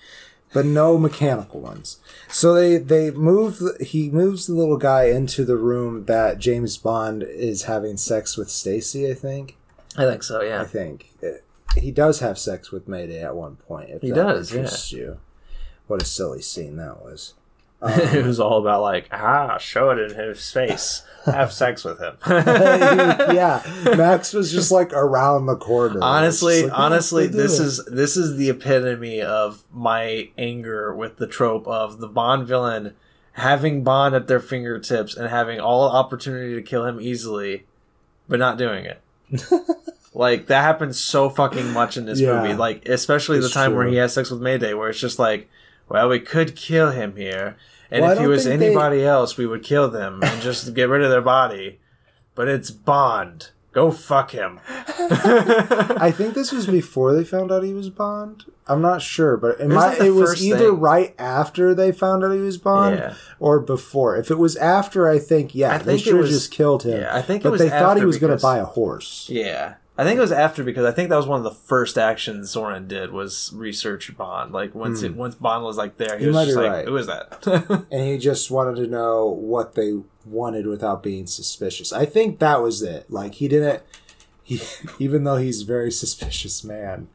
but 0.53 0.65
no 0.65 0.97
mechanical 0.97 1.59
ones. 1.61 1.99
So 2.29 2.53
they 2.53 2.77
they 2.77 3.11
move. 3.11 3.59
He 3.81 4.09
moves 4.09 4.47
the 4.47 4.53
little 4.53 4.77
guy 4.77 5.05
into 5.05 5.43
the 5.45 5.57
room 5.57 6.05
that 6.05 6.39
James 6.39 6.77
Bond 6.77 7.23
is 7.23 7.63
having 7.63 7.97
sex 7.97 8.37
with 8.37 8.49
Stacy. 8.49 9.09
I 9.09 9.13
think. 9.13 9.57
I 9.97 10.03
think 10.05 10.21
so. 10.23 10.41
Yeah. 10.41 10.61
I 10.61 10.65
think 10.65 11.09
Uh, 11.23 11.39
he 11.79 11.89
does 11.91 12.19
have 12.19 12.37
sex 12.37 12.71
with 12.71 12.87
Mayday 12.87 13.21
at 13.23 13.35
one 13.35 13.55
point. 13.55 13.89
If 13.89 14.01
He 14.01 14.11
does, 14.11 14.53
interests 14.53 14.91
you. 14.91 15.17
What 15.87 16.01
a 16.01 16.05
silly 16.05 16.41
scene 16.41 16.75
that 16.77 17.01
was. 17.01 17.33
it 17.83 18.25
was 18.25 18.39
all 18.39 18.59
about 18.59 18.81
like 18.81 19.07
ah, 19.11 19.57
show 19.59 19.91
it 19.91 19.99
in 19.99 20.15
his 20.17 20.49
face, 20.51 21.03
have 21.25 21.53
sex 21.53 21.83
with 21.83 21.99
him. 21.99 22.17
yeah, 22.27 23.61
Max 23.95 24.33
was 24.33 24.51
just 24.51 24.71
like 24.71 24.91
around 24.93 25.45
the 25.45 25.55
corner. 25.55 25.99
honestly 26.01 26.63
like, 26.63 26.71
honestly 26.77 27.25
"What 27.25 27.33
are 27.33 27.37
they 27.37 27.43
this 27.43 27.57
doing?" 27.57 27.67
is 27.67 27.85
this 27.85 28.17
is 28.17 28.37
the 28.37 28.49
epitome 28.49 29.21
of 29.21 29.63
my 29.71 30.29
anger 30.37 30.93
with 30.95 31.17
the 31.17 31.27
trope 31.27 31.67
of 31.67 31.99
the 31.99 32.07
bond 32.07 32.47
villain 32.47 32.95
having 33.33 33.83
bond 33.83 34.15
at 34.15 34.27
their 34.27 34.39
fingertips 34.39 35.15
and 35.15 35.29
having 35.29 35.59
all 35.59 35.83
opportunity 35.87 36.55
to 36.55 36.61
kill 36.63 36.83
him 36.85 36.99
easily 36.99 37.67
but 38.27 38.39
not 38.39 38.57
doing 38.57 38.85
it 38.85 38.99
like 40.15 40.47
that 40.47 40.63
happens 40.63 40.99
so 40.99 41.29
fucking 41.29 41.71
much 41.73 41.97
in 41.97 42.05
this 42.05 42.19
Yeah. 42.19 42.41
movie 42.41 42.55
like 42.55 42.87
especially 42.89 43.39
the 43.39 43.49
time 43.49 43.75
where 43.75 43.85
he 43.85 43.97
has 43.97 44.13
sex 44.13 44.31
with 44.31 44.41
mayday 44.41 44.73
where 44.73 44.89
it's 44.89 44.99
just 44.99 45.19
like 45.19 45.47
well 45.89 46.09
we 46.09 46.19
could 46.19 46.55
kill 46.55 46.91
him 46.91 47.15
here 47.15 47.55
and 47.91 48.01
Well, 48.01 48.11
if 48.11 48.19
he 48.19 48.27
was 48.27 48.45
think 48.45 48.59
they- 48.59 48.67
anybody 48.67 49.03
else 49.05 49.37
we 49.37 49.45
would 49.47 49.63
kill 49.63 49.89
them 49.89 50.21
and 50.23 50.41
just 50.41 50.73
get 50.75 50.89
rid 50.89 51.01
of 51.03 51.09
their 51.09 51.21
body 51.21 51.79
but 52.35 52.47
it's 52.47 52.71
bond 52.71 53.49
go 53.71 53.91
fuck 53.91 54.31
him 54.31 54.59
I 54.69 56.11
think 56.15 56.33
this 56.33 56.51
was 56.51 56.65
before 56.79 57.13
they 57.13 57.23
found 57.23 57.51
out 57.51 57.63
he 57.63 57.73
was 57.73 57.89
Bond. 57.89 58.45
I'm 58.67 58.81
not 58.81 59.01
sure, 59.01 59.37
but 59.37 59.59
it, 59.59 59.67
was 59.67 59.75
might, 59.75 59.99
it 60.01 60.11
was 60.11 60.43
either 60.45 60.71
thing. 60.71 60.79
right 60.79 61.15
after 61.19 61.73
they 61.73 61.91
found 61.91 62.23
out 62.23 62.31
he 62.31 62.39
was 62.39 62.57
Bond 62.57 62.97
Yeah. 62.97 63.13
or 63.39 63.59
before. 63.59 64.17
If 64.17 64.29
it 64.31 64.37
was 64.37 64.55
after, 64.57 65.07
I 65.07 65.19
think 65.19 65.55
yeah, 65.55 65.75
I 65.75 65.77
they 65.77 65.83
think 65.95 65.99
it 66.01 66.03
should 66.03 66.15
have 66.17 66.27
just 66.27 66.51
killed 66.51 66.83
him. 66.83 66.99
Yeah, 67.01 67.15
I 67.15 67.21
think 67.21 67.43
but 67.43 67.57
they 67.57 67.69
thought 67.69 67.97
he 67.97 68.05
was 68.05 68.17
going 68.17 68.35
to 68.35 68.41
buy 68.41 68.57
a 68.57 68.65
horse. 68.65 69.29
Yeah. 69.31 69.75
I 69.97 70.03
think 70.03 70.17
it 70.17 70.21
was 70.21 70.31
after 70.31 70.63
because 70.63 70.85
I 70.85 70.91
think 70.91 71.09
that 71.09 71.15
was 71.15 71.25
one 71.25 71.39
of 71.39 71.43
the 71.43 71.51
first 71.51 71.97
actions 71.97 72.51
Zoran 72.51 72.87
did 72.87 73.11
was 73.11 73.51
research 73.53 74.15
Bond. 74.15 74.51
Like 74.53 74.75
once 74.75 75.01
it, 75.01 75.15
once 75.15 75.33
Bond 75.35 75.63
was 75.63 75.75
like 75.77 75.97
there, 75.97 76.17
he 76.17 76.17
Hmm. 76.17 76.21
You 76.23 76.27
was 76.27 76.35
might 76.35 76.45
just 76.45 76.57
be 76.57 76.63
like, 76.63 76.71
right. 76.71 76.85
"Who 76.87 76.97
is 76.97 77.07
that?" 77.07 77.87
and 77.91 78.07
he 78.07 78.17
just 78.17 78.51
wanted 78.51 78.75
to 78.75 78.87
know 78.87 79.25
what 79.25 79.73
they 79.75 79.99
wanted 80.25 80.67
without 80.67 81.01
being 81.01 81.25
suspicious. 81.25 81.91
I 81.91 82.05
think 82.05 82.39
that 82.39 82.61
was 82.61 82.81
it. 82.83 83.09
Like 83.09 83.35
he 83.35 83.47
didn't 83.47 83.81
he 84.43 84.61
even 84.99 85.23
though 85.23 85.37
he's 85.37 85.63
a 85.63 85.65
very 85.65 85.91
suspicious 86.03 86.63
man, 86.63 87.07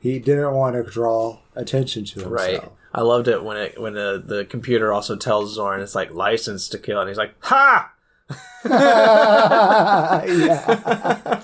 he 0.00 0.18
didn't 0.18 0.54
want 0.54 0.76
to 0.76 0.82
draw 0.90 1.40
attention 1.54 2.04
to 2.06 2.20
himself. 2.20 2.32
right. 2.32 2.64
I 2.92 3.02
loved 3.02 3.28
it 3.28 3.44
when 3.44 3.56
it 3.56 3.80
when 3.80 3.92
the 3.92 4.20
the 4.24 4.44
computer 4.44 4.92
also 4.92 5.14
tells 5.14 5.54
Zoran 5.54 5.80
it's 5.80 5.94
like 5.94 6.12
license 6.12 6.68
to 6.70 6.78
kill, 6.78 6.98
and 7.00 7.08
he's 7.08 7.18
like, 7.18 7.34
"Ha!" 7.42 7.92
Yeah. 8.64 10.22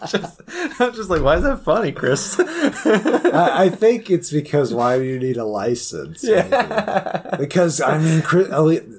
just, 0.08 0.42
I'm 0.80 0.94
just 0.94 1.08
like, 1.08 1.22
why 1.22 1.36
is 1.36 1.42
that 1.44 1.62
funny, 1.64 1.92
Chris? 1.92 2.38
I, 2.38 3.64
I 3.64 3.68
think 3.70 4.10
it's 4.10 4.30
because 4.30 4.74
why 4.74 4.98
do 4.98 5.04
you 5.04 5.18
need 5.18 5.36
a 5.36 5.44
license? 5.44 6.22
yeah. 6.22 7.36
Because 7.38 7.80
I 7.80 7.98
mean, 7.98 8.22
Chris, 8.22 8.48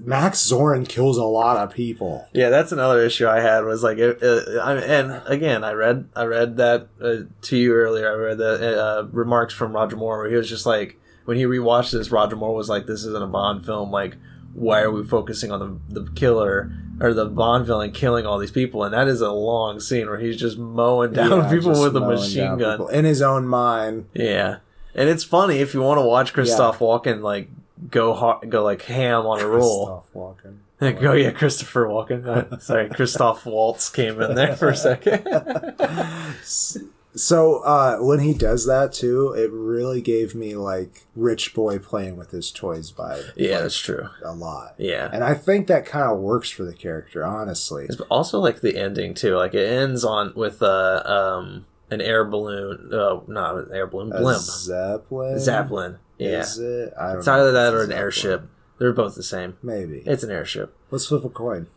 Max 0.01 0.39
Zorin 0.39 0.87
kills 0.87 1.17
a 1.17 1.23
lot 1.23 1.57
of 1.57 1.73
people. 1.73 2.27
Yeah, 2.33 2.49
that's 2.49 2.71
another 2.71 3.01
issue 3.01 3.27
I 3.27 3.39
had 3.39 3.65
was 3.65 3.83
like, 3.83 3.97
it, 3.97 4.21
uh, 4.23 4.59
I, 4.61 4.75
and 4.77 5.21
again, 5.27 5.63
I 5.63 5.73
read 5.73 6.09
I 6.15 6.23
read 6.25 6.57
that 6.57 6.87
uh, 7.01 7.17
to 7.41 7.57
you 7.57 7.73
earlier. 7.73 8.11
I 8.11 8.15
read 8.15 8.37
the 8.37 8.83
uh, 8.83 9.07
remarks 9.11 9.53
from 9.53 9.73
Roger 9.73 9.95
Moore 9.95 10.19
where 10.19 10.29
he 10.29 10.35
was 10.35 10.49
just 10.49 10.65
like, 10.65 10.99
when 11.25 11.37
he 11.37 11.43
rewatched 11.43 11.91
this, 11.91 12.09
Roger 12.09 12.35
Moore 12.35 12.55
was 12.55 12.69
like, 12.69 12.85
"This 12.85 13.03
isn't 13.03 13.21
a 13.23 13.27
Bond 13.27 13.65
film. 13.65 13.91
Like, 13.91 14.15
why 14.53 14.81
are 14.81 14.91
we 14.91 15.03
focusing 15.03 15.51
on 15.51 15.81
the 15.89 16.01
the 16.01 16.11
killer 16.11 16.71
or 16.99 17.13
the 17.13 17.25
Bond 17.25 17.65
villain 17.65 17.91
killing 17.91 18.25
all 18.25 18.37
these 18.39 18.51
people?" 18.51 18.83
And 18.83 18.93
that 18.93 19.07
is 19.07 19.21
a 19.21 19.31
long 19.31 19.79
scene 19.79 20.07
where 20.07 20.17
he's 20.19 20.37
just 20.37 20.57
mowing 20.57 21.13
down 21.13 21.31
Yeah, 21.43 21.49
people 21.49 21.71
with 21.81 21.95
a 21.95 21.99
machine 21.99 22.57
gun. 22.57 22.73
people 22.77 22.87
in 22.89 23.05
his 23.05 23.21
own 23.21 23.47
mind. 23.47 24.05
Yeah, 24.13 24.57
and 24.95 25.09
it's 25.09 25.23
funny 25.23 25.59
if 25.59 25.73
you 25.73 25.81
want 25.81 25.97
to 25.99 26.05
watch 26.05 26.33
Christoph 26.33 26.79
Walken 26.79 27.21
like 27.21 27.49
go 27.91 28.39
go 28.47 28.63
like 28.63 28.81
ham 28.83 29.25
on 29.25 29.39
a 29.41 29.47
roll. 29.47 30.03
Christoph 30.03 30.13
Walken. 30.13 30.57
Like, 30.79 31.01
oh 31.01 31.13
yeah, 31.13 31.31
Christopher 31.31 31.87
Walken. 31.87 32.25
Uh, 32.27 32.59
sorry, 32.59 32.87
Christoph 32.89 33.45
Waltz 33.47 33.89
came 33.89 34.21
in 34.21 34.35
there 34.35 34.55
for 34.55 34.69
a 34.69 34.75
second. 34.75 35.23
So 37.17 37.59
uh, 37.63 37.97
when 37.97 38.19
he 38.19 38.33
does 38.33 38.65
that 38.67 38.93
too, 38.93 39.33
it 39.33 39.51
really 39.51 40.01
gave 40.01 40.35
me 40.35 40.55
like 40.55 41.05
rich 41.15 41.53
boy 41.53 41.79
playing 41.79 42.15
with 42.15 42.31
his 42.31 42.51
toys 42.51 42.91
vibe. 42.91 43.31
yeah, 43.35 43.59
that's 43.61 43.77
true. 43.79 44.07
a 44.23 44.33
lot. 44.33 44.75
Yeah, 44.77 45.09
And 45.11 45.23
I 45.23 45.33
think 45.33 45.67
that 45.67 45.85
kind 45.85 46.09
of 46.11 46.19
works 46.19 46.49
for 46.49 46.63
the 46.63 46.73
character, 46.73 47.25
honestly. 47.25 47.85
it's 47.85 47.99
also 48.09 48.39
like 48.39 48.61
the 48.61 48.77
ending 48.77 49.13
too. 49.13 49.35
Like 49.35 49.53
it 49.53 49.67
ends 49.67 50.05
on 50.05 50.33
with 50.35 50.61
uh, 50.61 51.01
um 51.05 51.65
an 51.89 52.01
air 52.01 52.23
balloon. 52.25 52.89
Uh, 52.93 53.21
not 53.27 53.55
an 53.55 53.69
air 53.73 53.87
balloon. 53.87 54.11
A 54.13 54.19
Blimp. 54.19 54.41
Zeppelin. 54.41 55.39
Zeppelin. 55.39 55.97
Yeah, 56.17 56.41
Is 56.41 56.57
it? 56.59 56.93
I 56.99 57.09
don't 57.09 57.19
it's 57.19 57.27
either 57.27 57.51
that 57.51 57.73
or 57.73 57.81
an 57.81 57.87
Zeppelin. 57.87 57.97
airship. 58.03 58.49
They're 58.79 58.93
both 58.93 59.15
the 59.15 59.23
same. 59.23 59.57
Maybe. 59.63 60.03
It's 60.05 60.23
an 60.23 60.29
airship. 60.31 60.75
Let's 60.91 61.05
flip 61.07 61.23
a 61.25 61.29
coin. 61.29 61.67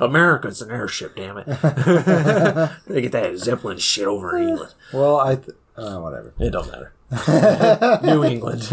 America's 0.00 0.60
an 0.62 0.70
airship, 0.70 1.16
damn 1.16 1.38
it. 1.38 1.46
they 2.86 3.00
get 3.02 3.12
that 3.12 3.36
Zeppelin 3.38 3.78
shit 3.78 4.06
over 4.06 4.36
in 4.36 4.48
England. 4.50 4.74
Well, 4.92 5.16
I. 5.18 5.36
Th- 5.36 5.56
uh, 5.76 5.98
whatever. 5.98 6.32
It 6.38 6.50
don't 6.50 6.70
matter. 6.70 6.92
New 8.04 8.24
England. 8.24 8.66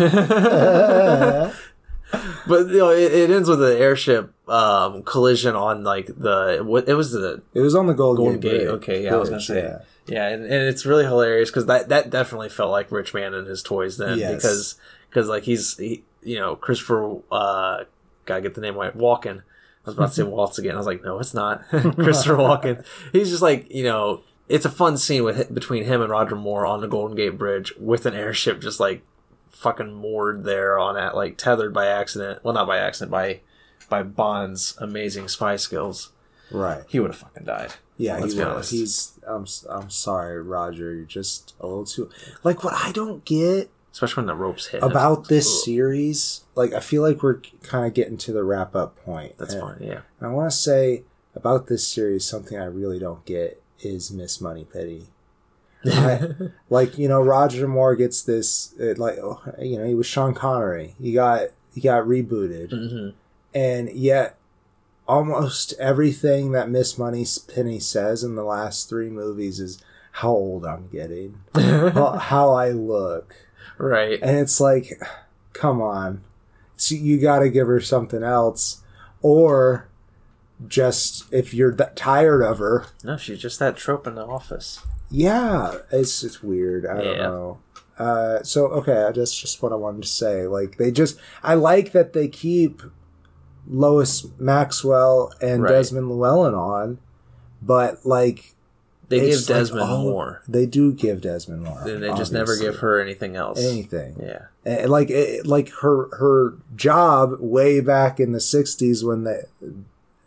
but 2.48 2.68
you 2.68 2.78
know, 2.78 2.90
it, 2.90 3.12
it 3.14 3.30
ends 3.32 3.48
with 3.50 3.64
an 3.64 3.78
airship 3.78 4.34
um, 4.50 5.04
collision 5.04 5.56
on 5.56 5.84
like 5.84 6.08
the 6.08 6.62
what 6.64 6.88
it 6.90 6.94
was 6.96 7.12
the 7.12 7.42
It 7.54 7.62
was 7.62 7.76
on 7.76 7.88
the 7.88 7.94
Golden, 7.94 8.26
Golden 8.26 8.40
Gate. 8.40 8.60
Gate. 8.60 8.68
Okay, 8.68 9.04
yeah, 9.06 9.14
I 9.14 9.18
was 9.18 9.30
gonna 9.30 9.42
say. 9.42 9.64
yeah. 9.64 9.80
yeah, 10.08 10.28
and, 10.30 10.44
and 10.44 10.54
it's 10.68 10.86
really 10.86 11.06
hilarious 11.06 11.50
because 11.50 11.66
that 11.68 11.90
that 11.90 12.10
definitely 12.10 12.50
felt 12.50 12.72
like 12.72 12.92
Rich 12.92 13.14
Man 13.14 13.34
and 13.34 13.48
his 13.48 13.64
toys 13.64 13.98
then 13.98 14.18
Yes. 14.20 14.36
because 14.36 14.76
because 15.10 15.28
like 15.30 15.44
he's 15.44 15.78
he, 15.78 16.04
you 16.24 16.40
know 16.40 16.56
Christopher 16.56 17.18
uh 17.32 17.84
gotta 18.26 18.42
get 18.42 18.56
the 18.56 18.62
name 18.62 18.76
right 18.76 18.96
Walken. 18.98 19.40
I 19.40 19.90
was 19.90 19.96
about 19.96 20.10
to 20.10 20.14
say 20.14 20.24
Waltz 20.24 20.58
again. 20.58 20.76
I 20.76 20.78
was 20.78 20.88
like, 20.88 21.04
no, 21.04 21.20
it's 21.20 21.34
not 21.34 21.68
Christopher 21.70 22.36
Walken. 22.38 22.86
He's 23.12 23.30
just 23.30 23.42
like 23.42 23.72
you 23.72 23.84
know. 23.84 24.22
It's 24.50 24.66
a 24.66 24.70
fun 24.70 24.98
scene 24.98 25.24
with 25.24 25.54
between 25.54 25.86
him 25.86 26.02
and 26.02 26.12
Roger 26.12 26.36
Moore 26.36 26.66
on 26.66 26.82
the 26.82 26.88
Golden 26.88 27.16
Gate 27.16 27.38
Bridge 27.38 27.74
with 27.80 28.06
an 28.06 28.14
airship 28.14 28.60
just 28.60 28.82
like 28.82 29.02
fucking 29.52 29.94
moored 29.94 30.44
there 30.44 30.78
on 30.78 30.96
that 30.96 31.16
like 31.16 31.38
tethered 31.38 31.74
by 31.74 31.88
accident. 31.88 32.44
Well, 32.44 32.54
not 32.54 32.68
by 32.68 32.78
accident, 32.78 33.12
by 33.12 33.40
by 33.88 34.04
Bond's 34.04 34.76
amazing 34.80 35.30
spy 35.30 35.56
skills. 35.56 36.12
Right. 36.52 36.84
He 36.88 37.00
would 37.00 37.12
have 37.12 37.20
fucking 37.20 37.46
died. 37.46 37.74
Yeah, 37.98 38.18
Let's 38.18 38.34
he 38.34 38.40
was. 38.40 38.70
He's. 38.72 39.20
I'm. 39.28 39.46
I'm 39.70 39.90
sorry, 39.90 40.42
Roger. 40.42 40.96
You're 40.96 41.06
just 41.06 41.54
a 41.60 41.68
little 41.68 41.86
too. 41.86 42.10
Like 42.44 42.64
what 42.64 42.74
I 42.74 42.92
don't 42.92 43.24
get 43.24 43.70
especially 43.92 44.22
when 44.22 44.28
the 44.28 44.36
ropes 44.36 44.68
hit. 44.68 44.82
about 44.84 45.28
this 45.28 45.48
Ugh. 45.48 45.64
series. 45.66 46.42
Like 46.56 46.74
I 46.74 46.80
feel 46.80 47.02
like 47.02 47.22
we're 47.24 47.40
kind 47.64 47.86
of 47.86 47.94
getting 47.94 48.18
to 48.18 48.32
the 48.34 48.44
wrap 48.44 48.76
up 48.76 48.96
point. 48.98 49.38
That's 49.38 49.54
And- 49.54 49.62
fine. 49.62 49.78
Yeah. 49.82 50.02
And 50.20 50.30
I 50.30 50.34
want 50.34 50.52
to 50.52 50.58
say 50.58 51.04
about 51.36 51.68
this 51.68 51.86
series 51.88 52.26
something 52.26 52.58
I 52.58 52.66
really 52.66 53.00
don't 53.00 53.26
get 53.26 53.62
is 53.80 54.12
Miss 54.12 54.40
Money 54.42 54.66
Pity. 54.72 55.08
I, 55.86 56.30
like 56.70 56.98
you 56.98 57.08
know, 57.08 57.22
Roger 57.22 57.68
Moore 57.68 57.96
gets 57.96 58.22
this. 58.22 58.74
It, 58.80 59.00
like 59.00 59.18
oh, 59.18 59.42
you 59.60 59.78
know, 59.80 59.86
he 59.86 59.96
was 59.96 60.06
Sean 60.06 60.34
Connery. 60.34 60.96
He 61.02 61.12
got 61.14 61.48
he 61.74 61.82
got 61.82 62.06
rebooted, 62.06 62.70
hmm 62.72 63.10
and 63.54 63.90
yet 63.92 64.38
almost 65.08 65.74
everything 65.80 66.52
that 66.52 66.70
Miss 66.70 66.98
Money 66.98 67.26
Penny 67.54 67.80
says 67.80 68.24
in 68.24 68.36
the 68.36 68.44
last 68.44 68.88
three 68.90 69.10
movies 69.10 69.60
is 69.60 69.84
how 70.14 70.30
old 70.30 70.66
I'm 70.66 70.88
getting, 70.90 71.42
how, 71.56 72.12
how 72.18 72.52
I 72.54 72.70
look, 72.70 73.36
right. 73.82 74.20
and 74.22 74.38
it's 74.38 74.60
like, 74.60 75.00
come 75.54 75.82
on, 75.82 76.22
so 76.78 76.96
you 76.96 77.20
got 77.20 77.40
to 77.40 77.50
give 77.50 77.68
her 77.68 77.82
something 77.82 78.24
else, 78.24 78.82
or 79.22 79.90
just 80.68 81.32
if 81.34 81.54
you're 81.54 81.74
tired 81.96 82.42
of 82.44 82.60
her, 82.60 82.86
No, 83.04 83.18
she's 83.18 83.40
just 83.40 83.60
that 83.60 83.76
trope 83.78 84.06
in 84.08 84.16
the 84.16 84.26
office. 84.26 84.80
yeah, 85.10 85.76
it's 85.92 86.24
it's 86.24 86.42
weird. 86.44 86.86
I 86.86 87.02
don't 87.04 87.18
know. 87.18 87.60
Uh, 87.98 88.42
so 88.44 88.68
okay, 88.68 89.12
that's 89.16 89.36
just 89.40 89.62
what 89.62 89.72
I 89.72 89.76
wanted 89.76 90.04
to 90.04 90.08
say. 90.08 90.48
Like 90.48 90.78
they 90.78 90.92
just, 90.92 91.20
I 91.44 91.54
like 91.56 91.92
that 91.92 92.14
they 92.14 92.28
keep 92.28 92.82
Lois 93.68 94.26
Maxwell 94.40 95.32
and 95.42 95.64
Right. 95.64 95.70
Desmond 95.70 96.10
Llewellyn 96.10 96.56
on, 96.56 96.98
but 97.62 98.06
like 98.06 98.56
They 99.12 99.20
it's 99.20 99.42
give 99.46 99.50
like 99.56 99.60
Desmond 99.62 99.90
all- 99.90 100.04
more. 100.04 100.42
They 100.48 100.66
do 100.66 100.92
give 100.94 101.22
Desmond 101.22 101.64
more. 101.64 101.88
And 101.88 102.02
they 102.02 102.10
just 102.14 102.32
never 102.34 102.58
give 102.58 102.78
her 102.78 103.00
anything 103.00 103.36
else. 103.36 103.64
anything. 103.64 104.16
Yeah. 104.20 104.46
And 104.66 104.90
like 104.90 105.10
it, 105.12 105.46
like 105.46 105.70
her 105.82 106.08
her 106.18 106.56
job 106.76 107.36
way 107.40 107.80
back 107.82 108.20
in 108.20 108.32
the 108.32 108.40
60s 108.40 109.04
when 109.06 109.24
they 109.26 109.44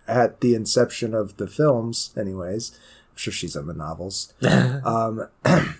at 0.06 0.40
the 0.40 0.54
inception 0.54 1.14
of 1.14 1.36
the 1.38 1.46
films 1.46 2.12
anyways 2.14 2.72
i'm 3.10 3.16
sure 3.16 3.32
she's 3.32 3.56
in 3.56 3.66
the 3.66 3.72
novels 3.72 4.34
um 4.84 5.26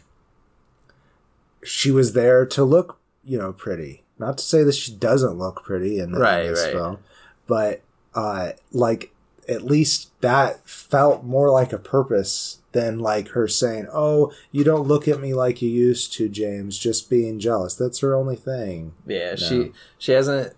she 1.64 1.90
was 1.90 2.12
there 2.12 2.46
to 2.46 2.64
look 2.64 2.98
you 3.24 3.38
know 3.38 3.52
pretty 3.52 4.02
not 4.18 4.38
to 4.38 4.44
say 4.44 4.62
that 4.62 4.74
she 4.74 4.92
doesn't 4.92 5.36
look 5.38 5.62
pretty 5.64 5.98
in, 5.98 6.12
the, 6.12 6.16
in 6.16 6.22
Right, 6.22 6.42
this 6.48 6.62
right. 6.64 6.72
film 6.72 6.98
but 7.46 7.82
uh 8.14 8.52
like 8.72 9.12
at 9.48 9.62
least 9.62 10.10
that 10.20 10.68
felt 10.68 11.24
more 11.24 11.50
like 11.50 11.72
a 11.72 11.78
purpose 11.78 12.58
than 12.72 12.98
like 12.98 13.28
her 13.28 13.46
saying 13.46 13.86
oh 13.92 14.32
you 14.50 14.64
don't 14.64 14.88
look 14.88 15.06
at 15.06 15.20
me 15.20 15.32
like 15.32 15.62
you 15.62 15.68
used 15.68 16.12
to 16.12 16.28
james 16.28 16.78
just 16.78 17.08
being 17.08 17.38
jealous 17.38 17.74
that's 17.74 18.00
her 18.00 18.14
only 18.14 18.36
thing 18.36 18.92
Yeah, 19.06 19.36
she 19.36 19.72
she 19.98 20.12
hasn't. 20.12 20.54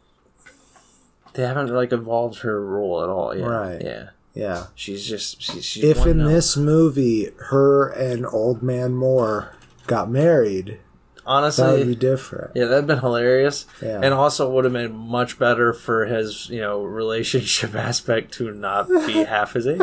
They 1.35 1.43
haven't 1.47 1.69
like 1.75 1.93
evolved 1.93 2.39
her 2.41 2.65
role 2.65 3.03
at 3.03 3.11
all. 3.11 3.37
Yeah, 3.37 3.45
Right. 3.45 3.83
Yeah, 3.83 4.09
yeah 4.33 4.67
she's 4.75 5.05
just 5.07 5.43
she, 5.43 5.61
she's 5.61 5.85
if 5.85 6.07
in 6.07 6.19
note. 6.19 6.29
this 6.29 6.57
movie 6.57 7.29
her 7.51 7.89
and 7.89 8.25
old 8.27 8.63
man 8.63 8.95
moore 8.95 9.55
got 9.87 10.11
married 10.11 10.79
that 11.27 11.33
would 11.33 11.37
honestly, 11.39 11.85
be 11.85 11.95
different 11.97 12.53
yeah, 12.55 12.67
that'd 12.67 12.87
been 12.87 13.01
hilarious, 13.01 13.67
Yeah. 13.83 14.01
and 14.03 14.15
also 14.15 14.49
would 14.51 14.65
have 14.65 14.73
been 14.73 14.95
much 14.97 15.39
better 15.39 15.73
for 15.73 16.07
his 16.07 16.49
you 16.49 16.61
know 16.61 16.83
relationship 16.85 17.75
aspect 17.89 18.33
to 18.35 18.53
not 18.53 18.89
be 18.89 19.13
half 19.25 19.55
his 19.55 19.67
age. 19.67 19.81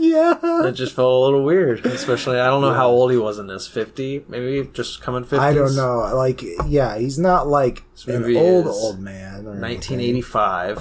yeah 0.00 0.38
It 0.66 0.72
just 0.72 0.94
felt 0.96 1.12
a 1.12 1.24
little 1.24 1.44
weird, 1.44 1.86
especially 1.86 2.40
I 2.40 2.46
don't 2.48 2.60
know 2.62 2.74
how 2.74 2.88
old 2.88 3.12
he 3.12 3.16
was 3.16 3.38
in 3.38 3.46
this. 3.46 3.68
Fifty, 3.68 4.24
maybe 4.28 4.68
just 4.72 5.00
coming 5.00 5.22
fifty. 5.22 5.38
I 5.38 5.54
don't 5.54 5.76
know. 5.76 5.98
Like, 6.14 6.42
yeah, 6.66 6.98
he's 6.98 7.18
not 7.18 7.46
like 7.46 7.84
an 8.08 8.36
old 8.36 8.66
old 8.66 8.98
man. 8.98 9.46
or 9.46 9.54
Nineteen 9.54 10.00
anything. 10.00 10.76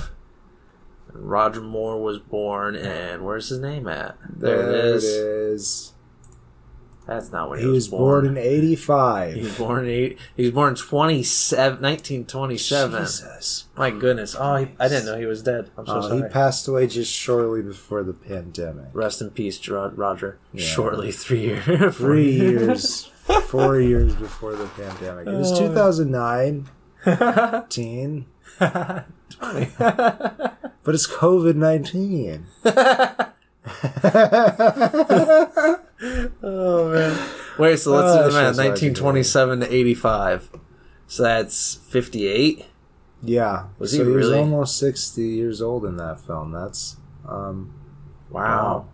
Roger 1.11 1.61
Moore 1.61 2.01
was 2.01 2.19
born, 2.19 2.75
and 2.75 3.23
where's 3.25 3.49
his 3.49 3.59
name 3.59 3.87
at? 3.87 4.15
There, 4.29 4.57
There 4.57 4.69
it 4.69 4.85
is. 4.95 5.03
it 5.05 5.09
is. 5.27 5.93
That's 7.09 7.31
not 7.31 7.49
when 7.49 7.57
he, 7.59 7.65
He 7.65 7.71
was 7.71 7.87
born 7.87 8.25
in 8.27 8.37
85. 8.37 9.33
He 9.33 9.39
was 9.41 9.47
'85. 9.49 9.67
born 9.67 9.83
in 9.85 9.89
eight, 9.91 10.17
he 10.37 10.43
was 10.43 10.51
born 10.51 10.69
in 10.69 10.75
27, 10.75 11.81
1927. 11.81 12.99
Jesus. 13.01 13.65
My 13.75 13.89
goodness. 13.89 14.35
Oh, 14.37 14.57
he, 14.57 14.67
I 14.79 14.87
didn't 14.87 15.05
know 15.05 15.17
he 15.17 15.25
was 15.25 15.41
dead. 15.41 15.71
I'm 15.75 15.87
so 15.87 16.01
Oh, 16.03 16.15
he 16.15 16.21
passed 16.29 16.67
away 16.67 16.85
just 16.85 17.11
shortly 17.11 17.63
before 17.63 18.03
the 18.03 18.13
pandemic. 18.13 18.85
Rest 18.93 19.21
in 19.21 19.31
peace, 19.31 19.67
Ro- 19.67 19.91
Roger. 19.95 20.37
Yeah. 20.53 20.63
Shortly, 20.65 21.11
three 21.11 21.39
years. 21.41 21.95
Three 21.97 22.31
years, 22.31 23.05
four 23.47 23.79
years 23.79 24.13
before 24.15 24.53
the 24.55 24.67
pandemic. 24.67 25.27
It 25.27 25.33
was 25.35 25.51
Oh. 25.53 25.67
2009. 25.67 26.69
Teen. 27.69 28.25
Funny. 28.59 29.69
But 29.77 30.95
it's 30.95 31.07
COVID 31.07 31.55
19. 31.55 32.45
oh, 36.43 36.91
man. 36.93 37.29
Wait, 37.57 37.77
so 37.79 37.91
let's 37.91 38.11
Oh, 38.13 38.17
do 38.17 38.23
the 38.23 38.29
that 38.29 38.33
math. 38.33 38.47
shit's 38.55 38.59
hard 38.59 38.75
to 38.77 38.81
do. 38.93 39.03
1927 39.03 39.59
to 39.61 39.73
85. 39.73 40.49
So 41.07 41.23
that's 41.23 41.75
58. 41.89 42.65
Yeah. 43.23 43.65
Was 43.79 43.91
so 43.91 43.97
he 43.97 44.03
he 44.03 44.09
was 44.15 44.27
really? 44.27 44.39
almost 44.39 44.77
60 44.79 45.21
years 45.21 45.61
old 45.61 45.85
in 45.85 45.97
that 45.97 46.19
film. 46.21 46.51
That's, 46.51 46.97
um, 47.27 47.73
Wow. 48.29 48.85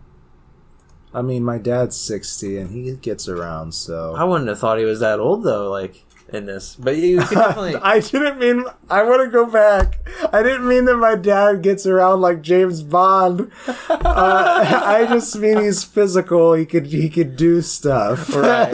I 1.14 1.22
mean, 1.22 1.44
my 1.44 1.58
dad's 1.58 1.96
60 1.96 2.56
and 2.58 2.70
he 2.70 2.92
gets 2.96 3.28
around, 3.28 3.72
so. 3.74 4.14
I 4.16 4.24
wouldn't 4.24 4.48
have 4.48 4.58
thought 4.58 4.78
he 4.78 4.84
was 4.84 5.00
that 5.00 5.18
old, 5.20 5.44
though, 5.44 5.70
like, 5.70 6.04
in 6.28 6.46
this. 6.46 6.76
But 6.76 6.96
you 6.96 7.18
could 7.22 7.36
definitely. 7.36 7.76
I 7.76 8.00
didn't 8.00 8.38
mean. 8.38 8.64
I 8.90 9.02
want 9.02 9.22
to 9.22 9.30
go 9.30 9.46
back. 9.46 9.98
I 10.32 10.42
didn't 10.42 10.68
mean 10.68 10.84
that 10.86 10.96
my 10.96 11.14
dad 11.14 11.62
gets 11.62 11.86
around 11.86 12.20
like 12.20 12.42
James 12.42 12.82
Bond. 12.82 13.50
Uh, 13.88 14.00
I 14.04 15.06
just 15.08 15.36
mean 15.36 15.60
he's 15.60 15.84
physical. 15.84 16.54
He 16.54 16.66
could 16.66 16.86
he 16.86 17.08
could 17.08 17.36
do 17.36 17.62
stuff. 17.62 18.34
Right. 18.46 18.70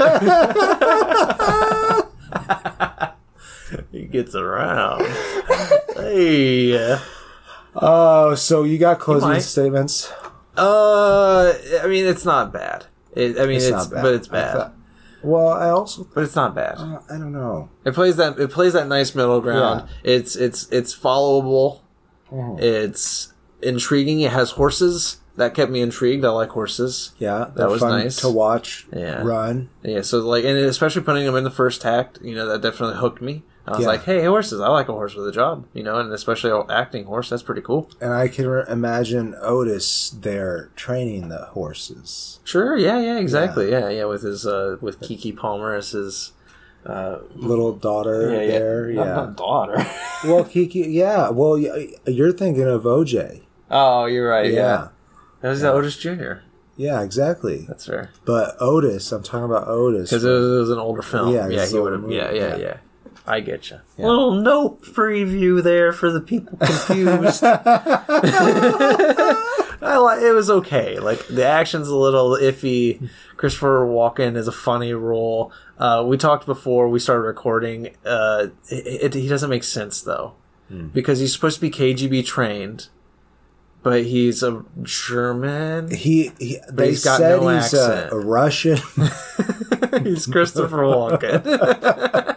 he 3.90 4.04
gets 4.04 4.34
around. 4.34 5.06
hey. 5.96 6.98
Oh, 7.74 8.34
so 8.34 8.64
you 8.64 8.78
got 8.78 8.98
closing 8.98 9.40
statements? 9.40 10.12
Uh, 10.56 11.54
I 11.82 11.86
mean, 11.86 12.04
it's 12.04 12.24
not 12.24 12.52
bad. 12.52 12.86
It, 13.14 13.38
I 13.38 13.46
mean, 13.46 13.56
it's, 13.56 13.70
not 13.70 13.90
bad. 13.90 14.02
but 14.02 14.14
it's 14.14 14.28
bad. 14.28 14.72
Well, 15.22 15.48
I 15.48 15.70
also. 15.70 16.06
but 16.14 16.24
it's 16.24 16.36
not 16.36 16.54
bad. 16.54 16.74
Uh, 16.78 17.00
I 17.10 17.18
don't 17.18 17.32
know. 17.32 17.68
It 17.84 17.94
plays 17.94 18.16
that. 18.16 18.38
It 18.38 18.50
plays 18.50 18.72
that 18.74 18.88
nice 18.88 19.14
middle 19.14 19.40
ground. 19.40 19.88
It's 20.04 20.36
it's 20.36 20.68
it's 20.70 20.96
followable. 20.96 21.80
Mhm. 22.30 22.60
It's 22.60 23.32
intriguing. 23.62 24.20
It 24.20 24.32
has 24.32 24.52
horses 24.52 25.18
that 25.36 25.54
kept 25.54 25.70
me 25.70 25.80
intrigued. 25.80 26.24
I 26.24 26.30
like 26.30 26.50
horses. 26.50 27.12
Yeah, 27.18 27.50
That 27.56 27.70
was 27.70 27.80
fun 27.80 28.00
nice. 28.00 28.16
to 28.16 28.28
watch. 28.28 28.86
Yeah. 28.92 29.22
Run. 29.22 29.70
Yeah, 29.82 30.02
so 30.02 30.18
like, 30.18 30.44
and 30.44 30.56
especially 30.58 31.02
putting 31.02 31.24
them 31.24 31.36
in 31.36 31.44
the 31.44 31.50
first 31.50 31.84
act, 31.86 32.18
you 32.22 32.34
know, 32.34 32.46
that 32.48 32.60
definitely 32.60 32.96
hooked 32.96 33.22
me. 33.22 33.42
I 33.66 33.70
was 33.72 33.80
Yeah. 33.80 33.86
like, 33.86 34.02
hey, 34.04 34.24
horses! 34.24 34.60
I 34.60 34.68
like 34.68 34.88
a 34.88 34.92
horse 34.92 35.14
with 35.14 35.26
a 35.28 35.32
job, 35.32 35.66
you 35.72 35.82
know, 35.84 35.98
and 35.98 36.12
especially 36.12 36.50
an 36.50 36.68
acting 36.70 37.04
horse. 37.04 37.30
That's 37.30 37.44
pretty 37.44 37.60
cool. 37.62 37.88
And 38.00 38.12
I 38.12 38.26
can 38.28 38.48
re- 38.48 38.64
imagine 38.68 39.36
Otis 39.40 40.10
there 40.10 40.70
training 40.74 41.28
the 41.28 41.44
horses. 41.46 42.40
Sure, 42.44 42.76
yeah, 42.76 42.98
yeah, 43.00 43.18
exactly, 43.18 43.70
yeah, 43.70 43.88
yeah, 43.88 44.04
with 44.06 44.22
his 44.22 44.46
uh, 44.46 44.78
with 44.80 45.00
Keke 45.00 45.36
Palmer 45.36 45.74
as 45.74 45.90
his 45.92 46.32
uh, 46.84 47.18
Little 47.36 47.72
daughter 47.72 48.30
yeah, 48.32 48.46
there. 48.58 48.90
yeah, 48.90 49.04
Yeah. 49.04 49.32
Daughter. 49.36 49.86
Well, 50.24 50.44
Kiki. 50.44 50.80
Yeah. 50.80 51.30
Well, 51.30 51.58
you're 51.58 52.32
thinking 52.32 52.66
of 52.68 52.82
OJ. 52.82 53.42
oh, 53.70 54.06
you're 54.06 54.28
right. 54.28 54.50
Yeah, 54.52 54.60
yeah. 54.60 54.88
that 55.40 55.50
was 55.50 55.64
Otis 55.64 55.96
Jr. 55.98 56.34
Yeah, 56.76 57.02
exactly. 57.02 57.64
That's 57.68 57.86
fair. 57.86 58.10
But 58.24 58.56
Otis, 58.60 59.10
I'm 59.12 59.22
talking 59.22 59.44
about 59.44 59.66
Otis. 59.68 60.10
Because 60.10 60.24
it, 60.24 60.28
was- 60.30 60.56
it 60.56 60.58
was 60.60 60.70
an 60.70 60.78
older 60.78 61.02
film. 61.02 61.32
Yeah, 61.34 61.48
Yeah, 61.48 61.66
he 61.66 61.78
would 61.78 61.92
have. 61.92 62.10
Yeah, 62.10 62.30
yeah, 62.32 62.56
yeah. 62.56 62.76
Yeah. 63.26 63.32
I 63.32 63.40
get 63.40 63.70
you. 63.70 63.80
Yeah. 63.96 64.06
Little 64.06 64.32
note 64.32 64.82
preview 64.82 65.62
there 65.62 65.92
for 65.92 66.10
the 66.10 66.20
people 66.20 66.56
confused. 66.58 67.42
I 69.84 69.96
like. 69.98 70.22
It 70.22 70.32
was 70.32 70.48
okay. 70.50 70.98
Like 70.98 71.26
the 71.28 71.44
action's 71.46 71.88
a 71.88 71.96
little 71.96 72.36
iffy. 72.36 73.08
Christopher 73.36 73.84
Walken 73.86 74.36
is 74.36 74.46
a 74.48 74.52
funny 74.52 74.92
role. 74.92 75.52
Uh, 75.78 76.04
we 76.06 76.16
talked 76.16 76.46
before 76.46 76.88
we 76.88 76.98
started 77.00 77.22
recording. 77.22 77.94
Uh, 78.04 78.48
it, 78.68 79.14
it, 79.14 79.14
he 79.14 79.28
doesn't 79.28 79.50
make 79.50 79.64
sense 79.64 80.00
though, 80.02 80.34
Hmm. 80.68 80.88
because 80.88 81.18
he's 81.18 81.32
supposed 81.32 81.56
to 81.56 81.60
be 81.60 81.70
KGB 81.70 82.24
trained, 82.24 82.88
but 83.82 84.04
he's 84.04 84.42
a 84.44 84.64
German. 84.82 85.90
he, 85.90 86.30
he 86.38 86.58
they 86.70 86.90
he's 86.90 87.04
got 87.04 87.18
said 87.18 87.40
no 87.40 87.48
he's 87.48 87.74
a, 87.74 88.08
a 88.12 88.18
Russian. 88.18 88.78
he's 90.04 90.26
Christopher 90.26 90.78
Walken. 90.84 92.31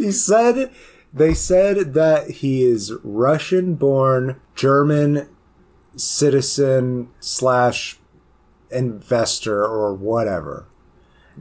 He 0.00 0.12
said 0.12 0.70
they 1.12 1.34
said 1.34 1.94
that 1.94 2.30
he 2.30 2.62
is 2.62 2.92
Russian 3.02 3.74
born 3.74 4.40
German 4.54 5.28
citizen 5.96 7.08
slash 7.18 7.98
investor 8.70 9.64
or 9.64 9.92
whatever. 9.92 10.66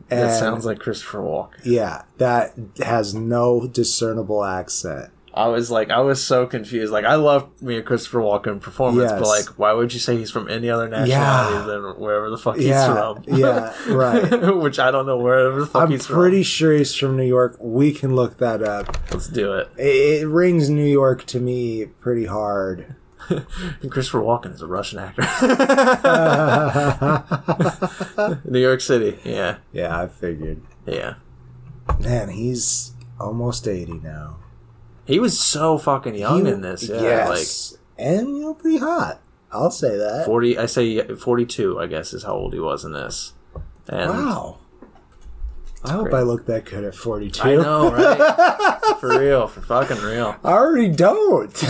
And 0.09 0.21
that 0.21 0.39
sounds 0.39 0.65
like 0.65 0.79
Christopher 0.79 1.19
Walken. 1.19 1.59
yeah, 1.65 2.03
that 2.17 2.53
has 2.81 3.13
no 3.13 3.67
discernible 3.67 4.43
accent. 4.43 5.11
I 5.33 5.47
was 5.47 5.69
like, 5.69 5.89
I 5.91 5.99
was 6.01 6.23
so 6.23 6.47
confused. 6.47 6.91
Like, 6.91 7.05
I 7.05 7.15
love 7.15 7.61
me 7.61 7.77
a 7.77 7.83
Christopher 7.83 8.19
Walken 8.19 8.59
performance, 8.59 9.11
but 9.11 9.21
like, 9.27 9.45
why 9.59 9.73
would 9.73 9.93
you 9.93 9.99
say 9.99 10.17
he's 10.17 10.31
from 10.31 10.49
any 10.49 10.69
other 10.69 10.87
nationality 10.89 11.67
than 11.67 11.99
wherever 11.99 12.29
the 12.29 12.37
fuck 12.37 12.55
he's 12.57 12.65
Yeah, 12.67 13.13
from? 13.13 13.23
yeah, 13.27 13.73
right. 13.93 14.55
Which 14.57 14.79
I 14.79 14.89
don't 14.91 15.05
know 15.05 15.17
wherever 15.17 15.59
the 15.61 15.65
fuck 15.67 15.83
I'm 15.83 15.91
he's 15.91 16.05
from. 16.07 16.15
I'm 16.15 16.21
pretty 16.21 16.43
sure 16.43 16.73
he's 16.73 16.95
from 16.95 17.15
New 17.15 17.23
York. 17.27 17.57
We 17.59 17.91
can 17.91 18.15
look 18.15 18.37
that 18.39 18.63
up. 18.63 18.97
Let's 19.11 19.27
do 19.27 19.53
it. 19.53 19.69
It, 19.77 20.21
it 20.23 20.27
rings 20.27 20.69
New 20.69 20.85
York 20.85 21.25
to 21.27 21.39
me 21.39 21.85
pretty 21.85 22.25
hard. 22.25 22.95
And 23.29 23.91
Christopher 23.91 24.21
Walken 24.21 24.51
is 24.55 24.61
a 24.63 24.65
Russian 24.67 24.97
actor. 24.97 25.21
New 28.45 28.59
York 28.59 28.81
City. 28.81 29.19
Yeah, 29.23 29.57
yeah, 29.71 29.99
I 30.01 30.07
figured. 30.07 30.61
yeah. 30.87 31.15
Man, 31.99 32.29
he's 32.29 32.93
almost 33.19 33.67
80 33.67 33.93
now. 33.99 34.37
He 35.09 35.19
was 35.19 35.39
so 35.39 35.77
fucking 35.79 36.13
young 36.15 36.45
He- 36.45 36.51
in 36.51 36.61
this. 36.61 36.87
Yeah, 36.87 37.01
yes. 37.01 37.75
and, 37.97 38.29
you 38.29 38.41
know, 38.43 38.53
pretty 38.53 38.77
hot. 38.77 39.19
I'll 39.51 39.71
say 39.71 39.97
that. 39.97 40.25
forty. 40.27 40.55
I 40.59 40.67
say 40.67 41.01
forty-two. 41.15 41.79
I 41.79 41.87
guess 41.87 42.13
is 42.13 42.21
how 42.23 42.33
old 42.35 42.53
he 42.53 42.59
was 42.59 42.85
in 42.85 42.91
this. 42.93 43.33
And 43.87 44.11
wow. 44.11 44.59
I 45.83 45.93
hope 45.93 46.09
Great. 46.09 46.19
I 46.19 46.21
look 46.21 46.45
that 46.45 46.65
good 46.65 46.83
at 46.83 46.93
42. 46.93 47.41
I 47.41 47.55
know, 47.55 47.89
right? 47.91 48.79
for 48.99 49.17
real, 49.17 49.47
for 49.47 49.61
fucking 49.61 50.03
real. 50.03 50.35
I 50.43 50.51
already 50.51 50.89
don't. 50.89 51.51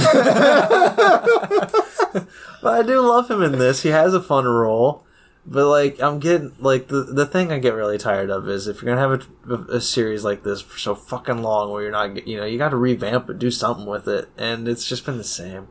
But 2.61 2.73
I 2.73 2.83
do 2.83 2.99
love 2.99 3.31
him 3.31 3.41
in 3.41 3.53
this. 3.53 3.83
He 3.83 3.89
has 3.89 4.13
a 4.13 4.21
fun 4.21 4.43
role. 4.45 5.05
But 5.45 5.67
like 5.67 6.01
I'm 6.01 6.19
getting 6.19 6.53
like 6.59 6.87
the 6.89 7.03
the 7.03 7.25
thing 7.25 7.51
I 7.51 7.59
get 7.59 7.73
really 7.73 7.97
tired 7.97 8.29
of 8.29 8.47
is 8.47 8.67
if 8.67 8.81
you're 8.81 8.95
gonna 8.95 9.09
have 9.09 9.27
a, 9.49 9.75
a 9.75 9.81
series 9.81 10.23
like 10.23 10.43
this 10.43 10.61
for 10.61 10.77
so 10.77 10.93
fucking 10.95 11.41
long 11.41 11.71
where 11.71 11.81
you're 11.81 11.91
not 11.91 12.27
you 12.27 12.37
know 12.37 12.45
you 12.45 12.57
got 12.57 12.69
to 12.69 12.77
revamp 12.77 13.29
it, 13.29 13.39
do 13.39 13.49
something 13.49 13.85
with 13.85 14.07
it, 14.07 14.29
and 14.37 14.67
it's 14.67 14.85
just 14.85 15.05
been 15.05 15.17
the 15.17 15.23
same. 15.23 15.67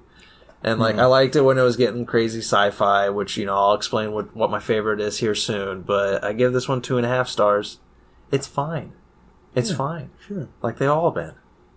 And 0.64 0.80
like 0.80 0.96
hmm. 0.96 1.02
I 1.02 1.04
liked 1.04 1.36
it 1.36 1.42
when 1.42 1.58
it 1.58 1.62
was 1.62 1.76
getting 1.76 2.06
crazy 2.06 2.40
sci-fi, 2.40 3.08
which 3.10 3.36
you 3.36 3.46
know 3.46 3.54
I'll 3.56 3.74
explain 3.74 4.12
what 4.12 4.34
what 4.34 4.50
my 4.50 4.58
favorite 4.58 5.00
is 5.00 5.18
here 5.18 5.34
soon. 5.34 5.82
But 5.82 6.24
I 6.24 6.32
give 6.32 6.52
this 6.52 6.68
one 6.68 6.82
two 6.82 6.96
and 6.96 7.06
a 7.06 7.10
half 7.10 7.28
stars. 7.28 7.78
It's 8.32 8.46
fine. 8.46 8.92
It's 9.54 9.72
fine. 9.72 10.10
sure. 10.26 10.48
Like 10.62 10.78
they 10.78 10.86
all 10.86 11.10
been, 11.10 11.34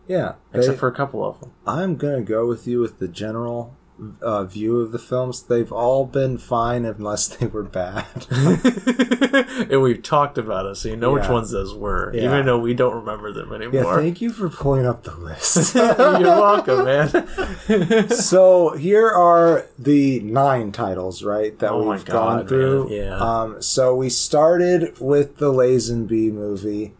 Yeah. 0.08 0.34
except 0.54 0.76
they- 0.76 0.80
for 0.80 0.88
a 0.88 0.94
couple 0.94 1.24
of 1.26 1.40
them. 1.40 1.52
I'm 1.66 1.96
gonna 1.96 2.22
go 2.22 2.48
with 2.48 2.68
you 2.68 2.80
with 2.80 3.00
the 3.00 3.08
general 3.08 3.76
uh, 4.22 4.44
view 4.46 4.80
of 4.82 4.92
the 4.92 5.00
films. 5.00 5.44
They've 5.44 5.72
all 5.72 6.06
been 6.06 6.38
fine 6.38 6.86
unless 6.86 7.28
they 7.28 7.46
were 7.48 7.64
bad. 7.64 8.06
and 9.70 9.82
we've 9.82 10.02
talked 10.02 10.38
about 10.38 10.66
it, 10.66 10.76
so 10.76 10.90
you 10.90 10.96
know 10.96 11.12
which 11.14 11.28
ones 11.30 11.52
those 11.52 11.74
were, 11.74 12.12
Yeah. 12.14 12.24
even 12.26 12.46
though 12.46 12.60
we 12.60 12.74
don't 12.74 12.96
remember 12.96 13.32
them 13.32 13.54
anymore. 13.54 13.84
yeah, 13.84 13.96
thank 13.96 14.22
you 14.22 14.32
for 14.32 14.50
pulling 14.50 14.86
up 14.86 15.04
the 15.04 15.16
list. 15.16 15.76
You're 15.76 16.22
welcome, 16.22 16.86
man. 16.86 18.10
so 18.10 18.76
here 18.76 19.10
are 19.10 19.66
the 19.78 20.20
nine 20.22 20.72
titles, 20.72 21.24
right, 21.24 21.58
that 21.60 21.72
Oh 21.72 21.90
we've 21.92 22.06
God, 22.06 22.14
gone 22.40 22.48
through. 22.48 22.90
man, 22.90 22.98
yeah. 22.98 23.18
Um, 23.18 23.62
so 23.62 23.96
we 23.96 24.10
started 24.10 25.00
with 25.00 25.38
the 25.38 25.52
Lazenby 25.52 26.32
movie. 26.32 26.94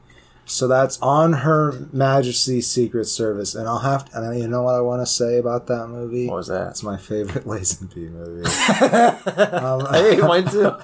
So 0.46 0.68
that's 0.68 1.00
on 1.02 1.32
Her 1.34 1.88
Majesty's 1.94 2.68
Secret 2.68 3.06
Service, 3.06 3.56
and 3.56 3.68
I'll 3.68 3.80
have 3.80 4.06
to. 4.12 4.22
And 4.22 4.38
you 4.40 4.48
know 4.50 4.64
what 4.64 4.76
I 4.76 4.82
want 4.82 5.02
to 5.02 5.06
say 5.06 5.38
about 5.38 5.68
that 5.68 5.88
movie? 5.88 6.28
what 6.28 6.36
was 6.38 6.48
that? 6.48 6.70
It's 6.72 6.84
my 6.84 6.98
favorite 6.98 7.46
Lazenby 7.46 8.12
movie. 8.12 8.46
um, 9.56 9.86
hey, 9.94 10.18
mine 10.18 10.46
too. 10.50 10.70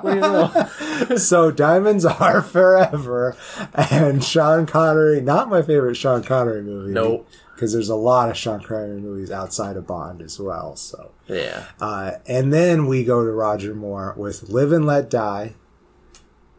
what 0.00 0.02
do 0.04 1.10
you 1.12 1.18
so 1.18 1.50
Diamonds 1.50 2.04
Are 2.04 2.42
Forever, 2.42 3.36
and 3.74 4.22
Sean 4.22 4.66
Connery. 4.66 5.20
Not 5.20 5.48
my 5.48 5.62
favorite 5.62 5.96
Sean 5.96 6.22
Connery 6.22 6.62
movie. 6.62 6.92
Nope. 6.92 7.28
Because 7.54 7.72
there's 7.72 7.88
a 7.88 7.96
lot 7.96 8.28
of 8.30 8.36
Sean 8.36 8.60
Connery 8.62 9.00
movies 9.00 9.32
outside 9.32 9.76
of 9.76 9.84
Bond 9.84 10.22
as 10.22 10.38
well. 10.38 10.76
So, 10.76 11.10
Yeah. 11.26 11.64
uh, 11.80 12.12
and 12.26 12.52
then 12.52 12.86
we 12.86 13.02
go 13.02 13.24
to 13.24 13.30
Roger 13.32 13.74
Moore 13.74 14.14
with 14.16 14.48
Live 14.48 14.70
and 14.70 14.86
Let 14.86 15.10
Die, 15.10 15.54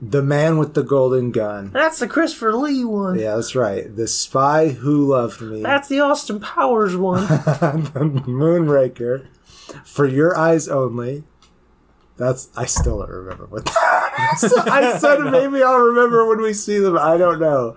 The 0.01 0.23
Man 0.23 0.57
with 0.57 0.75
the 0.75 0.83
Golden 0.83 1.31
Gun. 1.31 1.71
That's 1.71 1.99
the 1.99 2.07
Christopher 2.07 2.53
Lee 2.53 2.85
one. 2.85 3.19
Yeah, 3.19 3.35
that's 3.35 3.53
right. 3.53 3.93
The 3.93 4.07
Spy 4.07 4.69
Who 4.69 5.07
Loved 5.07 5.41
Me. 5.41 5.61
That's 5.61 5.89
the 5.89 5.99
Austin 5.99 6.39
Powers 6.39 6.95
one. 6.95 7.23
the 7.27 8.23
Moonraker. 8.25 9.27
For 9.83 10.05
Your 10.07 10.37
Eyes 10.37 10.67
Only. 10.67 11.25
That's 12.17 12.49
I 12.55 12.65
still 12.65 12.99
don't 12.99 13.09
remember 13.09 13.45
what 13.45 13.65
that 13.65 14.65
I 14.69 14.97
said 14.97 15.19
maybe 15.19 15.63
I'll 15.63 15.77
remember 15.79 16.25
when 16.27 16.41
we 16.41 16.53
see 16.53 16.77
them. 16.77 16.97
I 16.97 17.17
don't 17.17 17.39
know. 17.39 17.75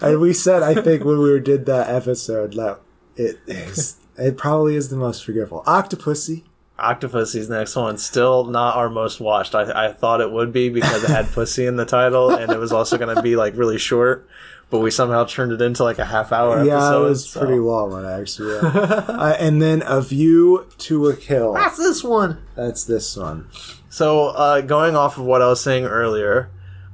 And 0.00 0.18
we 0.18 0.32
said 0.32 0.62
I 0.62 0.74
think 0.74 1.04
when 1.04 1.20
we 1.20 1.38
did 1.40 1.66
that 1.66 1.90
episode 1.90 2.54
that 2.54 2.80
it 3.16 3.38
is 3.46 3.96
it 4.16 4.38
probably 4.38 4.76
is 4.76 4.88
the 4.88 4.96
most 4.96 5.24
forgetful. 5.24 5.62
Octopussy. 5.66 6.44
Octopussy's 6.78 7.48
next 7.48 7.74
one, 7.76 7.96
still 7.98 8.44
not 8.44 8.76
our 8.76 8.88
most 8.90 9.20
watched. 9.20 9.54
I, 9.54 9.86
I 9.88 9.92
thought 9.92 10.20
it 10.20 10.30
would 10.30 10.52
be 10.52 10.68
because 10.68 11.02
it 11.04 11.10
had 11.10 11.26
pussy 11.32 11.66
in 11.66 11.76
the 11.76 11.86
title, 11.86 12.30
and 12.30 12.52
it 12.52 12.58
was 12.58 12.72
also 12.72 12.98
going 12.98 13.14
to 13.14 13.22
be 13.22 13.36
like 13.36 13.56
really 13.56 13.78
short. 13.78 14.28
But 14.68 14.80
we 14.80 14.90
somehow 14.90 15.24
turned 15.24 15.52
it 15.52 15.62
into 15.62 15.84
like 15.84 16.00
a 16.00 16.04
half 16.04 16.32
hour 16.32 16.64
Yeah, 16.64 16.74
episode. 16.76 17.04
it 17.04 17.08
was 17.08 17.28
so- 17.28 17.40
pretty 17.40 17.58
long 17.60 17.92
one 17.92 18.04
actually. 18.04 18.54
Yeah. 18.56 18.60
uh, 19.08 19.36
and 19.38 19.62
then 19.62 19.82
A 19.86 20.00
View 20.02 20.66
to 20.78 21.06
a 21.06 21.16
Kill. 21.16 21.54
That's 21.54 21.76
this 21.78 22.02
one. 22.02 22.42
That's 22.56 22.84
this 22.84 23.16
one. 23.16 23.48
So, 23.88 24.26
uh, 24.30 24.60
going 24.62 24.96
off 24.96 25.16
of 25.18 25.24
what 25.24 25.40
I 25.40 25.46
was 25.46 25.60
saying 25.62 25.84
earlier, 25.86 26.50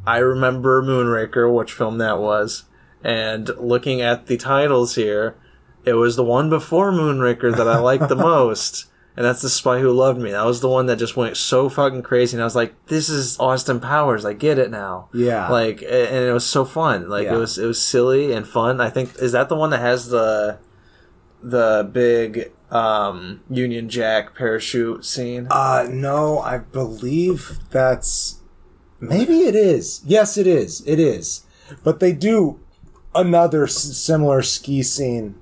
I 0.07 0.19
remember 0.19 0.83
Moonraker, 0.83 1.53
which 1.53 1.73
film 1.73 1.97
that 1.99 2.19
was, 2.19 2.65
and 3.03 3.49
looking 3.59 4.01
at 4.03 4.27
the 4.27 4.37
titles 4.37 4.95
here, 4.95 5.35
it 5.85 5.95
was 5.95 6.15
the 6.17 6.23
one 6.23 6.51
before 6.51 6.93
Moonraker 6.93 7.57
that 7.57 7.67
I 7.67 7.79
liked 7.79 8.09
the 8.09 8.15
most, 8.31 8.85
and 9.17 9.25
that's 9.27 9.43
The 9.43 9.49
Spy 9.51 9.79
Who 9.81 9.93
Loved 9.93 10.19
Me. 10.21 10.31
That 10.31 10.45
was 10.47 10.61
the 10.61 10.69
one 10.69 10.87
that 10.87 10.97
just 10.99 11.17
went 11.17 11.37
so 11.37 11.69
fucking 11.69 12.03
crazy, 12.03 12.37
and 12.37 12.43
I 12.43 12.47
was 12.47 12.57
like, 12.57 12.75
"This 12.87 13.09
is 13.09 13.39
Austin 13.39 13.79
Powers. 13.81 14.25
I 14.25 14.33
get 14.33 14.59
it 14.59 14.71
now." 14.71 15.09
Yeah. 15.13 15.49
Like, 15.51 15.83
and 15.83 15.91
it 16.29 16.33
was 16.33 16.47
so 16.47 16.65
fun. 16.65 17.09
Like, 17.09 17.25
Yeah. 17.25 17.35
it 17.35 17.39
was 17.39 17.59
it 17.59 17.67
was 17.67 17.83
silly 17.83 18.33
and 18.33 18.47
fun. 18.47 18.81
I 18.81 18.89
think 18.91 19.15
is 19.21 19.33
that 19.33 19.49
the 19.49 19.57
one 19.57 19.71
that 19.71 19.81
has 19.81 20.09
the 20.09 20.59
the 21.43 21.89
big 21.93 22.53
um 22.71 23.41
Union 23.51 23.89
Jack 23.89 24.35
parachute 24.35 25.05
scene. 25.05 25.47
Uh 25.51 25.87
no, 25.91 26.39
I 26.39 26.59
believe 26.59 27.59
that's 27.71 28.41
maybe 29.01 29.41
it 29.41 29.55
is. 29.55 30.01
Yes, 30.07 30.39
it 30.39 30.47
is. 30.47 30.83
It 30.87 30.99
is. 31.01 31.45
But 31.85 32.01
they 32.01 32.13
do 32.13 32.61
another 33.15 33.65
s- 33.65 33.75
similar 33.75 34.41
ski 34.43 34.83
scene 34.83 35.35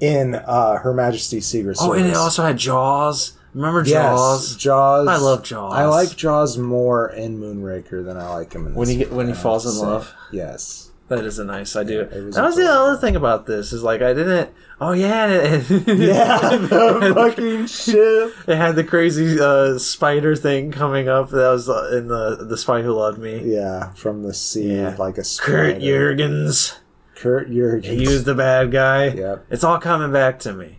in 0.00 0.34
uh 0.34 0.76
Her 0.78 0.92
Majesty's 0.94 1.46
Secret 1.46 1.76
Service. 1.76 1.90
Oh, 1.90 1.92
and 1.94 2.06
it 2.06 2.16
also 2.16 2.42
had 2.42 2.56
Jaws. 2.58 3.32
Remember 3.54 3.80
yes, 3.80 3.92
Jaws? 3.92 4.56
Jaws. 4.56 5.08
I 5.08 5.16
love 5.16 5.42
Jaws. 5.42 5.74
I 5.74 5.86
like 5.86 6.14
Jaws 6.16 6.58
more 6.58 7.08
in 7.08 7.38
Moonraker 7.40 8.04
than 8.04 8.16
I 8.16 8.28
like 8.34 8.52
him 8.52 8.66
in 8.66 8.74
When 8.74 8.86
this 8.86 8.96
he 8.96 8.98
get- 9.04 9.12
when 9.12 9.26
he 9.26 9.32
I 9.32 9.36
falls 9.36 9.64
in 9.66 9.72
say. 9.72 9.78
love. 9.86 10.14
Yes. 10.30 10.84
That 11.08 11.24
is 11.24 11.38
a 11.38 11.44
nice 11.44 11.74
idea. 11.74 12.02
it 12.02 12.22
was 12.22 12.34
that 12.34 12.44
was 12.44 12.56
the 12.56 12.64
adorable. 12.64 12.84
other 12.90 13.00
thing 13.00 13.16
about 13.16 13.46
this 13.46 13.72
is 13.72 13.82
like 13.82 14.02
I 14.02 14.12
didn't. 14.12 14.50
Oh 14.78 14.92
yeah, 14.92 15.26
it, 15.28 15.70
Yeah, 15.88 16.56
the 16.58 17.12
fucking 17.16 17.66
ship. 17.66 18.34
it 18.46 18.56
had 18.56 18.76
the 18.76 18.84
crazy 18.84 19.40
uh, 19.40 19.78
spider 19.78 20.36
thing 20.36 20.70
coming 20.70 21.08
up. 21.08 21.30
That 21.30 21.48
was 21.50 21.66
uh, 21.70 21.90
in 21.96 22.08
the 22.08 22.36
the 22.44 22.58
Spy 22.58 22.82
Who 22.82 22.92
Loved 22.92 23.18
Me. 23.18 23.40
Yeah, 23.42 23.92
from 23.94 24.22
the 24.22 24.34
sea, 24.34 24.76
Yeah. 24.76 24.96
like 24.98 25.14
a 25.16 25.22
Kurt 25.22 25.76
spider. 25.76 25.80
Jurgens. 25.80 26.76
Kurt 27.18 27.50
Jurgens. 27.50 27.84
He 27.84 28.06
was 28.06 28.24
the 28.24 28.34
bad 28.34 28.70
guy. 28.70 29.08
Yep. 29.08 29.46
It's 29.50 29.64
all 29.64 29.78
coming 29.78 30.12
back 30.12 30.38
to 30.40 30.52
me. 30.52 30.78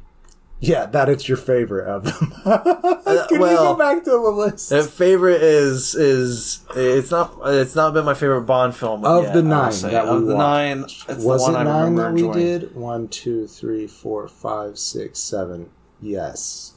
Yeah, 0.62 0.88
that 0.88 1.08
it's 1.08 1.28
your 1.30 1.38
favorite 1.38 1.88
of 1.88 2.04
them. 2.04 2.34
Can 2.44 3.30
we 3.32 3.40
well, 3.40 3.74
go 3.74 3.78
back 3.80 4.04
to 4.04 4.10
the 4.10 4.18
list? 4.18 4.72
Uh, 4.74 4.84
favorite 4.84 5.42
is 5.42 5.96
is 5.96 6.60
it's 6.76 7.12
not 7.12 7.34
it's 7.46 7.76
not 7.76 7.94
been 7.94 8.04
my 8.04 8.14
favorite 8.14 8.42
Bond 8.42 8.76
film 8.76 9.06
Of 9.06 9.24
yet, 9.24 9.34
the 9.34 9.42
nine 9.44 9.72
say. 9.72 9.92
that 9.92 10.04
we 10.04 10.10
of 10.12 10.26
the 10.26 10.36
watched. 10.36 10.40
nine. 10.40 10.84
It's 10.84 11.24
Was 11.24 11.46
the 11.46 11.52
it 11.52 11.56
one 11.56 11.56
I 11.56 11.64
nine 11.64 11.84
remember 11.96 12.02
that 12.04 12.14
we 12.14 12.28
enjoying. 12.28 12.60
did? 12.60 12.76
One, 12.76 13.08
two, 13.08 13.48
three, 13.48 13.88
four, 13.88 14.28
five, 14.28 14.78
six, 14.78 15.20
seven. 15.20 15.70
Yes. 16.02 16.74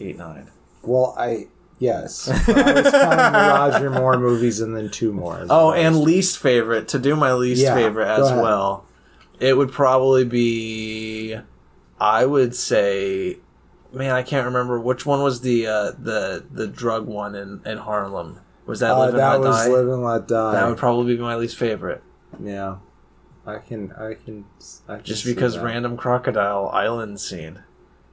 Eight 0.00 0.16
nine. 0.16 0.50
Well, 0.82 1.14
I 1.18 1.48
yes. 1.78 2.28
I 2.30 2.32
was 2.72 2.90
counting 2.90 3.32
the 3.32 3.48
Roger 3.50 3.90
Moore 3.90 4.18
movies 4.18 4.60
and 4.60 4.74
then 4.74 4.88
two 4.90 5.12
more. 5.12 5.44
Oh, 5.50 5.68
well. 5.68 5.72
and 5.74 6.00
least 6.00 6.38
favorite 6.38 6.88
to 6.88 6.98
do 6.98 7.14
my 7.16 7.34
least 7.34 7.60
Yeah, 7.62 7.74
favorite 7.74 8.08
as 8.08 8.30
well. 8.32 8.85
It 9.38 9.56
would 9.56 9.72
probably 9.72 10.24
be, 10.24 11.36
I 12.00 12.24
would 12.24 12.54
say, 12.54 13.38
man, 13.92 14.12
I 14.12 14.22
can't 14.22 14.46
remember 14.46 14.80
which 14.80 15.04
one 15.04 15.22
was 15.22 15.40
the 15.42 15.66
uh, 15.66 15.90
the 15.98 16.44
the 16.50 16.66
drug 16.66 17.06
one 17.06 17.34
in, 17.34 17.60
in 17.66 17.78
Harlem. 17.78 18.40
Was 18.66 18.80
that 18.80 18.92
uh, 18.92 18.98
Live 18.98 19.10
and 19.10 19.18
that 19.18 19.40
Let 19.40 19.48
was 19.48 19.56
Die? 19.56 19.68
Live 19.68 19.88
and 19.88 20.02
Let 20.02 20.28
Die. 20.28 20.52
that 20.52 20.68
would 20.68 20.78
probably 20.78 21.16
be 21.16 21.22
my 21.22 21.36
least 21.36 21.56
favorite, 21.56 22.02
yeah. 22.42 22.76
I 23.46 23.58
can, 23.58 23.92
I 23.92 24.14
can, 24.14 24.44
I 24.88 24.96
can 24.96 25.04
just 25.04 25.24
because 25.24 25.54
that. 25.54 25.62
random 25.62 25.96
crocodile 25.96 26.68
island 26.70 27.20
scene. 27.20 27.60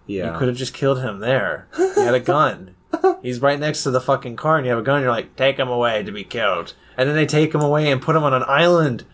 Yeah. 0.06 0.34
You 0.34 0.38
could 0.38 0.48
have 0.48 0.58
just 0.58 0.76
killed 0.76 1.02
him 1.02 1.20
there. 1.20 1.68
He 1.76 2.02
had 2.02 2.14
a 2.14 2.20
gun. 2.20 2.76
He's 3.24 3.42
right 3.42 3.60
next 3.60 3.82
to 3.84 3.90
the 3.92 4.02
fucking 4.02 4.36
car, 4.36 4.58
and 4.58 4.66
you 4.66 4.70
have 4.70 4.80
a 4.80 4.84
gun. 4.84 5.02
You're 5.02 5.10
like, 5.10 5.36
take 5.36 5.58
him 5.58 5.70
away 5.70 6.04
to 6.04 6.12
be 6.12 6.24
killed, 6.24 6.76
and 6.98 7.10
then 7.10 7.16
they 7.16 7.26
take 7.26 7.56
him 7.56 7.62
away 7.62 7.92
and 7.92 8.00
put 8.02 8.16
him 8.16 8.24
on 8.24 8.34
an 8.34 8.44
island 8.48 9.06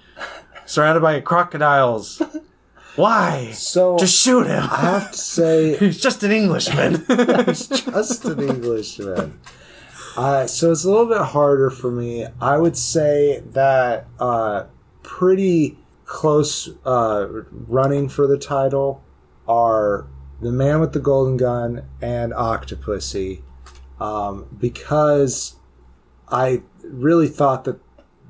surrounded 0.70 1.02
by 1.02 1.20
crocodiles. 1.20 2.22
Why? 2.96 3.52
So 3.54 3.98
Just 3.98 4.22
shoot 4.22 4.46
him. 4.46 4.64
I 4.64 4.82
have 4.82 5.12
to 5.12 5.18
say, 5.18 5.78
He's 5.80 6.00
just 6.00 6.22
an 6.24 6.32
Englishman. 6.32 7.06
He's 7.46 7.68
just 7.68 8.26
an 8.26 8.40
Englishman. 8.40 9.40
Uh, 10.16 10.46
so 10.46 10.72
it's 10.72 10.84
a 10.84 10.90
little 10.90 11.08
bit 11.08 11.22
harder 11.22 11.70
for 11.70 11.92
me. 11.92 12.28
I 12.40 12.58
would 12.58 12.78
say 12.78 13.40
that 13.48 14.06
uh, 14.20 14.66
pretty 15.02 15.78
close 16.06 16.70
uh, 16.86 17.28
running 17.50 18.10
for 18.10 18.28
the 18.28 18.38
title 18.38 19.04
are 19.48 20.08
The 20.42 20.52
Man 20.52 20.82
with 20.82 20.94
the 20.94 21.00
Golden 21.00 21.38
Gun 21.38 21.86
and 22.02 22.32
Octopussy 22.34 23.42
um, 24.00 24.46
because 24.60 25.56
I 26.28 26.62
really 26.84 27.28
thought 27.28 27.64
that 27.64 27.80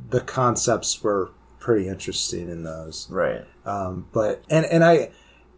the 0.09 0.21
concepts 0.21 1.03
were 1.03 1.31
pretty 1.60 1.88
interesting 1.88 2.49
in 2.49 2.64
those. 2.64 3.07
right. 3.10 3.45
Um, 3.66 4.07
but 4.14 4.43
and 4.49 4.66
and 4.66 4.84
I 4.84 5.12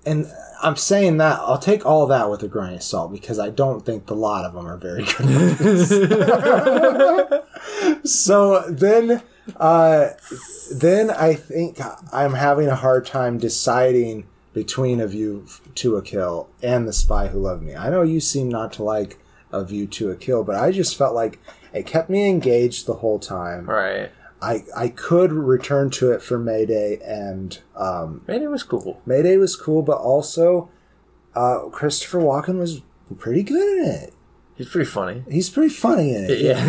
and 0.06 0.26
I'm 0.62 0.76
saying 0.76 1.18
that 1.18 1.40
I'll 1.40 1.58
take 1.58 1.86
all 1.86 2.08
that 2.08 2.30
with 2.30 2.44
a 2.44 2.48
grain 2.48 2.74
of 2.74 2.84
salt 2.84 3.12
because 3.12 3.40
I 3.40 3.50
don't 3.50 3.86
think 3.86 4.08
the 4.08 4.16
lot 4.16 4.46
of 4.46 4.54
them 4.54 4.68
are 4.68 4.78
very 4.78 5.04
good. 5.04 5.58
so 8.08 8.64
then 8.70 9.22
Uh, 9.58 10.10
then 10.76 11.10
I 11.10 11.34
think 11.34 11.80
I'm 12.14 12.36
having 12.36 12.68
a 12.68 12.76
hard 12.76 13.06
time 13.06 13.38
deciding 13.40 14.28
between 14.54 15.00
A 15.00 15.08
View 15.08 15.48
to 15.76 15.98
a 15.98 16.02
Kill 16.02 16.50
and 16.62 16.88
The 16.88 16.94
Spy 16.94 17.28
Who 17.28 17.40
Loved 17.40 17.64
Me. 17.64 17.76
I 17.76 17.90
know 17.90 18.04
you 18.04 18.20
seem 18.20 18.50
not 18.50 18.72
to 18.74 18.84
like 18.84 19.20
A 19.52 19.64
View 19.64 19.88
to 19.88 20.12
a 20.12 20.16
Kill, 20.16 20.44
but 20.44 20.56
I 20.56 20.72
just 20.72 20.96
felt 20.96 21.16
like 21.16 21.40
it 21.74 21.86
kept 21.88 22.10
me 22.10 22.30
engaged 22.30 22.86
the 22.86 22.96
whole 22.96 23.18
time. 23.20 23.66
Right. 23.66 24.12
I 24.42 24.64
I 24.76 24.88
could 24.90 25.32
return 25.32 25.90
to 25.92 26.12
it 26.12 26.22
for 26.22 26.38
Mayday, 26.40 27.00
and 27.04 27.60
um, 27.76 28.24
Mayday 28.28 28.48
was 28.48 28.64
cool. 28.64 29.02
Mayday 29.06 29.38
was 29.38 29.56
cool, 29.56 29.82
but 29.84 29.98
also 29.98 30.70
uh, 31.36 31.66
Christopher 31.72 32.20
Walken 32.20 32.58
was 32.60 32.82
pretty 33.20 33.44
good 33.44 33.80
in 33.80 33.86
it. 33.86 34.14
He's 34.56 34.70
pretty 34.70 34.90
funny. 34.90 35.24
He's 35.30 35.50
pretty 35.50 35.74
funny 35.74 36.14
in 36.14 36.26
it. 36.26 36.40
Yeah. 36.40 36.64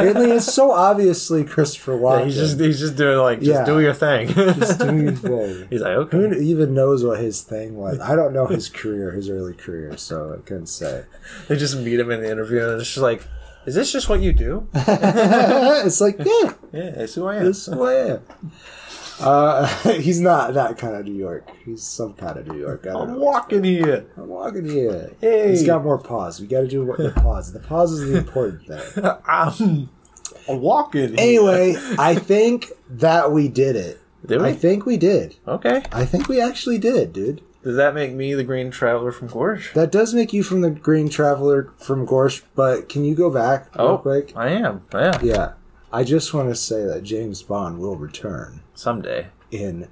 It's 0.00 0.50
so 0.50 0.70
obviously 0.88 1.44
Christopher 1.44 1.92
Walken. 1.98 2.20
Yeah, 2.20 2.24
he's 2.26 2.34
just 2.36 2.60
he's 2.60 2.80
just 2.80 2.96
doing 2.96 3.18
like 3.18 3.40
just 3.40 3.50
Yeah. 3.50 3.64
do 3.66 3.80
your 3.80 3.92
thing. 3.92 4.28
Just 4.28 4.78
doing 4.78 5.06
his 5.08 5.20
thing. 5.20 5.66
he's 5.70 5.82
like 5.82 6.10
Who 6.10 6.24
okay. 6.26 6.38
even 6.40 6.72
knows 6.72 7.04
what 7.04 7.20
his 7.20 7.42
thing 7.42 7.74
was? 7.76 8.00
I 8.00 8.16
don't 8.16 8.32
know 8.32 8.46
his 8.46 8.70
career, 8.70 9.10
his 9.10 9.28
early 9.28 9.52
career, 9.52 9.96
so 9.98 10.34
I 10.38 10.40
couldn't 10.46 10.68
say. 10.68 11.04
They 11.48 11.56
just 11.56 11.76
meet 11.76 12.00
him 12.00 12.10
in 12.10 12.22
the 12.22 12.30
interview 12.30 12.66
and 12.66 12.80
it's 12.80 12.88
just 12.88 13.02
like, 13.02 13.26
is 13.68 13.74
this 13.74 13.92
just 13.92 14.08
what 14.08 14.20
you 14.20 14.32
do? 14.32 14.66
it's 14.74 16.00
like, 16.00 16.16
yeah, 16.18 16.52
Yeah, 16.72 16.90
that's 16.90 17.14
who 17.14 17.26
I 17.26 17.36
am. 17.36 17.44
this 17.44 17.68
is 17.68 17.74
who 17.74 17.84
I 17.84 17.94
am. 18.12 18.20
Uh, 19.20 19.66
he's 20.00 20.20
not 20.20 20.54
that 20.54 20.78
kind 20.78 20.94
of 20.94 21.04
New 21.04 21.14
York. 21.14 21.50
He's 21.66 21.82
some 21.82 22.14
kind 22.14 22.38
of 22.38 22.46
New 22.46 22.58
York. 22.58 22.86
I 22.86 22.92
know. 22.92 23.04
walking 23.18 23.64
here. 23.64 24.06
I'm 24.16 24.28
walking 24.28 24.64
here. 24.66 25.12
Hey. 25.20 25.50
He's 25.50 25.66
got 25.66 25.84
more 25.84 25.98
pause. 25.98 26.40
We 26.40 26.46
got 26.46 26.60
to 26.60 26.68
do 26.68 26.82
what 26.84 26.96
the 26.96 27.10
pause. 27.16 27.52
The 27.52 27.60
pause 27.60 27.92
is 27.92 28.10
the 28.10 28.16
important 28.18 28.66
thing. 28.66 29.04
I'm, 29.26 29.90
I'm 30.48 30.60
walking. 30.60 31.08
here. 31.10 31.16
Anyway, 31.18 31.76
I 31.98 32.14
think 32.14 32.72
that 32.88 33.32
we 33.32 33.48
did 33.48 33.76
it. 33.76 34.00
Did 34.24 34.40
we? 34.40 34.48
I 34.48 34.52
think 34.54 34.86
we 34.86 34.96
did. 34.96 35.36
Okay. 35.46 35.82
I 35.92 36.06
think 36.06 36.28
we 36.28 36.40
actually 36.40 36.78
did, 36.78 37.12
dude. 37.12 37.42
Does 37.68 37.76
that 37.76 37.94
make 37.94 38.14
me 38.14 38.32
the 38.32 38.44
Green 38.44 38.70
Traveler 38.70 39.12
from 39.12 39.28
Gorge? 39.28 39.74
That 39.74 39.92
does 39.92 40.14
make 40.14 40.32
you 40.32 40.42
from 40.42 40.62
the 40.62 40.70
Green 40.70 41.10
Traveler 41.10 41.70
from 41.78 42.06
Gorsh, 42.06 42.40
but 42.54 42.88
can 42.88 43.04
you 43.04 43.14
go 43.14 43.28
back 43.28 43.76
real 43.76 43.88
Oh, 43.88 43.98
quick? 43.98 44.32
I 44.34 44.48
am. 44.48 44.86
Yeah. 44.94 45.18
Yeah. 45.22 45.52
I 45.92 46.02
just 46.02 46.32
want 46.32 46.48
to 46.48 46.54
say 46.54 46.86
that 46.86 47.02
James 47.02 47.42
Bond 47.42 47.78
will 47.78 47.96
return 47.96 48.62
Someday. 48.72 49.26
in 49.50 49.88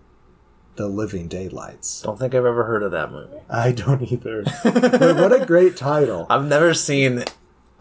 The 0.76 0.88
Living 0.88 1.28
Daylights. 1.28 2.00
Don't 2.00 2.18
think 2.18 2.34
I've 2.34 2.46
ever 2.46 2.64
heard 2.64 2.82
of 2.82 2.92
that 2.92 3.12
movie. 3.12 3.40
I 3.50 3.72
don't 3.72 4.10
either. 4.10 4.44
but 4.64 5.16
what 5.18 5.38
a 5.38 5.44
great 5.44 5.76
title. 5.76 6.26
I've 6.30 6.46
never 6.46 6.72
seen 6.72 7.24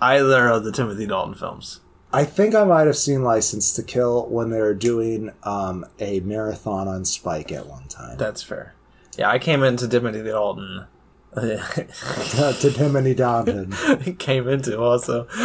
either 0.02 0.50
of 0.50 0.66
the 0.66 0.74
Timothy 0.74 1.06
Dalton 1.06 1.36
films. 1.36 1.80
I 2.12 2.26
think 2.26 2.54
I 2.54 2.66
might 2.66 2.88
have 2.88 2.98
seen 2.98 3.24
License 3.24 3.72
to 3.76 3.82
Kill 3.82 4.26
when 4.28 4.50
they 4.50 4.60
were 4.60 4.74
doing 4.74 5.32
um, 5.44 5.86
a 6.02 6.20
marathon 6.20 6.90
on 6.90 7.06
Spike 7.06 7.54
at 7.54 7.66
one 7.68 7.88
time. 7.88 8.18
That's 8.18 8.44
fair. 8.44 8.74
Yeah, 9.18 9.30
I 9.30 9.40
came 9.40 9.64
into 9.64 9.88
Timothy 9.88 10.24
Dalton. 10.24 10.88
to 11.36 12.72
Timothy 12.74 13.14
Dalton. 13.14 13.72
came 14.20 14.48
into 14.48 14.80
also. 14.80 15.28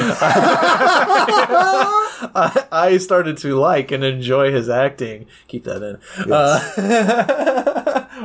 I, 2.23 2.67
I 2.71 2.99
started 2.99 3.39
to 3.39 3.57
like 3.57 3.91
and 3.91 4.05
enjoy 4.05 4.53
his 4.53 4.69
acting. 4.69 5.27
Keep 5.49 5.65
that 5.65 5.83
in. 5.83 5.99
Uh, 6.31 6.61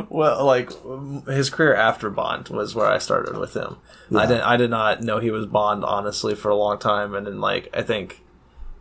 well, 0.09 0.45
like 0.45 0.69
his 1.27 1.49
career 1.49 1.73
after 1.75 2.09
Bond 2.09 2.49
was 2.49 2.75
where 2.75 2.87
I 2.87 2.97
started 2.97 3.37
with 3.37 3.55
him. 3.55 3.77
I 4.13 4.25
didn't. 4.27 4.43
I 4.43 4.57
did 4.57 4.69
not 4.69 5.01
know 5.01 5.19
he 5.19 5.31
was 5.31 5.45
Bond 5.45 5.83
honestly 5.83 6.35
for 6.35 6.49
a 6.49 6.55
long 6.55 6.77
time, 6.77 7.15
and 7.15 7.25
then 7.25 7.39
like 7.41 7.69
I 7.73 7.81
think 7.81 8.21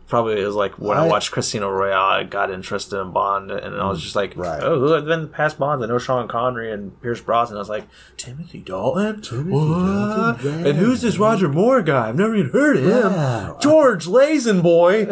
probably 0.07 0.41
it 0.41 0.45
was 0.45 0.55
like 0.55 0.77
when 0.79 0.97
I, 0.97 1.05
I- 1.05 1.07
watched 1.07 1.31
Casino 1.31 1.69
Royale, 1.69 2.19
I 2.19 2.23
got 2.23 2.51
interested 2.51 2.99
in 2.99 3.11
Bond, 3.11 3.51
and 3.51 3.75
I 3.75 3.87
was 3.89 4.01
just 4.01 4.15
like, 4.15 4.35
Right. 4.37 4.61
oh, 4.61 4.79
who 4.79 4.91
have 4.91 5.05
been 5.05 5.23
the 5.23 5.27
past 5.27 5.57
Bonds? 5.57 5.83
I 5.83 5.87
know 5.87 5.97
Sean 5.97 6.27
Connery 6.27 6.71
and 6.71 6.99
Pierce 7.01 7.21
Brosnan. 7.21 7.57
I 7.57 7.59
was 7.59 7.69
like, 7.69 7.85
Timothy 8.17 8.61
Dalton. 8.61 9.21
Timothy 9.21 9.49
What? 9.51 10.15
Dalton, 10.15 10.59
yeah. 10.59 10.67
And 10.69 10.77
who's 10.77 11.01
this 11.01 11.17
Roger 11.17 11.49
Moore 11.49 11.81
guy? 11.81 12.09
I've 12.09 12.15
never 12.15 12.35
even 12.35 12.51
heard 12.51 12.77
of 12.77 12.83
him. 12.83 13.11
Yeah. 13.13 13.53
George 13.59 14.05
Lazenboy. 14.05 15.05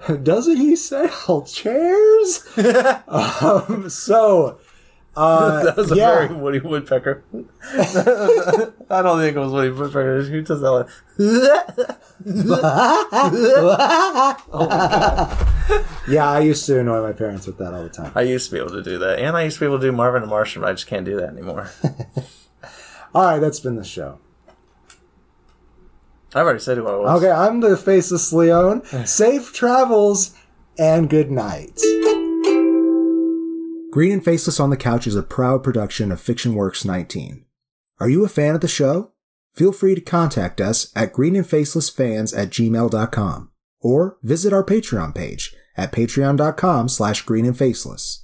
Doesn't 0.22 0.56
he 0.56 0.76
sell 0.76 1.42
chairs? 1.42 2.46
um, 3.08 3.88
so, 3.90 4.58
uh, 5.16 5.62
that 5.64 5.76
was 5.76 5.90
a 5.90 5.96
yeah. 5.96 6.26
very 6.26 6.34
Woody 6.34 6.60
Woodpecker. 6.60 7.24
I 7.32 9.02
don't 9.02 9.18
think 9.18 9.36
it 9.36 9.40
was 9.40 9.52
Woody 9.52 9.70
Woodpecker. 9.70 10.22
Who 10.22 10.42
does 10.42 10.60
that? 10.60 10.70
Like, 10.70 10.88
yeah, 16.08 16.30
I 16.30 16.40
used 16.40 16.64
to 16.66 16.78
annoy 16.78 17.02
my 17.02 17.12
parents 17.12 17.46
with 17.46 17.58
that 17.58 17.74
all 17.74 17.82
the 17.82 17.88
time. 17.88 18.12
I 18.14 18.22
used 18.22 18.50
to 18.50 18.56
be 18.56 18.60
able 18.60 18.70
to 18.70 18.82
do 18.82 18.98
that, 18.98 19.18
and 19.18 19.36
I 19.36 19.44
used 19.44 19.56
to 19.56 19.60
be 19.60 19.66
able 19.66 19.80
to 19.80 19.86
do 19.86 19.92
Marvin 19.92 20.22
the 20.22 20.28
Martian, 20.28 20.62
but 20.62 20.70
I 20.70 20.72
just 20.72 20.86
can't 20.86 21.04
do 21.04 21.16
that 21.16 21.30
anymore. 21.30 21.70
All 23.14 23.24
right, 23.24 23.40
that's 23.40 23.60
been 23.60 23.74
the 23.74 23.84
show. 23.84 24.18
I've 26.32 26.44
already 26.44 26.60
said 26.60 26.76
who 26.76 26.86
I 26.86 26.96
was. 26.96 27.22
Okay, 27.22 27.32
I'm 27.32 27.58
the 27.58 27.76
faceless 27.76 28.32
Leon. 28.32 28.84
Safe 29.04 29.52
travels 29.52 30.36
and 30.78 31.10
good 31.10 31.32
night. 31.32 31.80
Green 33.90 34.12
and 34.12 34.24
Faceless 34.24 34.60
on 34.60 34.70
the 34.70 34.76
Couch 34.76 35.08
is 35.08 35.16
a 35.16 35.22
proud 35.22 35.64
production 35.64 36.12
of 36.12 36.20
Fiction 36.20 36.54
Works 36.54 36.84
19. 36.84 37.44
Are 37.98 38.08
you 38.08 38.24
a 38.24 38.28
fan 38.28 38.54
of 38.54 38.60
the 38.60 38.68
show? 38.68 39.10
Feel 39.52 39.72
free 39.72 39.96
to 39.96 40.00
contact 40.00 40.60
us 40.60 40.92
at 40.94 41.12
greenandfacelessfans 41.12 42.36
at 42.36 42.50
gmail.com 42.50 43.50
or 43.80 44.18
visit 44.22 44.52
our 44.52 44.64
Patreon 44.64 45.12
page 45.12 45.56
at 45.76 45.90
patreon.com 45.90 46.88
slash 46.88 47.24
greenandfaceless. 47.24 48.18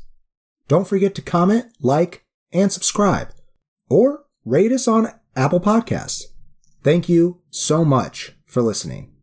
Don't 0.68 0.86
forget 0.86 1.16
to 1.16 1.22
comment, 1.22 1.66
like, 1.80 2.24
and 2.52 2.72
subscribe, 2.72 3.30
or 3.88 4.26
rate 4.44 4.70
us 4.70 4.86
on 4.86 5.12
Apple 5.34 5.60
Podcasts. 5.60 6.24
Thank 6.84 7.08
you 7.08 7.40
so 7.50 7.84
much 7.84 8.36
for 8.46 8.62
listening. 8.62 9.15